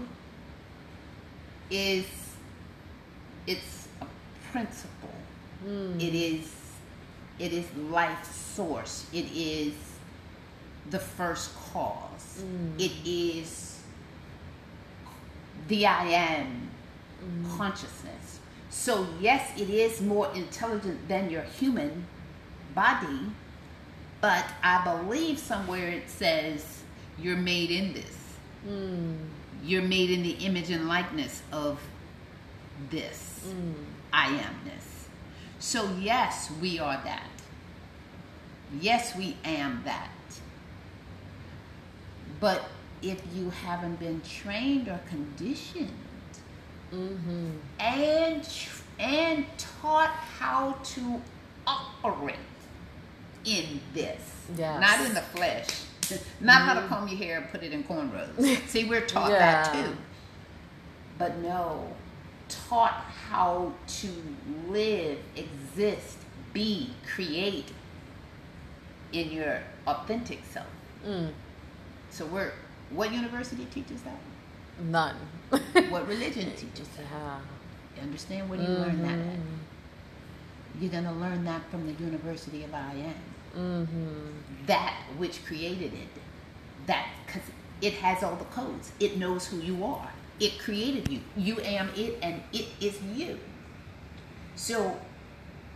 is 1.71 2.07
it's 3.47 3.89
a 4.01 4.07
principle. 4.53 5.11
Mm. 5.67 5.97
It 5.97 6.15
is 6.15 6.53
it 7.39 7.53
is 7.53 7.65
life 7.91 8.31
source. 8.31 9.07
It 9.13 9.27
is 9.35 9.75
the 10.91 10.99
first 10.99 11.55
cause. 11.57 12.43
Mm. 12.43 12.81
It 12.81 12.93
is 13.05 13.72
the 15.69 15.87
I 15.87 16.05
am 16.09 16.71
consciousness. 17.57 18.41
So 18.71 19.07
yes, 19.21 19.59
it 19.61 19.71
is 19.71 20.01
more 20.01 20.31
intelligent 20.35 21.07
than 21.09 21.31
your 21.31 21.43
human 21.43 22.07
body, 22.75 23.21
but 24.21 24.45
I 24.63 24.83
believe 24.85 25.39
somewhere 25.39 25.89
it 25.89 26.09
says 26.09 26.83
you're 27.19 27.37
made 27.37 27.71
in 27.71 27.93
this. 27.93 28.17
Hmm. 28.65 29.15
You're 29.65 29.83
made 29.83 30.11
in 30.11 30.23
the 30.23 30.33
image 30.45 30.71
and 30.71 30.89
likeness 30.89 31.43
of 31.53 31.79
this 32.91 33.41
hmm. 33.45 33.73
I 34.13 34.29
amness. 34.29 35.07
So 35.59 35.89
yes, 36.01 36.51
we 36.61 36.79
are 36.79 37.01
that. 37.05 37.29
Yes, 38.81 39.15
we 39.17 39.37
am 39.45 39.83
that. 39.85 40.11
But 42.41 42.65
if 43.03 43.21
you 43.35 43.51
haven't 43.51 43.99
been 43.99 44.21
trained 44.23 44.89
or 44.89 45.01
conditioned 45.09 45.91
and 47.81 48.49
and 48.99 49.47
taught 49.59 50.11
how 50.11 50.73
to 50.85 51.21
operate 51.67 52.37
in 53.45 53.81
this, 53.95 54.21
Yes. 54.57 54.81
not 54.81 55.07
in 55.07 55.15
the 55.15 55.21
flesh, 55.21 55.85
not 56.41 56.63
how 56.63 56.75
to 56.75 56.87
comb 56.87 57.09
your 57.09 57.17
hair 57.19 57.39
and 57.39 57.51
put 57.51 57.63
it 57.63 57.73
in 57.73 57.83
cornrows. 57.85 58.69
See, 58.69 58.85
we're 58.85 59.07
taught 59.07 59.31
that 59.31 59.73
too. 59.73 59.97
But 61.19 61.39
no, 61.39 61.95
taught 62.49 63.05
how 63.29 63.73
to 63.87 64.09
live, 64.69 65.19
exist, 65.37 66.19
be, 66.53 66.91
create 67.15 67.73
in 69.13 69.31
your 69.31 69.61
authentic 69.87 70.41
self. 70.51 70.67
Mm. 71.07 71.31
So 72.11 72.27
we're 72.27 72.53
what 72.95 73.13
university 73.13 73.67
teaches 73.67 74.03
that? 74.03 74.19
None. 74.85 75.17
What 75.91 76.09
religion 76.09 76.51
teaches 76.57 76.89
that? 76.97 77.05
yeah. 77.13 77.39
You 77.97 78.03
understand 78.03 78.49
where 78.49 78.59
do 78.59 78.65
you 78.65 78.71
learn 78.71 79.03
that 79.03 79.19
at? 79.19 79.37
Mhm. 79.39 79.59
You're 80.81 80.91
gonna 80.91 81.13
learn 81.15 81.45
that 81.45 81.71
from 81.71 81.87
the 81.87 81.93
University 82.03 82.65
of 82.65 82.73
I 82.75 82.95
Am. 82.95 83.87
Mhm. 83.87 84.67
That 84.67 84.95
which 85.19 85.45
created 85.45 85.93
it. 85.93 86.09
That 86.87 87.09
because 87.27 87.43
it 87.81 87.95
has 87.95 88.23
all 88.23 88.37
the 88.37 88.47
codes. 88.47 88.93
It 88.99 89.19
knows 89.19 89.47
who 89.47 89.59
you 89.59 89.85
are. 89.85 90.11
It 90.41 90.59
created 90.59 91.09
you. 91.09 91.21
You 91.37 91.61
am 91.61 91.91
it, 91.95 92.19
and 92.23 92.43
it 92.53 92.67
is 92.81 93.01
you. 93.15 93.39
So 94.57 94.99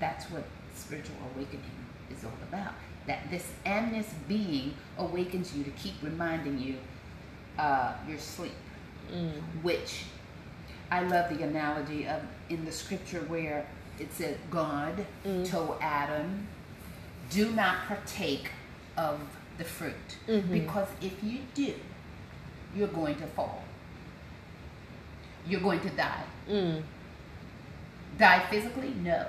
that's 0.01 0.25
what 0.31 0.45
spiritual 0.75 1.17
awakening 1.35 1.71
is 2.11 2.25
all 2.25 2.33
about. 2.49 2.75
That 3.07 3.31
this 3.31 3.47
amness 3.65 4.07
being 4.27 4.75
awakens 4.99 5.55
you 5.55 5.63
to 5.65 5.71
keep 5.71 5.95
reminding 6.03 6.59
you 6.59 6.77
uh, 7.59 7.93
your 8.09 8.19
sleep, 8.19 8.53
Mm. 9.13 9.41
which 9.63 10.05
I 10.91 11.01
love 11.03 11.29
the 11.37 11.43
analogy 11.45 12.07
of 12.09 12.21
in 12.49 12.65
the 12.65 12.73
scripture 12.73 13.21
where 13.29 13.67
it 13.99 14.13
said 14.13 14.39
God 14.51 15.07
told 15.45 15.79
Adam, 15.81 16.47
"Do 17.31 17.51
not 17.53 17.87
partake 17.87 18.51
of 18.97 19.21
the 19.59 19.65
fruit, 19.65 20.17
Mhm. 20.29 20.51
because 20.51 20.89
if 21.01 21.23
you 21.23 21.39
do, 21.55 21.75
you're 22.75 22.89
going 22.89 23.15
to 23.17 23.27
fall. 23.29 23.63
You're 25.47 25.61
going 25.63 25.81
to 25.81 25.91
die. 25.91 26.25
Mm. 26.49 26.83
Die 28.19 28.41
physically? 28.51 28.91
No. 29.03 29.27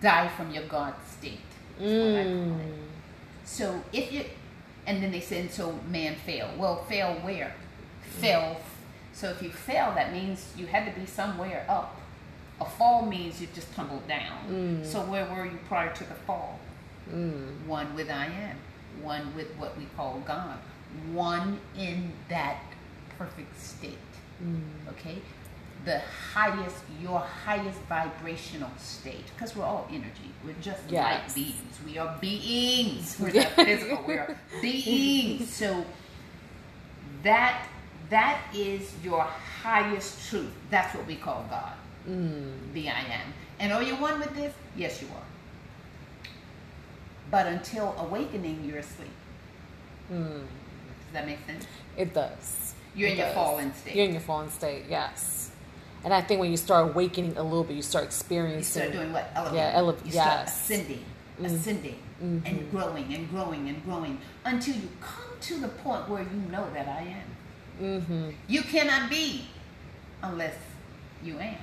Die 0.00 0.28
from 0.36 0.50
your 0.50 0.64
God 0.64 0.94
state. 1.06 1.38
is 1.80 1.92
what 1.92 2.20
I 2.20 2.24
call 2.24 2.60
it. 2.60 2.66
Mm. 2.66 2.88
So 3.44 3.82
if 3.92 4.12
you, 4.12 4.24
and 4.86 5.02
then 5.02 5.10
they 5.10 5.20
said, 5.20 5.50
so 5.50 5.78
man 5.88 6.16
fell. 6.26 6.50
Well, 6.56 6.84
fell 6.84 7.14
where? 7.16 7.54
Fell. 8.02 8.60
So 9.12 9.30
if 9.30 9.42
you 9.42 9.50
fell, 9.50 9.94
that 9.94 10.12
means 10.12 10.52
you 10.56 10.66
had 10.66 10.92
to 10.92 10.98
be 10.98 11.06
somewhere 11.06 11.64
up. 11.68 12.00
A 12.60 12.64
fall 12.64 13.06
means 13.06 13.40
you 13.40 13.48
just 13.54 13.72
tumbled 13.74 14.06
down. 14.08 14.38
Mm. 14.48 14.86
So 14.86 15.00
where 15.02 15.26
were 15.26 15.44
you 15.44 15.58
prior 15.68 15.92
to 15.94 16.04
the 16.04 16.14
fall? 16.14 16.58
mm. 17.10 17.66
one 17.66 17.94
with 17.94 18.10
I 18.10 18.26
am, 18.26 18.56
one 19.02 19.34
with 19.34 19.48
what 19.56 19.76
we 19.76 19.86
call 19.96 20.22
God, 20.26 20.58
one 21.12 21.58
in 21.76 22.12
that 22.28 22.60
perfect 23.18 23.60
state. 23.60 23.98
Mm. 24.42 24.60
Okay? 24.90 25.18
The 25.84 26.00
highest, 26.32 26.76
your 27.00 27.18
highest 27.18 27.78
vibrational 27.88 28.70
state, 28.78 29.24
because 29.34 29.56
we're 29.56 29.64
all 29.64 29.88
energy. 29.90 30.30
We're 30.44 30.54
just 30.60 30.82
yes. 30.88 31.04
light 31.04 31.34
beings. 31.34 31.78
We 31.84 31.98
are 31.98 32.16
beings. 32.20 33.16
We're 33.18 33.32
not 33.34 33.52
physical. 33.52 34.04
We 34.06 34.14
are 34.14 34.38
beings. 34.60 35.52
So 35.52 35.84
that 37.22 37.66
that 38.10 38.40
is 38.54 38.92
your 39.02 39.22
highest 39.62 40.28
truth. 40.28 40.52
That's 40.70 40.94
what 40.94 41.06
we 41.06 41.16
call 41.16 41.46
God. 41.48 41.72
Mm. 42.08 42.72
The 42.74 42.88
I 42.88 43.00
am. 43.00 43.32
And 43.58 43.72
are 43.72 43.82
you 43.82 43.96
one 43.96 44.18
with 44.18 44.34
this? 44.34 44.52
Yes, 44.76 45.00
you 45.00 45.08
are. 45.08 45.22
But 47.30 47.46
until 47.46 47.94
awakening, 47.98 48.64
you're 48.64 48.78
asleep. 48.78 49.08
Mm. 50.12 50.40
Does 50.40 51.12
that 51.14 51.26
make 51.26 51.38
sense? 51.46 51.66
It 51.96 52.12
does. 52.12 52.74
You're 52.94 53.08
it 53.08 53.12
in 53.12 53.18
does. 53.18 53.26
your 53.26 53.34
fallen 53.34 53.74
state. 53.74 53.94
You're 53.94 54.04
in 54.04 54.12
your 54.12 54.20
fallen 54.20 54.50
state, 54.50 54.84
yes. 54.90 55.51
And 56.04 56.12
I 56.12 56.20
think 56.20 56.40
when 56.40 56.50
you 56.50 56.56
start 56.56 56.90
awakening 56.90 57.36
a 57.36 57.42
little 57.42 57.64
bit, 57.64 57.76
you 57.76 57.82
start 57.82 58.04
experiencing. 58.04 58.82
You 58.82 58.88
start 58.88 58.92
doing 58.92 59.12
what? 59.12 59.30
Elevating. 59.34 59.58
Yeah, 59.58 59.78
ele- 59.78 59.98
you 60.04 60.12
yes. 60.12 60.48
ascending, 60.48 61.04
mm-hmm. 61.36 61.44
ascending, 61.44 61.98
mm-hmm. 62.22 62.46
and 62.46 62.70
growing 62.70 63.14
and 63.14 63.30
growing 63.30 63.68
and 63.68 63.84
growing 63.84 64.18
until 64.44 64.74
you 64.74 64.88
come 65.00 65.24
to 65.40 65.60
the 65.60 65.68
point 65.68 66.08
where 66.08 66.22
you 66.22 66.50
know 66.50 66.66
that 66.74 66.88
I 66.88 67.02
am. 67.80 68.00
Mm-hmm. 68.00 68.30
You 68.48 68.62
cannot 68.62 69.10
be 69.10 69.46
unless 70.22 70.54
you 71.22 71.38
am. 71.38 71.56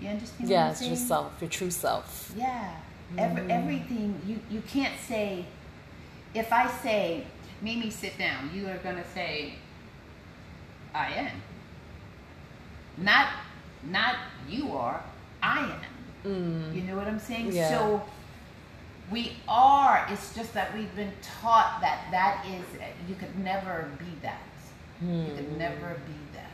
You 0.00 0.08
understand? 0.08 0.48
Yeah, 0.48 0.70
it's 0.70 0.82
yourself, 0.82 1.36
your 1.40 1.50
true 1.50 1.70
self. 1.70 2.32
Yeah. 2.36 2.74
Every, 3.18 3.42
mm-hmm. 3.42 3.50
everything 3.50 4.20
you 4.26 4.40
you 4.50 4.62
can't 4.62 4.98
say. 5.06 5.44
If 6.34 6.50
I 6.50 6.70
say, 6.70 7.26
Mimi, 7.60 7.90
sit 7.90 8.16
down, 8.16 8.50
you 8.54 8.66
are 8.66 8.78
gonna 8.78 9.04
say, 9.12 9.52
I 10.94 11.12
am. 11.12 11.42
Not 12.98 13.28
not 13.90 14.16
you 14.48 14.72
are. 14.72 15.02
I 15.42 15.60
am. 15.60 16.30
Mm. 16.30 16.74
You 16.74 16.82
know 16.82 16.96
what 16.96 17.08
I'm 17.08 17.18
saying? 17.18 17.52
Yeah. 17.52 17.68
So 17.68 18.02
we 19.10 19.32
are. 19.48 20.06
It's 20.10 20.34
just 20.34 20.54
that 20.54 20.74
we've 20.74 20.94
been 20.94 21.12
taught 21.20 21.78
that 21.80 22.08
that 22.10 22.46
is. 22.46 22.64
You 23.08 23.14
could 23.14 23.36
never 23.38 23.90
be 23.98 24.06
that. 24.22 24.40
Mm. 25.02 25.28
You 25.28 25.34
could 25.34 25.46
hmm. 25.46 25.58
never 25.58 25.96
be 26.06 26.12
that. 26.34 26.46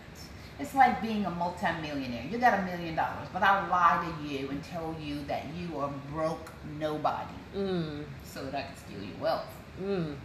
It's 0.58 0.74
like 0.74 1.00
being 1.02 1.24
a 1.24 1.30
multimillionaire. 1.30 2.24
You 2.30 2.38
got 2.38 2.58
a 2.58 2.62
million 2.62 2.96
dollars, 2.96 3.28
but 3.32 3.42
I'll 3.42 3.68
lie 3.70 4.04
to 4.04 4.28
you 4.28 4.48
and 4.48 4.62
tell 4.64 4.96
you 5.00 5.22
that 5.26 5.44
you 5.54 5.78
are 5.78 5.92
broke 6.10 6.50
nobody, 6.78 7.34
mm. 7.54 8.04
so 8.24 8.44
that 8.44 8.54
I 8.54 8.62
can 8.62 8.76
steal 8.76 9.02
your 9.02 9.18
wealth. 9.18 9.46
Mm. 9.80 10.16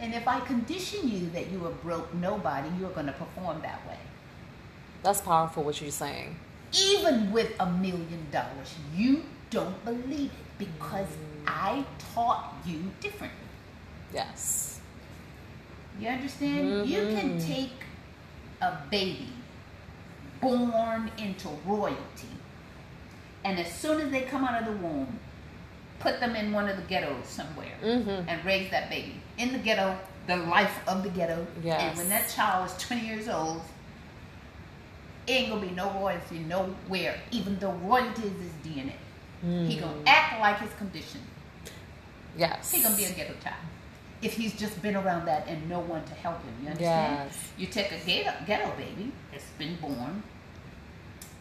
And 0.00 0.14
if 0.14 0.26
I 0.26 0.40
condition 0.40 1.08
you 1.08 1.28
that 1.30 1.50
you 1.50 1.66
are 1.66 1.72
broke 1.72 2.14
nobody, 2.14 2.70
you 2.78 2.86
are 2.86 2.90
going 2.90 3.06
to 3.06 3.12
perform 3.12 3.60
that 3.60 3.86
way. 3.86 3.98
That's 5.02 5.20
powerful. 5.20 5.64
What 5.64 5.80
you're 5.80 5.90
saying. 5.90 6.36
Even 6.72 7.32
with 7.32 7.52
a 7.58 7.66
million 7.66 8.26
dollars, 8.30 8.74
you 8.94 9.24
don't 9.50 9.84
believe 9.84 10.30
it 10.30 10.58
because 10.58 11.06
mm. 11.06 11.46
I 11.46 11.84
taught 12.14 12.54
you 12.64 12.78
differently. 13.00 13.38
Yes. 14.12 14.80
You 15.98 16.08
understand? 16.08 16.68
Mm-hmm. 16.68 16.90
You 16.90 17.16
can 17.16 17.38
take 17.40 17.72
a 18.60 18.78
baby 18.90 19.28
born 20.40 21.10
into 21.18 21.48
royalty, 21.66 22.28
and 23.44 23.58
as 23.58 23.72
soon 23.72 24.00
as 24.00 24.10
they 24.10 24.22
come 24.22 24.44
out 24.44 24.62
of 24.62 24.66
the 24.66 24.86
womb, 24.86 25.18
put 25.98 26.18
them 26.20 26.34
in 26.34 26.52
one 26.52 26.68
of 26.68 26.76
the 26.76 26.82
ghettos 26.82 27.26
somewhere 27.26 27.76
mm-hmm. 27.82 28.28
and 28.28 28.44
raise 28.44 28.70
that 28.70 28.88
baby 28.88 29.14
in 29.38 29.52
the 29.52 29.58
ghetto, 29.58 29.96
the 30.26 30.36
life 30.36 30.80
of 30.88 31.02
the 31.02 31.10
ghetto. 31.10 31.46
Yes. 31.62 31.80
And 31.80 31.98
when 31.98 32.08
that 32.08 32.28
child 32.28 32.70
is 32.70 32.76
20 32.78 33.06
years 33.06 33.28
old, 33.28 33.60
ain't 35.32 35.50
gonna 35.50 35.66
be 35.66 35.72
no 35.72 35.90
royalty 35.92 36.38
nowhere, 36.40 37.20
even 37.30 37.58
though 37.58 37.72
royalty 37.72 38.22
is 38.22 38.40
his 38.40 38.52
DNA. 38.64 38.94
Mm. 39.44 39.68
He 39.68 39.76
gonna 39.76 40.02
act 40.06 40.40
like 40.40 40.58
his 40.60 40.72
condition. 40.74 41.20
Yes. 42.36 42.70
He 42.70 42.82
gonna 42.82 42.96
be 42.96 43.04
a 43.04 43.12
ghetto 43.12 43.34
child. 43.42 43.56
If 44.22 44.34
he's 44.34 44.54
just 44.54 44.80
been 44.82 44.96
around 44.96 45.26
that 45.26 45.48
and 45.48 45.68
no 45.68 45.80
one 45.80 46.04
to 46.04 46.14
help 46.14 46.42
him, 46.42 46.54
you 46.62 46.68
understand? 46.68 47.30
Yes. 47.30 47.52
You 47.56 47.66
take 47.66 47.90
a 47.90 47.98
ghetto, 48.04 48.32
ghetto 48.46 48.70
baby 48.76 49.12
that's 49.32 49.48
been 49.58 49.76
born, 49.76 50.22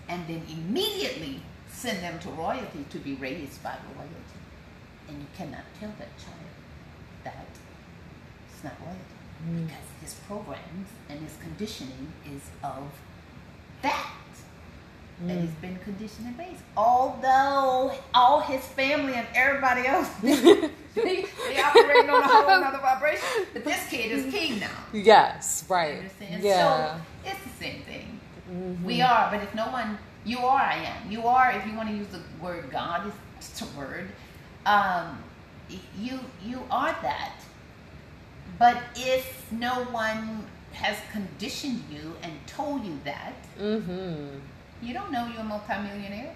and 0.07 0.25
then 0.27 0.41
immediately 0.49 1.41
send 1.67 2.01
them 2.01 2.19
to 2.19 2.29
royalty 2.29 2.85
to 2.89 2.97
be 2.99 3.15
raised 3.15 3.61
by 3.61 3.75
royalty, 3.95 4.39
and 5.07 5.19
you 5.19 5.27
cannot 5.35 5.63
tell 5.79 5.91
that 5.99 6.17
child 6.17 6.49
that 7.23 7.47
it's 8.51 8.63
not 8.63 8.73
royalty 8.81 9.19
mm. 9.47 9.67
because 9.67 9.85
his 10.01 10.13
programs 10.27 10.89
and 11.09 11.19
his 11.19 11.35
conditioning 11.41 12.13
is 12.25 12.43
of 12.63 12.91
that 13.81 14.11
mm. 15.23 15.27
that 15.27 15.37
he's 15.39 15.49
been 15.61 15.77
conditioned 15.79 16.27
and 16.27 16.39
raised. 16.39 16.61
Although 16.75 17.93
all 18.13 18.39
his 18.41 18.61
family 18.61 19.13
and 19.13 19.27
everybody 19.35 19.87
else 19.87 20.09
they, 20.21 20.71
they, 20.95 21.61
operating 21.61 22.09
on 22.09 22.23
a 22.23 22.27
whole 22.27 22.49
other 22.49 22.77
vibration. 22.79 23.45
But 23.53 23.63
this 23.63 23.87
kid 23.89 24.11
is 24.11 24.33
king 24.33 24.59
now. 24.59 24.69
Yes, 24.93 25.65
right. 25.69 26.03
Yeah. 26.39 26.95
So 26.95 27.01
it's 27.25 27.43
the 27.43 27.63
same 27.63 27.81
thing. 27.83 28.19
Mm-hmm. 28.51 28.83
We 28.83 29.01
are, 29.01 29.29
but 29.31 29.43
if 29.43 29.53
no 29.53 29.67
one 29.67 29.97
you 30.25 30.39
are 30.39 30.59
I 30.59 30.75
am. 30.75 31.11
You 31.11 31.27
are 31.27 31.51
if 31.51 31.65
you 31.65 31.75
want 31.75 31.89
to 31.89 31.95
use 31.95 32.07
the 32.07 32.21
word 32.41 32.69
God, 32.71 33.11
it's 33.37 33.61
a 33.61 33.77
word. 33.77 34.09
Um, 34.65 35.23
you 35.97 36.19
you 36.43 36.61
are 36.69 36.95
that. 37.01 37.35
But 38.57 38.77
if 38.95 39.49
no 39.51 39.85
one 39.85 40.45
has 40.79 40.97
conditioned 41.11 41.83
you 41.91 42.15
and 42.23 42.33
told 42.47 42.85
you 42.85 42.99
that, 43.03 43.33
mm-hmm. 43.59 44.39
you 44.81 44.93
don't 44.93 45.11
know 45.11 45.27
you're 45.27 45.41
a 45.41 45.43
multimillionaire. 45.43 46.33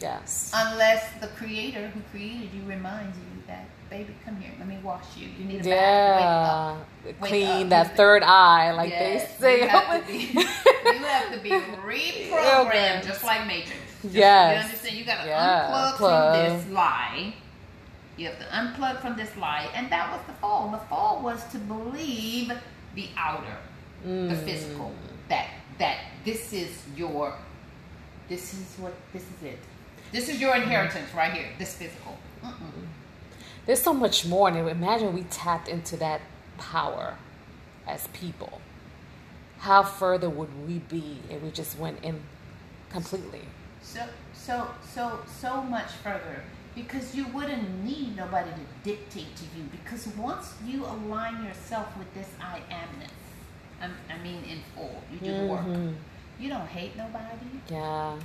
Yes. 0.00 0.50
Unless 0.54 1.20
the 1.20 1.28
creator 1.28 1.88
who 1.88 2.00
created 2.10 2.50
you 2.54 2.62
reminds 2.66 3.16
you 3.18 3.24
that, 3.46 3.66
baby, 3.90 4.14
come 4.24 4.36
here, 4.36 4.52
let 4.58 4.66
me 4.66 4.78
wash 4.82 5.16
you. 5.16 5.28
You 5.38 5.44
need 5.44 5.66
a 5.66 5.68
yeah. 5.68 6.16
Wake 6.16 6.24
up. 6.24 6.88
Wake 7.04 7.20
Clean 7.30 7.62
up. 7.64 7.68
that 7.70 7.96
third 7.96 8.22
eye, 8.22 8.72
like 8.72 8.90
yes. 8.90 9.36
they 9.38 9.40
say. 9.40 9.62
You 9.62 9.68
have, 9.68 10.06
be, 10.06 10.12
you 10.34 11.04
have 11.04 11.32
to 11.32 11.40
be 11.40 11.50
reprogrammed, 11.50 13.04
just 13.04 13.24
like 13.24 13.46
Matrix. 13.46 13.76
Just, 14.02 14.14
yes. 14.14 14.56
You 14.56 14.64
understand? 14.64 14.96
You 14.96 15.04
got 15.04 15.22
to 15.22 15.28
yeah. 15.28 15.70
unplug 15.70 15.96
Plug. 15.96 16.34
from 16.34 16.58
this 16.58 16.72
lie. 16.72 17.34
You 18.16 18.26
have 18.28 18.38
to 18.38 18.44
unplug 18.46 19.00
from 19.00 19.16
this 19.16 19.36
lie. 19.36 19.68
And 19.74 19.90
that 19.90 20.10
was 20.10 20.20
the 20.26 20.32
fall. 20.34 20.70
The 20.70 20.78
fall 20.88 21.22
was 21.22 21.42
to 21.52 21.58
believe 21.58 22.52
the 22.94 23.08
outer, 23.16 23.56
mm. 24.06 24.28
the 24.28 24.36
physical. 24.36 24.92
That 25.28 25.48
that 25.78 25.98
this 26.24 26.52
is 26.52 26.82
your 26.96 27.34
this 28.28 28.54
is 28.54 28.76
what 28.78 28.92
this 29.12 29.22
is 29.22 29.42
it. 29.42 29.58
This 30.12 30.28
is 30.28 30.40
your 30.40 30.56
inheritance 30.56 31.12
right 31.14 31.32
here. 31.32 31.48
This 31.58 31.74
physical. 31.74 32.16
Mm-mm. 32.42 32.86
There's 33.66 33.82
so 33.82 33.92
much 33.92 34.26
more. 34.26 34.48
And 34.48 34.68
imagine 34.68 35.14
we 35.14 35.22
tapped 35.24 35.68
into 35.68 35.96
that 35.98 36.20
power 36.58 37.16
as 37.86 38.08
people. 38.08 38.60
How 39.58 39.82
further 39.82 40.30
would 40.30 40.66
we 40.66 40.78
be 40.78 41.18
if 41.28 41.42
we 41.42 41.50
just 41.50 41.78
went 41.78 42.02
in 42.02 42.20
completely? 42.90 43.42
So 43.82 44.06
so 44.32 44.68
so 44.82 45.20
so 45.26 45.62
much 45.62 45.90
further 46.02 46.42
because 46.74 47.14
you 47.14 47.26
wouldn't 47.28 47.84
need 47.84 48.16
nobody 48.16 48.50
to 48.50 48.90
dictate 48.90 49.34
to 49.36 49.44
you 49.56 49.64
because 49.70 50.06
once 50.16 50.54
you 50.66 50.84
align 50.84 51.44
yourself 51.44 51.86
with 51.98 52.12
this 52.14 52.28
I 52.40 52.60
amness, 52.70 53.10
um, 53.82 53.92
I 54.08 54.22
mean 54.22 54.42
in 54.44 54.60
full, 54.74 55.02
you 55.12 55.18
do 55.18 55.26
mm-hmm. 55.26 55.46
the 55.46 55.52
work. 55.52 55.94
You 56.38 56.48
don't 56.48 56.66
hate 56.66 56.96
nobody. 56.96 57.50
Yeah. 57.70 58.16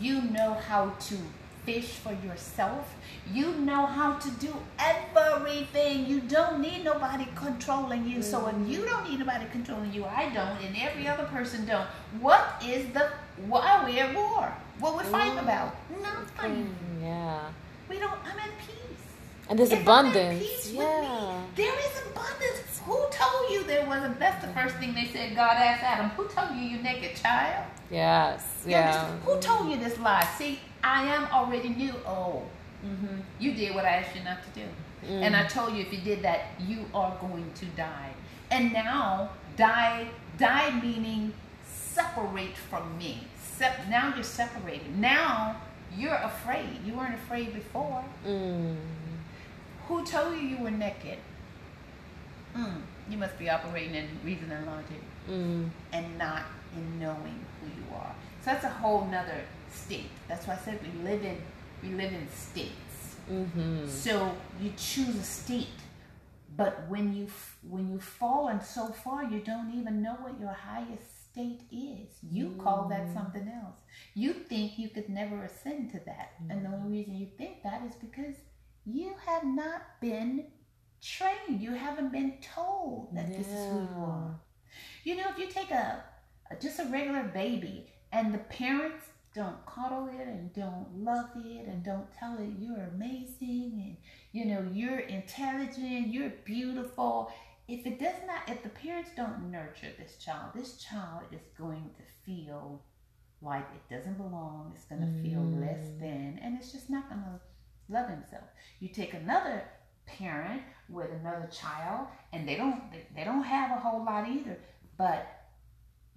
You 0.00 0.20
know 0.22 0.54
how 0.54 0.90
to 0.90 1.16
fish 1.64 1.92
for 1.92 2.12
yourself. 2.26 2.94
You 3.32 3.52
know 3.52 3.86
how 3.86 4.14
to 4.18 4.30
do 4.32 4.54
everything. 4.78 6.06
You 6.06 6.20
don't 6.20 6.60
need 6.60 6.84
nobody 6.84 7.26
controlling 7.34 8.06
you. 8.06 8.18
Mm-hmm. 8.18 8.22
So 8.22 8.48
if 8.48 8.68
you 8.68 8.84
don't 8.84 9.08
need 9.08 9.18
nobody 9.18 9.46
controlling 9.50 9.92
you, 9.92 10.04
I 10.04 10.24
don't, 10.26 10.62
and 10.62 10.76
every 10.76 11.08
other 11.08 11.24
person 11.24 11.64
don't. 11.64 11.86
What 12.20 12.62
is 12.64 12.92
the 12.92 13.08
why 13.48 13.78
are 13.78 13.86
we 13.86 13.98
at 13.98 14.14
war? 14.14 14.52
What 14.78 14.96
we're 14.96 15.04
fighting 15.04 15.38
about? 15.38 15.74
Nothing. 16.02 16.74
Yeah. 17.00 17.48
We 17.88 17.98
don't. 17.98 18.12
I'm 18.24 18.38
at 18.38 18.50
peace. 18.58 19.04
And 19.48 19.58
there's 19.58 19.72
if 19.72 19.82
abundance. 19.82 20.70
yeah. 20.72 21.40
Me, 21.40 21.46
there 21.56 21.78
is 21.78 22.02
abundance. 22.10 22.80
Who 22.84 22.96
told 23.10 23.50
you 23.50 23.64
there 23.64 23.86
wasn't? 23.86 24.18
That's 24.18 24.44
the 24.44 24.52
first 24.52 24.76
thing 24.76 24.94
they 24.94 25.06
said. 25.06 25.34
God 25.34 25.56
asked 25.56 25.82
Adam, 25.82 26.10
"Who 26.10 26.26
told 26.28 26.56
you 26.56 26.62
you 26.62 26.82
naked 26.82 27.16
child?" 27.16 27.66
Yes. 27.90 28.64
Yeah. 28.66 29.06
Who 29.24 29.38
told 29.40 29.70
you 29.70 29.76
this 29.76 29.98
lie? 29.98 30.26
See, 30.36 30.60
I 30.82 31.04
am 31.04 31.24
already 31.32 31.70
new. 31.70 31.94
Oh, 32.06 32.42
mm-hmm. 32.84 33.20
you 33.38 33.54
did 33.54 33.74
what 33.74 33.84
I 33.84 33.96
asked 33.96 34.16
you 34.16 34.22
not 34.22 34.38
to 34.44 34.60
do, 34.60 34.66
mm. 35.06 35.22
and 35.22 35.36
I 35.36 35.46
told 35.46 35.74
you 35.74 35.80
if 35.82 35.92
you 35.92 36.00
did 36.00 36.22
that, 36.22 36.46
you 36.58 36.84
are 36.94 37.16
going 37.20 37.50
to 37.54 37.66
die. 37.76 38.12
And 38.50 38.72
now, 38.72 39.30
die, 39.56 40.08
die 40.38 40.70
meaning 40.80 41.32
separate 41.66 42.56
from 42.56 42.98
me. 42.98 43.26
Sep- 43.56 43.88
now 43.88 44.12
you're 44.14 44.24
separated. 44.24 44.98
Now 44.98 45.56
you're 45.96 46.14
afraid. 46.14 46.80
You 46.84 46.94
weren't 46.94 47.14
afraid 47.14 47.54
before. 47.54 48.04
Mm. 48.26 48.76
Who 49.88 50.04
told 50.06 50.34
you 50.34 50.40
you 50.40 50.58
were 50.58 50.70
naked? 50.70 51.18
Mm, 52.56 52.82
you 53.10 53.18
must 53.18 53.38
be 53.38 53.50
operating 53.50 53.94
in 53.94 54.08
reason 54.24 54.50
and 54.52 54.66
logic 54.66 55.02
Mm. 55.28 55.70
and 55.92 56.18
not 56.18 56.42
in 56.76 57.00
knowing 57.00 57.44
who 57.60 57.66
you 57.66 57.96
are. 57.96 58.14
So 58.42 58.50
that's 58.52 58.64
a 58.64 58.68
whole 58.68 59.04
nother 59.06 59.40
state. 59.72 60.10
That's 60.28 60.46
why 60.46 60.54
I 60.54 60.58
said 60.58 60.78
we 60.82 61.02
live 61.02 61.24
in 61.24 61.38
we 61.82 61.88
live 61.90 62.12
in 62.12 62.26
states. 62.30 63.16
Mm-hmm. 63.30 63.88
So 63.88 64.32
you 64.60 64.72
choose 64.76 65.16
a 65.16 65.22
state, 65.22 65.78
but 66.56 66.86
when 66.88 67.14
you 67.14 67.24
f- 67.24 67.56
when 67.68 67.90
you've 67.90 68.04
fallen 68.04 68.60
so 68.62 68.86
far, 68.88 69.24
you 69.24 69.40
don't 69.40 69.72
even 69.74 70.02
know 70.02 70.14
what 70.20 70.38
your 70.38 70.52
highest 70.52 71.13
state 71.34 71.62
is. 71.72 72.16
You 72.22 72.54
call 72.58 72.88
that 72.88 73.06
mm. 73.06 73.14
something 73.14 73.48
else. 73.48 73.80
You 74.14 74.32
think 74.32 74.78
you 74.78 74.88
could 74.88 75.08
never 75.08 75.44
ascend 75.44 75.90
to 75.92 76.00
that, 76.06 76.32
and 76.48 76.64
the 76.64 76.68
only 76.70 76.88
mm. 76.88 76.92
reason 76.92 77.16
you 77.16 77.28
think 77.36 77.62
that 77.64 77.82
is 77.88 77.94
because 77.96 78.36
you 78.86 79.14
have 79.26 79.44
not 79.44 79.82
been 80.00 80.46
trained. 81.02 81.60
You 81.60 81.72
haven't 81.72 82.12
been 82.12 82.34
told 82.54 83.14
that 83.14 83.28
this 83.28 83.46
is 83.48 83.66
who 83.70 83.80
you 83.80 84.04
are. 84.04 84.40
You 85.04 85.16
know, 85.16 85.24
if 85.30 85.38
you 85.38 85.48
take 85.48 85.70
a, 85.70 86.04
a 86.50 86.56
just 86.56 86.78
a 86.78 86.84
regular 86.84 87.24
baby 87.24 87.86
and 88.12 88.32
the 88.32 88.38
parents 88.38 89.06
don't 89.34 89.66
coddle 89.66 90.08
it 90.08 90.28
and 90.28 90.52
don't 90.52 90.86
love 90.96 91.28
it 91.44 91.66
and 91.66 91.82
don't 91.82 92.06
tell 92.12 92.38
it 92.38 92.50
you're 92.60 92.88
amazing 92.94 93.72
and 93.84 93.96
you 94.30 94.44
know 94.44 94.64
you're 94.72 95.00
intelligent, 95.00 96.08
you're 96.08 96.32
beautiful. 96.44 97.32
If 97.66 97.86
it 97.86 97.98
does 97.98 98.16
not, 98.26 98.48
if 98.48 98.62
the 98.62 98.68
parents 98.68 99.10
don't 99.16 99.50
nurture 99.50 99.90
this 99.98 100.18
child, 100.18 100.52
this 100.54 100.76
child 100.76 101.22
is 101.32 101.40
going 101.58 101.90
to 101.96 102.02
feel 102.26 102.82
like 103.40 103.66
it 103.74 103.94
doesn't 103.94 104.18
belong. 104.18 104.72
It's 104.74 104.84
going 104.84 105.00
to 105.00 105.22
feel 105.22 105.40
less 105.40 105.84
mm. 105.86 106.00
than, 106.00 106.40
and 106.42 106.58
it's 106.58 106.72
just 106.72 106.90
not 106.90 107.08
going 107.08 107.22
to 107.22 107.40
love 107.88 108.08
himself. 108.08 108.44
You 108.80 108.88
take 108.88 109.14
another 109.14 109.64
parent 110.06 110.62
with 110.88 111.10
another 111.10 111.48
child, 111.52 112.08
and 112.32 112.46
they 112.48 112.56
don't 112.56 112.90
they, 112.92 113.06
they 113.16 113.24
don't 113.24 113.42
have 113.42 113.70
a 113.70 113.80
whole 113.80 114.04
lot 114.04 114.28
either, 114.28 114.58
but 114.98 115.26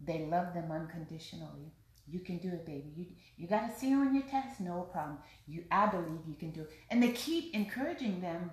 they 0.06 0.26
love 0.30 0.54
them 0.54 0.72
unconditionally. 0.72 1.72
You 2.10 2.20
can 2.22 2.38
do 2.38 2.50
it, 2.50 2.66
baby. 2.66 2.92
You 2.96 3.06
you 3.38 3.48
got 3.48 3.70
a 3.70 3.74
C 3.74 3.94
on 3.94 4.14
your 4.14 4.24
test, 4.24 4.60
no 4.60 4.82
problem. 4.92 5.18
You 5.48 5.64
I 5.72 5.88
believe 5.88 6.20
you 6.28 6.36
can 6.36 6.52
do 6.52 6.62
it, 6.62 6.72
and 6.90 7.02
they 7.02 7.12
keep 7.12 7.54
encouraging 7.54 8.22
them. 8.22 8.52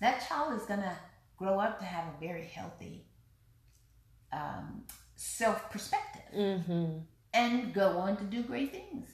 That 0.00 0.26
child 0.28 0.60
is 0.60 0.66
gonna 0.66 0.96
grow 1.38 1.58
up 1.60 1.78
to 1.78 1.84
have 1.84 2.04
a 2.14 2.20
very 2.20 2.44
healthy 2.44 3.06
um, 4.32 4.82
self 5.16 5.70
perspective 5.70 6.22
Mm-hmm. 6.36 6.98
and 7.32 7.72
go 7.72 7.98
on 7.98 8.16
to 8.18 8.24
do 8.24 8.42
great 8.42 8.70
things. 8.72 9.06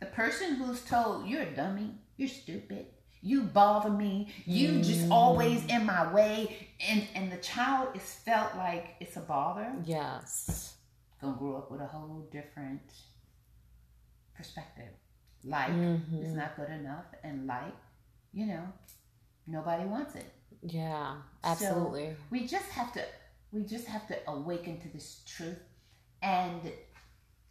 The 0.00 0.06
person 0.06 0.56
who's 0.56 0.82
told 0.82 1.26
you're 1.26 1.42
a 1.42 1.54
dummy, 1.56 1.94
you're 2.16 2.28
stupid, 2.28 2.86
you 3.22 3.42
bother 3.42 3.90
me, 3.90 4.28
you 4.46 4.80
just 4.82 5.10
always 5.10 5.64
in 5.66 5.86
my 5.86 6.12
way, 6.12 6.68
and 6.86 7.06
and 7.14 7.32
the 7.32 7.38
child 7.38 7.96
is 7.96 8.02
felt 8.02 8.54
like 8.56 8.94
it's 9.00 9.16
a 9.16 9.20
bother, 9.20 9.72
Yes. 9.84 10.74
gonna 11.20 11.36
grow 11.36 11.56
up 11.56 11.70
with 11.70 11.80
a 11.80 11.86
whole 11.86 12.28
different 12.30 12.82
perspective. 14.34 14.92
Like 15.44 15.70
Mhm. 15.70 16.22
it's 16.22 16.34
not 16.34 16.54
good 16.56 16.70
enough, 16.70 17.06
and 17.24 17.46
like 17.46 17.74
you 18.32 18.46
know, 18.46 18.64
nobody 19.46 19.84
wants 19.84 20.14
it. 20.14 20.32
Yeah. 20.62 21.16
Absolutely. 21.44 22.10
So 22.10 22.16
we 22.30 22.46
just 22.46 22.68
have 22.70 22.92
to 22.94 23.02
we 23.52 23.62
just 23.62 23.86
have 23.86 24.06
to 24.08 24.16
awaken 24.28 24.80
to 24.80 24.88
this 24.88 25.22
truth 25.26 25.58
and 26.22 26.60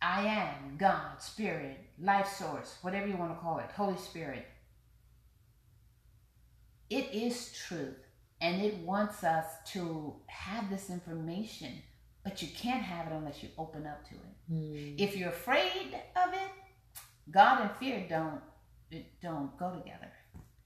I 0.02 0.26
am 0.26 0.78
God, 0.78 1.22
Spirit, 1.22 1.80
life 2.00 2.28
source, 2.28 2.78
whatever 2.82 3.08
you 3.08 3.18
want 3.18 3.34
to 3.34 3.40
call 3.40 3.58
it, 3.60 3.72
Holy 3.76 3.98
Spirit. 3.98 4.46
It 6.90 7.14
is 7.14 7.52
truth 7.54 7.98
and 8.40 8.62
it 8.62 8.78
wants 8.78 9.24
us 9.24 9.46
to 9.74 10.16
have 10.28 10.70
this 10.70 10.90
information, 10.90 11.74
but 12.24 12.42
you 12.42 12.50
can't 12.56 12.84
have 12.84 13.08
it 13.08 13.16
unless 13.16 13.42
you 13.42 13.50
open 13.58 13.88
up 13.88 14.08
to 14.10 14.16
it. 14.16 14.54
Mm. 14.54 14.96
If 15.00 15.18
you're 15.18 15.30
afraid 15.30 16.00
of 16.16 16.34
it, 16.34 16.52
God 17.32 17.62
and 17.62 17.72
fear 17.72 18.06
don't 18.08 18.42
don't 19.22 19.58
go 19.58 19.72
together 19.72 20.12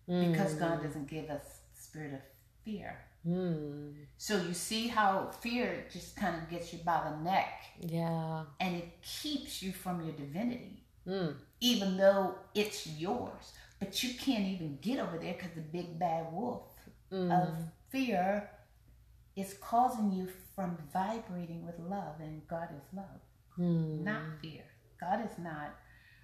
because 0.05 0.53
God 0.55 0.83
doesn't 0.83 1.07
give 1.07 1.29
us 1.29 1.61
spirit 1.73 2.13
of 2.13 2.19
fear. 2.63 2.97
Mm. 3.27 3.93
So 4.17 4.37
you 4.41 4.53
see 4.53 4.87
how 4.87 5.29
fear 5.41 5.85
just 5.91 6.15
kind 6.15 6.35
of 6.41 6.49
gets 6.49 6.73
you 6.73 6.79
by 6.83 7.09
the 7.09 7.17
neck 7.23 7.53
Yeah. 7.79 8.45
and 8.59 8.75
it 8.77 9.01
keeps 9.01 9.61
you 9.61 9.71
from 9.71 10.01
your 10.01 10.13
divinity, 10.13 10.83
Mm. 11.05 11.35
even 11.59 11.97
though 11.97 12.35
it's 12.55 12.87
yours. 12.87 13.53
But 13.79 14.01
you 14.03 14.13
can't 14.15 14.45
even 14.45 14.77
get 14.81 14.99
over 14.99 15.17
there 15.17 15.33
because 15.33 15.53
the 15.55 15.61
big 15.61 15.99
bad 15.99 16.31
wolf 16.33 16.63
Mm. 17.11 17.31
of 17.41 17.49
fear 17.89 18.49
is 19.35 19.53
causing 19.55 20.11
you 20.11 20.27
from 20.55 20.77
vibrating 20.93 21.65
with 21.65 21.77
love, 21.79 22.19
and 22.19 22.47
God 22.47 22.69
is 22.75 22.93
love, 22.93 23.21
Mm. 23.57 24.03
not 24.03 24.39
fear. 24.41 24.63
God 24.99 25.25
is 25.25 25.37
not. 25.37 25.75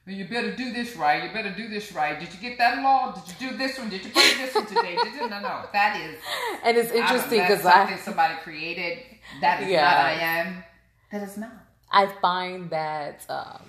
You 0.08 0.26
better 0.26 0.56
do 0.56 0.72
this 0.72 0.96
right. 0.96 1.24
You 1.24 1.32
better 1.34 1.54
do 1.54 1.68
this 1.68 1.92
right. 1.92 2.18
Did 2.18 2.34
you 2.34 2.40
get 2.40 2.58
that 2.60 2.82
law? 2.82 3.12
Did 3.12 3.24
you 3.42 3.50
do 3.52 3.58
this 3.58 3.78
one? 3.78 3.90
Did 3.90 4.06
you 4.06 4.12
pray 4.12 4.36
this 4.38 4.56
one 4.56 4.66
today? 4.66 4.96
Did 5.04 5.14
you? 5.16 5.28
No, 5.30 5.42
no. 5.42 5.66
That 5.74 6.00
is 6.00 6.18
And 6.64 6.78
it's 6.78 6.92
interesting 6.92 7.42
because 7.42 7.60
because 7.60 7.74
something 7.74 7.96
I 7.96 8.00
somebody 8.00 8.34
created. 8.42 9.00
That 9.42 9.64
is 9.64 9.70
Yeah. 9.70 9.82
not 9.82 9.98
I 9.98 10.12
am. 10.14 10.64
That 11.12 11.24
is 11.24 11.38
not. 11.38 11.52
I 11.92 12.08
find 12.08 12.70
that 12.70 13.26
um, 13.30 13.62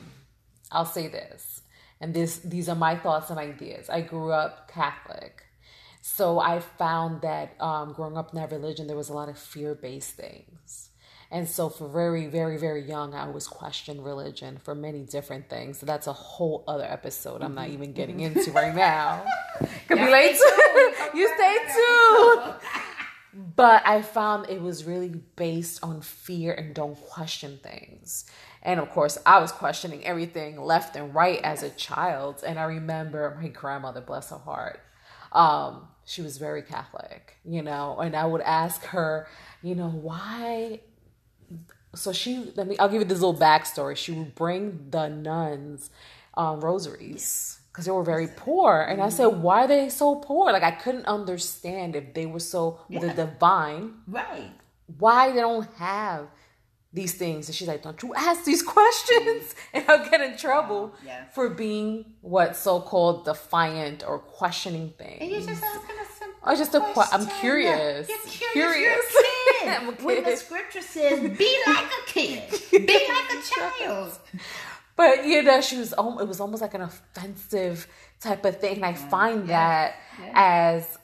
I'll 0.70 0.84
say 0.84 1.09
this, 1.09 1.62
and 2.01 2.14
this 2.14 2.39
these 2.39 2.68
are 2.68 2.76
my 2.76 2.95
thoughts 2.97 3.30
and 3.30 3.39
ideas. 3.39 3.91
I 3.91 4.01
grew 4.03 4.30
up 4.32 4.68
Catholic, 4.70 5.43
so 6.03 6.39
I 6.39 6.61
found 6.61 7.22
that 7.22 7.61
um, 7.61 7.93
growing 7.95 8.16
up 8.16 8.32
in 8.32 8.41
that 8.41 8.53
religion, 8.53 8.86
there 8.86 8.97
was 8.97 9.09
a 9.09 9.14
lot 9.14 9.28
of 9.28 9.39
fear 9.39 9.74
based 9.74 10.12
things. 10.14 10.88
And 11.31 11.47
so, 11.47 11.68
for 11.68 11.89
very, 11.89 12.26
very, 12.26 12.57
very 12.57 12.83
young, 12.83 13.12
I 13.14 13.26
always 13.26 13.47
questioned 13.47 14.05
religion 14.05 14.59
for 14.64 14.74
many 14.74 15.03
different 15.03 15.51
things. 15.51 15.79
So 15.79 15.87
that's 15.87 16.07
a 16.07 16.12
whole 16.12 16.64
other 16.66 16.85
episode 16.85 17.43
I'm 17.43 17.55
not 17.55 17.68
even 17.68 17.93
getting 17.93 18.20
into 18.20 18.51
right 18.53 18.74
now. 18.74 19.26
Could 19.89 19.99
be 19.99 20.09
late. 20.09 20.37
you 21.14 21.31
stay 21.37 21.57
tuned. 21.74 22.55
But 23.55 23.87
I 23.87 24.03
found 24.03 24.49
it 24.49 24.61
was 24.61 24.85
really 24.85 25.11
based 25.37 25.85
on 25.85 26.01
fear 26.01 26.55
and 26.55 26.74
don't 26.74 27.01
question 27.09 27.61
things. 27.62 28.24
And 28.62 28.81
of 28.81 28.91
course, 28.91 29.16
I 29.24 29.39
was 29.39 29.53
questioning 29.53 30.05
everything 30.05 30.61
left 30.61 30.97
and 30.97 31.14
right 31.14 31.39
as 31.45 31.62
a 31.62 31.70
child. 31.70 32.43
And 32.45 32.59
I 32.59 32.64
remember 32.64 33.39
my 33.41 33.49
grandmother, 33.49 34.01
bless 34.01 34.31
her 34.31 34.39
heart, 34.39 34.81
um, 35.33 35.89
she 36.05 36.22
was 36.22 36.39
very 36.39 36.62
Catholic, 36.62 37.37
you 37.45 37.62
know, 37.62 37.99
and 37.99 38.16
I 38.16 38.24
would 38.24 38.41
ask 38.41 38.83
her, 38.87 39.29
you 39.62 39.74
know, 39.74 39.91
why 39.91 40.81
so 41.94 42.12
she 42.12 42.53
let 42.57 42.66
me 42.68 42.76
i'll 42.78 42.88
give 42.88 43.01
you 43.03 43.07
this 43.09 43.20
little 43.20 43.34
backstory. 43.38 43.96
She 43.96 44.12
would 44.12 44.34
bring 44.34 44.86
the 44.90 45.09
nuns 45.09 45.90
um, 46.34 46.61
rosaries. 46.61 47.55
Because 47.72 47.84
they 47.86 47.92
were 47.92 48.03
very 48.05 48.28
poor. 48.36 48.80
And 48.80 49.01
i 49.01 49.09
said 49.09 49.26
why 49.26 49.64
are 49.64 49.68
they 49.68 49.88
so 49.88 50.16
poor? 50.16 50.53
Like 50.53 50.62
i 50.62 50.70
couldn't 50.72 51.07
understand 51.07 51.96
if 51.96 52.12
they 52.14 52.26
were 52.26 52.40
so 52.40 52.80
the 52.90 53.11
divine. 53.11 53.94
Right. 54.07 54.53
why 54.99 55.30
they 55.32 55.40
don't 55.40 55.68
have 55.74 56.28
these 56.92 57.14
things? 57.14 57.49
And 57.49 57.55
she's 57.55 57.68
like 57.68 57.82
don't 57.82 58.03
you 58.03 58.14
ask 58.14 58.44
these 58.44 58.62
questions. 58.76 59.55
And 59.72 59.84
i'll 59.88 60.09
get 60.11 60.20
in 60.20 60.36
trouble 60.36 60.94
Yes. 61.05 61.32
for 61.34 61.49
being 61.49 62.14
what 62.20 62.57
so-called 62.57 63.24
defiant 63.24 64.05
or 64.07 64.18
questioning 64.18 64.92
things 64.99 65.18
And 65.20 65.30
you're 65.30 65.40
just 65.40 65.62
asking 65.62 65.96
simple 66.55 66.55
Oh, 66.55 66.57
just 66.57 66.74
a 66.74 66.80
que- 66.80 67.12
I'm 67.12 67.26
curious. 67.40 68.07
Curious. 68.07 68.53
Curious. 68.53 68.76
You're 68.80 68.92
a 68.92 69.61
kid. 69.61 69.68
I'm 69.82 69.88
a 69.88 69.92
When 69.92 70.24
the 70.24 70.36
scripture 70.36 70.80
says, 70.82 71.20
"Be 71.36 71.57
like 71.66 71.84
a 71.86 72.07
kid, 72.07 72.51
be 72.70 72.78
like 73.09 73.32
a 73.32 73.42
child." 73.42 74.18
But 74.96 75.26
you 75.26 75.42
know, 75.42 75.61
she 75.61 75.76
was. 75.78 75.92
It 75.92 76.28
was 76.28 76.40
almost 76.40 76.62
like 76.62 76.74
an 76.74 76.82
offensive 76.82 77.86
type 78.20 78.44
of 78.44 78.61
thing. 78.61 78.76
And 78.76 78.84
I 78.86 78.94
find 78.94 79.49
that 79.49 79.94
yeah. 80.20 80.32
as 80.34 80.99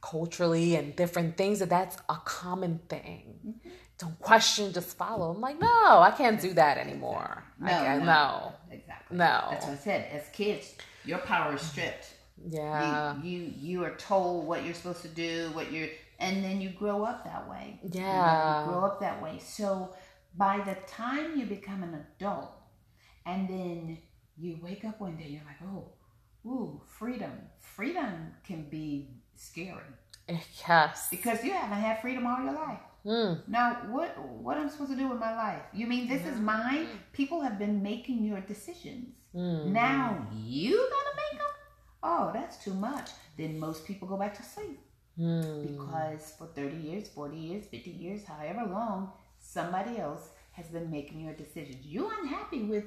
culturally 0.00 0.76
and 0.76 0.94
different 0.96 1.36
things 1.36 1.58
that 1.58 1.68
that's 1.70 1.96
a 2.08 2.16
common 2.24 2.80
thing. 2.88 3.34
Mm-hmm. 3.46 3.68
Don't 3.98 4.18
question, 4.20 4.72
just 4.72 4.96
follow. 4.96 5.32
I'm 5.34 5.40
like, 5.40 5.60
no, 5.60 5.66
I 5.66 6.12
can't 6.16 6.40
do 6.40 6.52
that 6.54 6.78
anymore. 6.78 7.42
I 7.60 7.64
No, 7.64 7.70
can't- 7.72 8.04
no. 8.04 8.04
no, 8.06 8.52
Exactly. 8.70 9.16
no. 9.16 9.46
That's 9.50 9.66
what 9.66 9.74
I 9.74 9.76
said. 9.78 10.08
As 10.12 10.28
kids, 10.32 10.74
your 11.04 11.18
power 11.18 11.54
is 11.56 11.62
stripped. 11.62 12.14
Yeah, 12.46 13.16
You, 13.22 13.30
you 13.30 13.52
you 13.56 13.84
are 13.84 13.94
told 13.96 14.46
what 14.46 14.64
you're 14.64 14.74
supposed 14.74 15.02
to 15.02 15.08
do, 15.08 15.50
what 15.52 15.72
you're, 15.72 15.88
and 16.18 16.44
then 16.44 16.60
you 16.60 16.70
grow 16.70 17.04
up 17.04 17.24
that 17.24 17.48
way. 17.48 17.80
Yeah. 17.82 18.62
you 18.62 18.70
grow 18.70 18.84
up 18.84 19.00
that 19.00 19.22
way. 19.22 19.38
So 19.42 19.94
by 20.36 20.58
the 20.58 20.76
time 20.86 21.38
you 21.38 21.46
become 21.46 21.82
an 21.82 22.04
adult, 22.16 22.52
and 23.26 23.48
then 23.48 23.98
you 24.36 24.58
wake 24.62 24.84
up 24.84 25.00
one 25.00 25.16
day, 25.16 25.28
you're 25.28 25.42
like, 25.44 25.62
oh, 25.64 25.92
ooh, 26.48 26.80
freedom. 26.86 27.32
Freedom 27.60 28.32
can 28.44 28.68
be 28.70 29.10
scary 29.34 29.82
yes. 30.28 31.08
because 31.10 31.42
you 31.44 31.52
haven't 31.52 31.78
had 31.78 32.00
freedom 32.00 32.26
all 32.26 32.42
your 32.42 32.52
life. 32.52 32.80
Mm. 33.06 33.48
Now, 33.48 33.82
what 33.88 34.18
what 34.18 34.58
I'm 34.58 34.68
supposed 34.68 34.90
to 34.90 34.96
do 34.96 35.08
with 35.08 35.18
my 35.18 35.34
life? 35.34 35.62
You 35.72 35.86
mean 35.86 36.08
this 36.08 36.26
is 36.26 36.38
mine? 36.40 36.88
People 37.12 37.40
have 37.40 37.58
been 37.58 37.82
making 37.82 38.24
your 38.24 38.40
decisions. 38.40 39.08
Mm. 39.34 39.66
Now 39.66 40.26
you 40.34 40.76
gotta 40.76 41.16
make 41.16 41.38
them. 41.38 41.48
Oh, 42.02 42.30
that's 42.32 42.62
too 42.62 42.74
much. 42.74 43.10
Then 43.36 43.58
most 43.58 43.84
people 43.86 44.06
go 44.08 44.16
back 44.16 44.36
to 44.36 44.42
sleep 44.42 44.80
mm. 45.18 45.62
because 45.62 46.32
for 46.38 46.46
30 46.46 46.76
years, 46.76 47.08
40 47.08 47.36
years, 47.36 47.64
50 47.66 47.90
years, 47.90 48.24
however 48.24 48.64
long, 48.70 49.12
somebody 49.38 49.98
else 49.98 50.30
has 50.52 50.66
been 50.66 50.90
making 50.90 51.20
your 51.20 51.34
decisions. 51.34 51.84
You're 51.84 52.12
unhappy 52.22 52.64
with 52.64 52.84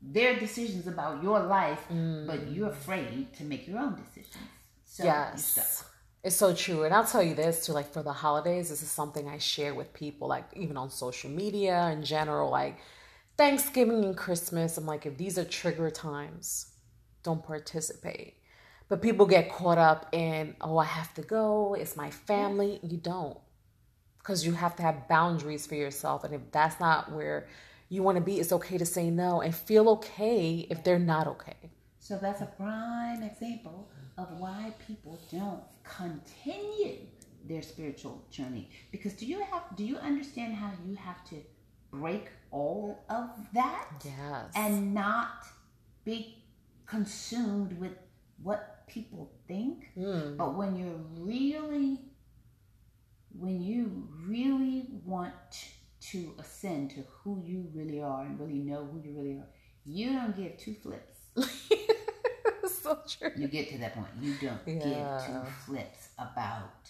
their 0.00 0.38
decisions 0.38 0.86
about 0.86 1.22
your 1.22 1.40
life, 1.40 1.84
mm. 1.90 2.26
but 2.26 2.50
you're 2.50 2.70
afraid 2.70 3.32
to 3.34 3.44
make 3.44 3.66
your 3.66 3.78
own 3.78 3.96
decisions. 3.96 4.44
So 4.84 5.04
yes. 5.04 5.84
It's 6.22 6.36
so 6.36 6.54
true. 6.54 6.84
And 6.84 6.94
I'll 6.94 7.04
tell 7.04 7.22
you 7.22 7.34
this 7.34 7.66
too, 7.66 7.72
like 7.72 7.92
for 7.92 8.02
the 8.02 8.12
holidays, 8.12 8.70
this 8.70 8.82
is 8.82 8.90
something 8.90 9.28
I 9.28 9.38
share 9.38 9.74
with 9.74 9.92
people, 9.92 10.26
like 10.26 10.46
even 10.56 10.76
on 10.78 10.88
social 10.88 11.30
media 11.30 11.90
in 11.90 12.02
general, 12.02 12.50
like 12.50 12.78
Thanksgiving 13.36 14.04
and 14.04 14.16
Christmas. 14.16 14.78
I'm 14.78 14.86
like, 14.86 15.04
if 15.04 15.18
these 15.18 15.38
are 15.38 15.44
trigger 15.44 15.90
times, 15.90 16.72
don't 17.22 17.44
participate. 17.44 18.36
But 18.94 19.02
people 19.02 19.26
get 19.26 19.50
caught 19.50 19.76
up 19.76 20.06
in, 20.12 20.54
oh, 20.60 20.78
I 20.78 20.84
have 20.84 21.12
to 21.14 21.22
go, 21.22 21.74
it's 21.74 21.96
my 21.96 22.10
family. 22.10 22.78
You 22.84 22.96
don't. 22.96 23.36
Because 24.18 24.46
you 24.46 24.52
have 24.52 24.76
to 24.76 24.84
have 24.84 25.08
boundaries 25.08 25.66
for 25.66 25.74
yourself. 25.74 26.22
And 26.22 26.32
if 26.32 26.42
that's 26.52 26.78
not 26.78 27.10
where 27.10 27.48
you 27.88 28.04
want 28.04 28.18
to 28.18 28.22
be, 28.22 28.38
it's 28.38 28.52
okay 28.52 28.78
to 28.78 28.86
say 28.86 29.10
no 29.10 29.40
and 29.40 29.52
feel 29.52 29.88
okay 29.88 30.68
if 30.70 30.84
they're 30.84 31.00
not 31.00 31.26
okay. 31.26 31.72
So 31.98 32.18
that's 32.22 32.40
a 32.40 32.46
prime 32.46 33.24
example 33.24 33.90
of 34.16 34.30
why 34.38 34.72
people 34.86 35.18
don't 35.32 35.64
continue 35.82 36.98
their 37.48 37.62
spiritual 37.62 38.24
journey. 38.30 38.70
Because 38.92 39.14
do 39.14 39.26
you 39.26 39.42
have 39.50 39.64
do 39.74 39.84
you 39.84 39.96
understand 39.96 40.54
how 40.54 40.70
you 40.86 40.94
have 40.94 41.24
to 41.30 41.42
break 41.90 42.28
all 42.52 43.04
of 43.10 43.30
that? 43.54 43.88
Yes. 44.04 44.52
And 44.54 44.94
not 44.94 45.46
be 46.04 46.44
consumed 46.86 47.76
with 47.80 47.96
what 48.40 48.73
people 48.86 49.32
think. 49.46 49.90
Mm. 49.96 50.36
But 50.36 50.56
when 50.56 50.76
you're 50.76 51.00
really 51.18 52.00
when 53.36 53.60
you 53.60 54.08
really 54.26 54.86
want 55.04 55.34
to 56.00 56.34
ascend 56.38 56.90
to 56.90 57.02
who 57.22 57.42
you 57.44 57.68
really 57.74 58.00
are 58.00 58.24
and 58.24 58.38
really 58.38 58.60
know 58.60 58.86
who 58.90 59.00
you 59.00 59.16
really 59.16 59.34
are, 59.34 59.48
you 59.84 60.12
don't 60.12 60.36
give 60.36 60.56
two 60.56 60.74
flips. 60.74 61.18
so 62.82 62.98
true. 63.08 63.30
You 63.36 63.48
get 63.48 63.70
to 63.70 63.78
that 63.78 63.94
point. 63.94 64.08
You 64.20 64.34
don't 64.40 64.60
yeah. 64.66 65.18
give 65.18 65.26
two 65.26 65.50
flips 65.66 66.08
about 66.18 66.88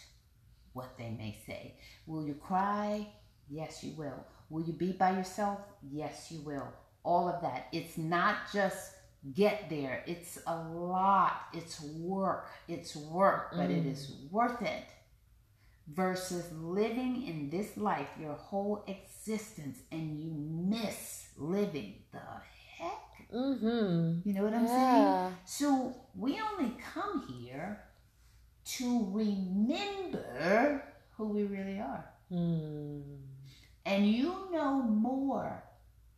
what 0.72 0.96
they 0.98 1.10
may 1.10 1.38
say. 1.46 1.76
Will 2.06 2.26
you 2.26 2.34
cry? 2.34 3.06
Yes, 3.48 3.82
you 3.82 3.92
will. 3.96 4.24
Will 4.50 4.62
you 4.62 4.72
be 4.72 4.92
by 4.92 5.12
yourself? 5.12 5.60
Yes, 5.90 6.30
you 6.30 6.40
will. 6.40 6.68
All 7.04 7.28
of 7.28 7.40
that. 7.42 7.68
It's 7.72 7.96
not 7.96 8.36
just 8.52 8.92
get 9.32 9.70
there. 9.70 10.02
It's 10.06 10.38
a 10.46 10.56
lot. 10.56 11.46
It's 11.52 11.80
work. 11.80 12.48
It's 12.68 12.94
work, 12.94 13.52
but 13.52 13.70
mm. 13.70 13.78
it 13.78 13.86
is 13.86 14.12
worth 14.30 14.60
it 14.62 14.84
versus 15.92 16.50
living 16.52 17.26
in 17.26 17.50
this 17.50 17.76
life 17.76 18.08
your 18.18 18.34
whole 18.34 18.84
existence 18.86 19.80
and 19.92 20.18
you 20.18 20.32
miss 20.34 21.28
living 21.36 21.94
the 22.12 22.20
heck. 22.78 23.30
Mm-hmm. 23.34 24.28
You 24.28 24.34
know 24.34 24.44
what 24.44 24.54
I'm 24.54 24.64
yeah. 24.64 25.28
saying? 25.28 25.36
So 25.44 25.96
we 26.14 26.40
only 26.40 26.74
come 26.94 27.26
here 27.28 27.80
to 28.64 29.08
remember 29.12 30.82
who 31.16 31.28
we 31.28 31.44
really 31.44 31.80
are. 31.80 32.04
Mm. 32.32 33.02
And 33.84 34.06
you 34.08 34.48
know 34.50 34.82
more 34.82 35.62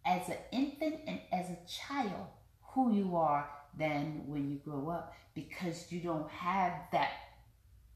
as 0.05 0.29
an 0.29 0.37
infant 0.53 1.01
and 1.09 1.19
as 1.33 1.51
a 1.51 1.59
child 1.67 2.27
who 2.77 2.93
you 2.93 3.17
are 3.17 3.49
than 3.79 4.23
when 4.27 4.51
you 4.51 4.57
grow 4.59 4.91
up 4.91 5.15
because 5.35 5.91
you 5.91 5.99
don't 6.01 6.31
have 6.31 6.73
that 6.93 7.11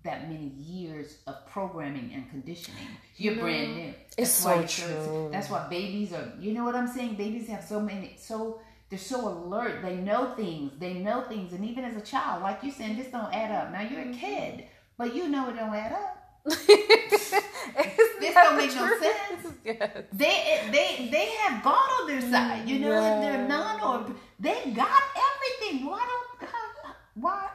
that 0.02 0.30
many 0.30 0.52
years 0.56 1.18
of 1.26 1.46
programming 1.46 2.10
and 2.14 2.28
conditioning. 2.30 2.88
You're 3.18 3.34
mm-hmm. 3.34 3.42
brand 3.42 3.76
new. 3.76 3.94
That's 4.16 4.16
it's 4.16 4.30
so 4.30 4.86
true. 4.86 5.28
That's 5.30 5.50
why 5.50 5.68
babies 5.68 6.14
are. 6.14 6.32
You 6.40 6.54
know 6.54 6.64
what 6.64 6.74
I'm 6.74 6.88
saying? 6.88 7.16
Babies 7.16 7.48
have 7.48 7.62
so 7.62 7.78
many. 7.78 8.16
So 8.18 8.62
they're 8.88 8.98
so 8.98 9.28
alert. 9.28 9.82
They 9.82 9.96
know 9.96 10.32
things. 10.34 10.72
They 10.78 10.94
know 10.94 11.20
things. 11.20 11.52
And 11.52 11.62
even 11.66 11.84
as 11.84 11.96
a 11.96 12.00
child, 12.00 12.42
like 12.42 12.64
you 12.64 12.72
said, 12.72 12.96
this 12.96 13.08
don't 13.08 13.34
add 13.34 13.52
up. 13.52 13.70
Now 13.72 13.82
you're 13.82 14.10
a 14.10 14.14
kid, 14.14 14.64
but 14.96 15.14
you 15.14 15.28
know 15.28 15.50
it 15.50 15.56
don't 15.56 15.74
add 15.74 15.92
up. 15.92 16.16
this 16.44 18.34
don't 18.34 18.56
make 18.56 18.74
no 18.74 18.98
sense. 18.98 19.54
Yes. 19.62 20.04
They 20.14 20.68
they 20.72 21.08
they 21.10 21.26
have 21.42 21.62
God 21.62 22.00
on 22.00 22.06
their 22.06 22.22
side. 22.22 22.66
You 22.66 22.78
know, 22.78 22.90
yeah. 22.90 23.20
they're 23.20 23.46
non 23.46 23.80
or 23.82 24.14
they 24.40 24.72
got 24.74 25.02
everything. 25.16 25.86
Why 25.86 25.98
don't 25.98 26.50
why 27.14 27.48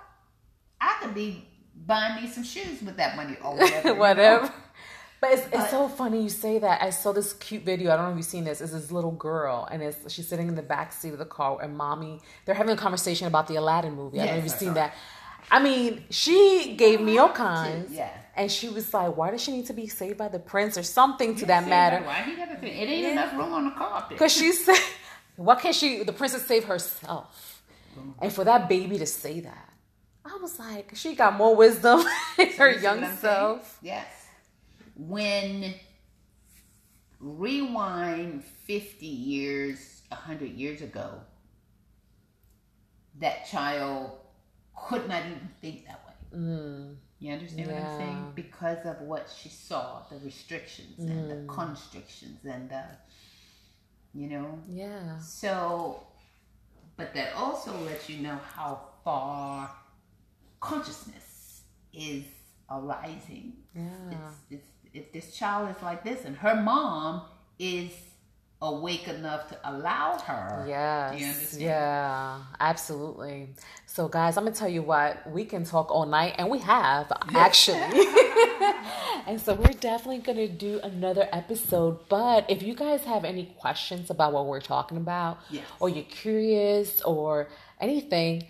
I 0.79 0.97
could 1.01 1.15
be 1.15 1.45
buying 1.85 2.23
me 2.23 2.29
some 2.29 2.43
shoes 2.43 2.81
with 2.81 2.97
that 2.97 3.15
money 3.15 3.35
or 3.43 3.55
whatever. 3.55 3.93
whatever. 3.95 4.53
But 5.21 5.31
it's, 5.31 5.47
it's 5.51 5.69
so 5.71 5.87
funny 5.87 6.21
you 6.21 6.29
say 6.29 6.59
that. 6.59 6.81
I 6.81 6.91
saw 6.91 7.11
this 7.11 7.33
cute 7.33 7.63
video. 7.63 7.91
I 7.91 7.95
don't 7.95 8.05
know 8.05 8.11
if 8.11 8.17
you've 8.17 8.25
seen 8.25 8.43
this. 8.43 8.61
It's 8.61 8.73
this 8.73 8.91
little 8.91 9.11
girl, 9.11 9.67
and 9.71 9.81
it's 9.81 10.13
she's 10.13 10.27
sitting 10.27 10.47
in 10.47 10.55
the 10.55 10.61
back 10.61 10.93
seat 10.93 11.13
of 11.13 11.17
the 11.17 11.25
car, 11.25 11.57
and 11.61 11.75
mommy 11.75 12.21
they're 12.45 12.55
having 12.55 12.73
a 12.73 12.77
conversation 12.77 13.25
about 13.27 13.47
the 13.47 13.55
Aladdin 13.55 13.95
movie. 13.95 14.19
I 14.19 14.25
don't 14.25 14.33
know 14.35 14.39
if 14.39 14.43
you've 14.45 14.53
seen 14.53 14.73
that. 14.75 14.93
I 15.49 15.61
mean, 15.61 16.03
she 16.09 16.75
gave 16.77 17.01
me 17.01 17.17
all 17.17 17.29
kinds. 17.29 17.91
Yeah. 17.91 18.09
And 18.35 18.51
she 18.51 18.69
was 18.69 18.93
like, 18.93 19.15
"Why 19.15 19.31
does 19.31 19.41
she 19.41 19.51
need 19.51 19.67
to 19.67 19.73
be 19.73 19.87
saved 19.87 20.17
by 20.17 20.27
the 20.27 20.39
prince 20.39 20.77
or 20.77 20.83
something 20.83 21.35
to 21.35 21.45
that 21.47 21.67
matter?" 21.67 22.05
Why 22.05 22.21
he 22.23 22.35
got 22.35 22.61
to 22.61 22.67
It 22.67 22.89
ain't 22.89 23.01
yeah. 23.03 23.11
enough 23.11 23.33
room 23.33 23.53
on 23.53 23.65
the 23.65 23.71
carpet. 23.71 24.09
Because 24.09 24.33
she 24.33 24.51
said, 24.51 24.77
"Why 25.35 25.55
can't 25.55 25.75
she? 25.75 26.03
The 26.03 26.13
princess 26.13 26.45
save 26.45 26.65
herself?" 26.65 27.63
And 28.21 28.31
for 28.31 28.43
that 28.43 28.67
baby 28.67 28.97
to 28.97 29.05
say 29.05 29.39
that, 29.41 29.73
I 30.25 30.37
was 30.41 30.57
like, 30.59 30.91
she 30.95 31.15
got 31.15 31.35
more 31.35 31.55
wisdom 31.55 32.01
in 32.39 32.51
her 32.53 32.71
young 32.71 33.05
self. 33.17 33.77
Yes. 33.81 34.07
When 34.95 35.75
rewind 37.19 38.43
50 38.43 39.05
years, 39.05 40.01
100 40.09 40.51
years 40.51 40.81
ago, 40.81 41.21
that 43.19 43.45
child 43.45 44.11
could 44.75 45.07
not 45.07 45.25
even 45.25 45.49
think 45.61 45.85
that 45.85 46.01
way. 46.05 46.39
Mm. 46.39 46.95
You 47.19 47.33
understand 47.33 47.67
yeah. 47.67 47.73
what 47.73 47.91
I'm 47.91 47.99
saying? 47.99 48.31
Because 48.35 48.85
of 48.85 49.01
what 49.01 49.33
she 49.41 49.49
saw, 49.49 50.03
the 50.09 50.17
restrictions 50.19 50.99
mm. 50.99 51.09
and 51.09 51.31
the 51.31 51.35
mm. 51.35 51.47
constrictions 51.47 52.39
and 52.43 52.69
the, 52.69 52.83
you 54.15 54.27
know? 54.27 54.59
Yeah. 54.69 55.19
So, 55.19 56.07
but 56.97 57.13
that 57.13 57.33
also 57.35 57.77
lets 57.81 58.09
you 58.09 58.23
know 58.23 58.39
how 58.55 58.81
far 59.03 59.69
consciousness 60.59 61.61
is 61.93 62.23
arising. 62.69 63.53
Yeah. 63.75 63.83
It's, 64.11 64.37
it's, 64.49 64.67
if 64.93 65.11
this 65.11 65.35
child 65.35 65.75
is 65.75 65.83
like 65.83 66.03
this 66.03 66.23
and 66.23 66.35
her 66.37 66.55
mom 66.55 67.23
is 67.59 67.91
awake 68.61 69.07
enough 69.07 69.49
to 69.49 69.59
allow 69.63 70.17
her. 70.19 70.65
Yes. 70.67 71.57
Yeah, 71.57 72.41
absolutely. 72.59 73.49
So, 73.85 74.07
guys, 74.07 74.37
I'm 74.37 74.43
going 74.43 74.53
to 74.53 74.59
tell 74.59 74.69
you 74.69 74.81
what, 74.81 75.29
we 75.29 75.45
can 75.45 75.65
talk 75.65 75.91
all 75.91 76.05
night, 76.05 76.35
and 76.37 76.49
we 76.49 76.59
have 76.59 77.11
actually. 77.33 77.79
and 79.27 79.39
so, 79.41 79.53
we're 79.55 79.73
definitely 79.73 80.19
going 80.19 80.37
to 80.37 80.47
do 80.47 80.79
another 80.83 81.27
episode. 81.31 82.07
But 82.09 82.49
if 82.49 82.61
you 82.63 82.75
guys 82.75 83.01
have 83.03 83.25
any 83.25 83.55
questions 83.59 84.09
about 84.09 84.33
what 84.33 84.45
we're 84.45 84.61
talking 84.61 84.97
about, 84.97 85.39
yes. 85.49 85.65
or 85.79 85.89
you're 85.89 86.03
curious, 86.03 87.01
or 87.01 87.49
anything, 87.79 88.47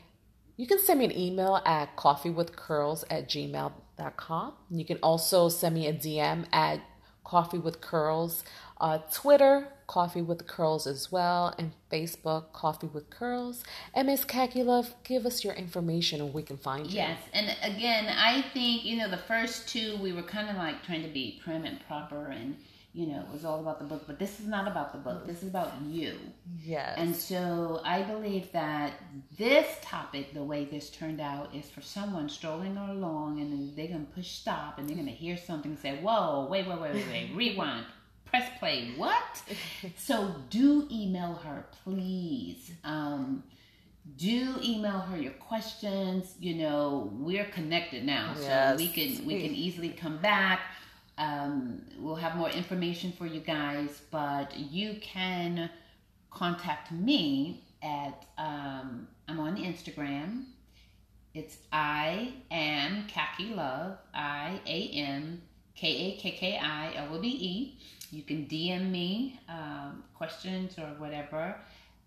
you 0.58 0.68
can 0.68 0.80
send 0.80 1.00
me 1.00 1.06
an 1.06 1.18
email 1.18 1.62
at 1.66 1.96
coffeewithcurls 1.98 3.04
at 3.10 3.30
gmail.com. 3.30 4.54
You 4.70 4.86
can 4.86 4.98
also 4.98 5.50
send 5.50 5.76
me 5.76 5.88
a 5.88 5.94
DM 5.94 6.46
at 6.54 6.82
Coffee 7.26 7.58
with 7.58 7.82
Curls, 7.82 8.44
uh, 8.80 9.00
Twitter, 9.12 9.68
Coffee 9.88 10.22
with 10.22 10.46
Curls 10.48 10.88
as 10.88 11.12
well, 11.12 11.54
and 11.58 11.72
Facebook, 11.92 12.52
Coffee 12.54 12.88
with 12.88 13.10
Curls. 13.10 13.64
And 13.94 14.08
Miss 14.08 14.26
Love, 14.56 14.94
give 15.04 15.26
us 15.26 15.44
your 15.44 15.54
information 15.54 16.22
and 16.22 16.34
we 16.34 16.44
can 16.44 16.58
find 16.58 16.88
you. 16.88 16.96
Yes, 16.96 17.20
and 17.34 17.56
again, 17.62 18.06
I 18.08 18.44
think, 18.54 18.84
you 18.84 18.98
know, 18.98 19.10
the 19.10 19.18
first 19.18 19.68
two, 19.70 19.98
we 19.98 20.14
were 20.14 20.24
kind 20.24 20.50
of 20.50 20.56
like 20.56 20.84
trying 20.84 21.04
to 21.04 21.10
be 21.10 21.42
prim 21.44 21.66
and 21.66 21.80
proper 21.88 22.28
and 22.28 22.56
you 22.96 23.08
know, 23.08 23.20
it 23.20 23.28
was 23.30 23.44
all 23.44 23.60
about 23.60 23.78
the 23.80 23.84
book, 23.84 24.06
but 24.08 24.20
this 24.20 24.40
is 24.40 24.48
not 24.48 24.70
about 24.70 24.94
the 24.94 24.98
book. 24.98 25.28
This 25.28 25.44
is 25.44 25.50
about 25.50 25.74
you. 25.86 26.18
Yes. 26.64 26.96
And 26.98 27.14
so 27.14 27.82
I 27.84 28.04
believe 28.04 28.50
that 28.54 28.94
this 29.38 29.68
topic, 29.82 30.34
the 30.34 30.42
way 30.42 30.64
this 30.64 30.90
turned 30.90 31.20
out, 31.20 31.54
is 31.54 31.70
for 31.70 31.82
someone 31.82 32.30
strolling 32.30 32.78
along 32.78 33.42
and 33.42 33.76
they're 33.76 33.90
going 33.90 34.06
to 34.06 34.14
push 34.14 34.32
stop 34.32 34.80
and 34.80 34.88
they're 34.88 34.96
going 34.96 35.10
to 35.10 35.14
hear 35.14 35.36
something 35.36 35.72
and 35.72 35.80
say, 35.80 35.98
whoa, 35.98 36.48
wait, 36.50 36.66
wait, 36.70 36.80
wait, 36.80 36.94
wait, 36.94 37.08
wait, 37.12 37.32
rewind, 37.36 37.86
press 38.26 38.50
play. 38.60 38.94
What? 38.98 39.42
so 39.98 40.36
do 40.50 40.88
email 40.92 41.36
her, 41.36 41.66
please. 41.84 42.72
Um, 42.84 43.44
do 44.18 44.56
email 44.64 45.00
her 45.00 45.18
your 45.18 45.34
questions. 45.34 46.36
You 46.40 46.56
know, 46.56 47.12
we're 47.14 47.46
connected 47.46 48.06
now, 48.06 48.36
so 48.36 48.76
we 48.78 48.90
can 48.90 49.26
we 49.26 49.42
can 49.42 49.56
easily 49.56 49.90
come 49.90 50.18
back 50.18 50.62
um, 51.18 51.82
we'll 51.98 52.16
have 52.16 52.36
more 52.36 52.50
information 52.50 53.14
for 53.14 53.26
you 53.26 53.40
guys, 53.40 54.02
but 54.12 54.58
you 54.58 54.98
can 55.02 55.70
contact 56.30 56.92
me 56.92 57.64
at 57.82 58.26
um, 58.38 59.08
I'm 59.28 59.40
on 59.40 59.58
Instagram. 59.58 60.46
It's 61.34 61.58
I 61.72 62.34
am 62.52 63.08
Kakki 63.08 63.56
Love. 63.56 63.98
I 64.14 64.60
A 64.66 64.90
M 64.94 65.42
K 65.76 65.88
A 65.88 66.18
K 66.18 66.32
K 66.32 66.58
I 66.58 66.94
L 66.96 67.16
O 67.16 67.20
V 67.20 67.28
E. 67.28 67.80
You 68.12 68.24
can 68.24 68.46
DM 68.46 68.92
me 68.92 69.40
um, 69.50 70.04
questions 70.14 70.78
or 70.78 70.88
whatever. 70.98 71.56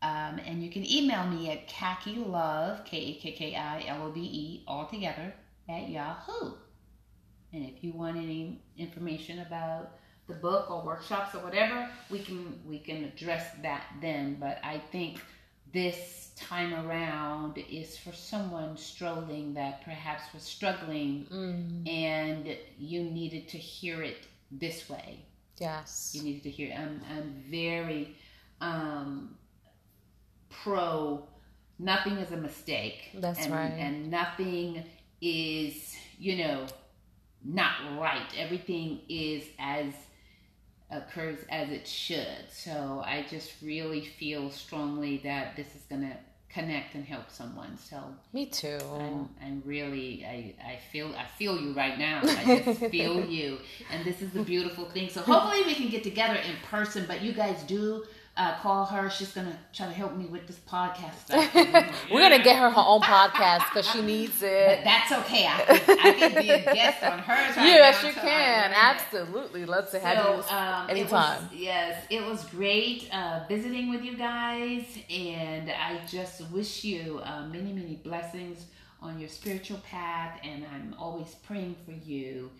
Um, 0.01 0.39
and 0.47 0.63
you 0.63 0.71
can 0.71 0.89
email 0.89 1.27
me 1.27 1.51
at 1.51 1.69
kakki 1.69 2.25
love, 2.25 2.85
K 2.85 2.97
A 2.97 3.15
K 3.15 3.33
K 3.33 3.55
I 3.57 3.85
L 3.89 4.07
O 4.07 4.11
V 4.11 4.21
E, 4.21 4.65
all 4.67 4.87
together 4.87 5.35
at 5.69 5.89
Yahoo. 5.89 6.53
And 7.53 7.65
if 7.65 7.83
you 7.83 7.93
want 7.93 8.17
any 8.17 8.61
information 8.77 9.41
about 9.41 9.93
the 10.29 10.35
book 10.35 10.71
or 10.71 10.85
workshops 10.85 11.35
or 11.35 11.39
whatever, 11.39 11.89
we 12.11 12.21
can 12.21 12.61
we 12.67 12.79
can 12.79 13.05
address 13.05 13.47
that 13.63 13.85
then. 14.01 14.37
But 14.39 14.59
I 14.63 14.79
think 14.93 15.21
this 15.73 16.31
time 16.37 16.73
around 16.75 17.59
is 17.71 17.97
for 17.97 18.13
someone 18.13 18.77
strolling 18.77 19.55
that 19.55 19.83
perhaps 19.85 20.23
was 20.33 20.43
struggling 20.45 21.27
Mm. 21.31 21.89
and 21.89 22.57
you 22.79 23.03
needed 23.03 23.49
to 23.49 23.59
hear 23.59 24.03
it 24.03 24.19
this 24.51 24.89
way. 24.89 25.25
Yes. 25.61 26.13
You 26.15 26.23
needed 26.23 26.43
to 26.45 26.51
hear. 26.51 26.75
I'm 26.77 27.01
I'm 27.11 27.43
very 27.51 28.17
um, 28.61 29.37
pro. 30.51 31.27
Nothing 31.79 32.15
is 32.15 32.33
a 32.33 32.37
mistake. 32.37 33.11
That's 33.15 33.45
and, 33.45 33.53
right. 33.53 33.73
And 33.73 34.11
nothing 34.11 34.85
is 35.21 35.97
you 36.19 36.37
know 36.37 36.67
not 37.45 37.99
right. 37.99 38.29
Everything 38.37 39.01
is 39.09 39.45
as 39.59 39.93
occurs 40.91 41.39
as 41.51 41.71
it 41.71 41.87
should. 41.87 42.51
So 42.51 43.03
I 43.05 43.27
just 43.29 43.53
really 43.63 44.05
feel 44.05 44.51
strongly 44.51 45.19
that 45.25 45.57
this 45.57 45.75
is 45.75 45.83
gonna 45.89 46.17
connect 46.49 46.95
and 46.95 47.05
help 47.05 47.31
someone. 47.31 47.77
So 47.79 48.03
Me 48.33 48.47
too. 48.47 48.79
I'm, 48.99 49.29
I'm 49.43 49.63
really 49.65 50.25
I, 50.25 50.55
I 50.65 50.79
feel 50.91 51.15
I 51.17 51.27
feel 51.39 51.61
you 51.61 51.73
right 51.73 51.99
now. 51.99 52.21
I 52.23 52.63
just 52.65 52.81
feel 52.91 53.25
you, 53.25 53.59
and 53.91 54.05
this 54.05 54.23
is 54.23 54.33
the 54.33 54.43
beautiful 54.43 54.87
thing. 54.87 55.09
So 55.09 55.21
hopefully 55.21 55.63
we 55.65 55.75
can 55.75 55.89
get 55.89 56.03
together 56.03 56.37
in 56.37 56.55
person. 56.71 57.05
But 57.07 57.23
you 57.23 57.33
guys 57.33 57.63
do 57.65 58.05
uh, 58.39 58.55
call 58.59 58.84
her. 58.86 59.11
She's 59.11 59.32
gonna 59.32 59.59
try 59.74 59.86
to 59.86 59.93
help 59.93 60.16
me 60.16 60.26
with 60.26 60.47
this 60.47 60.59
podcast 60.61 61.14
stuff. 61.26 61.55
We're 62.11 62.20
gonna 62.20 62.43
get 62.43 62.57
her 62.59 62.70
her 62.70 62.84
own 62.86 63.01
podcast 63.03 63.68
because 63.68 63.89
she 63.91 64.01
needs 64.01 64.41
But 64.41 64.49
it. 64.51 64.84
that's 64.84 65.12
okay. 65.12 65.47
I 65.47 65.61
can, 65.64 65.99
I 65.99 66.12
can 66.12 66.34
be 66.43 66.51
a 66.51 66.62
guest 66.74 67.03
on 67.03 67.18
hers. 67.18 67.57
Right 67.57 67.66
Yes, 67.66 68.03
you 68.05 68.12
can. 68.12 68.72
Absolutely. 68.74 69.64
Love 69.66 69.91
to 69.91 69.99
have 69.99 70.24
you 70.24 70.57
um, 70.57 70.89
anytime. 70.91 71.43
It 71.45 71.51
was, 71.51 71.61
yes, 71.61 72.07
it 72.11 72.24
was 72.24 72.45
great 72.47 73.09
uh, 73.12 73.41
visiting 73.49 73.91
with 73.91 74.05
you 74.05 74.16
guys, 74.16 74.84
and 75.11 75.70
I 75.70 76.01
just 76.07 76.49
wish 76.51 76.84
you 76.84 77.20
uh, 77.24 77.47
many, 77.49 77.72
many 77.72 77.97
blessings 77.97 78.66
on 79.03 79.18
your 79.18 79.28
spiritual 79.28 79.78
path. 79.78 80.39
And 80.45 80.64
I'm 80.74 80.95
always 80.99 81.34
praying 81.47 81.76
for 81.84 81.93
you. 81.93 82.51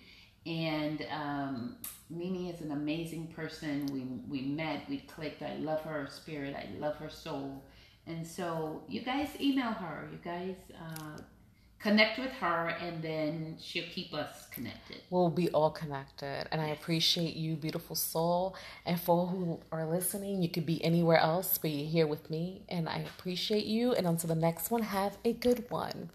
And 0.47 1.07
um, 1.11 1.76
Mimi 2.09 2.51
is 2.51 2.61
an 2.61 2.72
amazing 2.72 3.28
person. 3.28 3.86
We 3.93 4.01
we 4.28 4.47
met, 4.49 4.89
we 4.89 4.99
clicked. 4.99 5.43
I 5.43 5.57
love 5.57 5.80
her 5.82 6.09
spirit. 6.11 6.55
I 6.57 6.68
love 6.78 6.97
her 6.97 7.11
soul. 7.11 7.62
And 8.07 8.26
so 8.26 8.82
you 8.89 9.03
guys 9.03 9.28
email 9.41 9.72
her. 9.72 10.09
You 10.11 10.18
guys. 10.24 10.57
Uh, 10.74 11.18
Connect 11.80 12.18
with 12.18 12.32
her, 12.32 12.74
and 12.80 13.01
then 13.01 13.57
she'll 13.61 13.86
keep 13.89 14.12
us 14.12 14.49
connected. 14.51 14.97
We'll 15.11 15.30
be 15.30 15.49
all 15.51 15.70
connected. 15.70 16.49
And 16.51 16.61
I 16.61 16.68
appreciate 16.70 17.36
you, 17.36 17.55
beautiful 17.55 17.95
soul. 17.95 18.57
And 18.84 19.01
for 19.01 19.28
who 19.28 19.61
are 19.70 19.86
listening, 19.86 20.43
you 20.43 20.49
could 20.49 20.66
be 20.66 20.84
anywhere 20.84 21.18
else, 21.18 21.57
but 21.57 21.70
you're 21.70 21.86
here 21.86 22.09
with 22.09 22.30
me. 22.30 22.62
And 22.68 22.89
I 22.89 22.99
appreciate 22.99 23.64
you. 23.64 23.93
And 23.93 24.09
until 24.09 24.26
the 24.26 24.34
next 24.34 24.72
one, 24.72 24.82
have 24.82 25.18
a 25.24 25.32
good 25.32 25.70
one. 25.70 26.11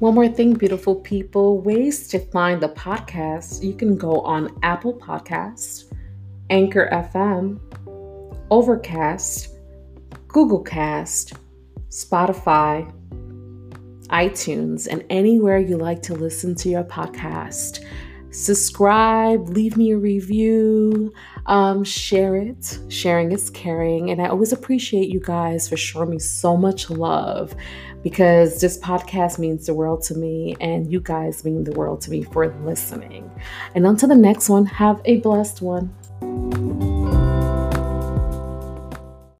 One 0.00 0.14
more 0.14 0.28
thing, 0.28 0.54
beautiful 0.54 0.94
people 0.94 1.60
ways 1.60 2.08
to 2.08 2.18
find 2.18 2.62
the 2.62 2.70
podcast. 2.70 3.62
You 3.62 3.74
can 3.74 3.98
go 3.98 4.22
on 4.22 4.48
Apple 4.62 4.94
Podcasts, 4.94 5.92
Anchor 6.48 6.88
FM, 6.90 7.60
Overcast, 8.50 9.54
Google 10.26 10.62
Cast, 10.62 11.34
Spotify, 11.90 12.90
iTunes, 14.08 14.88
and 14.90 15.04
anywhere 15.10 15.58
you 15.58 15.76
like 15.76 16.00
to 16.04 16.14
listen 16.14 16.54
to 16.54 16.70
your 16.70 16.84
podcast. 16.84 17.84
Subscribe, 18.30 19.50
leave 19.50 19.76
me 19.76 19.90
a 19.90 19.98
review, 19.98 21.12
um, 21.44 21.82
share 21.82 22.36
it. 22.36 22.78
Sharing 22.88 23.32
is 23.32 23.50
caring. 23.50 24.10
And 24.10 24.22
I 24.22 24.28
always 24.28 24.52
appreciate 24.52 25.08
you 25.10 25.20
guys 25.20 25.68
for 25.68 25.76
showing 25.76 26.10
me 26.10 26.20
so 26.20 26.56
much 26.56 26.88
love 26.88 27.54
because 28.02 28.60
this 28.60 28.78
podcast 28.78 29.38
means 29.38 29.66
the 29.66 29.74
world 29.74 30.02
to 30.04 30.14
me, 30.14 30.56
and 30.60 30.90
you 30.90 31.00
guys 31.00 31.44
mean 31.44 31.64
the 31.64 31.72
world 31.72 32.00
to 32.02 32.10
me 32.10 32.22
for 32.22 32.48
listening. 32.64 33.30
And 33.74 33.86
until 33.86 34.08
the 34.08 34.14
next 34.14 34.48
one, 34.48 34.66
have 34.66 35.00
a 35.04 35.18
blessed 35.18 35.62
one. 35.62 36.89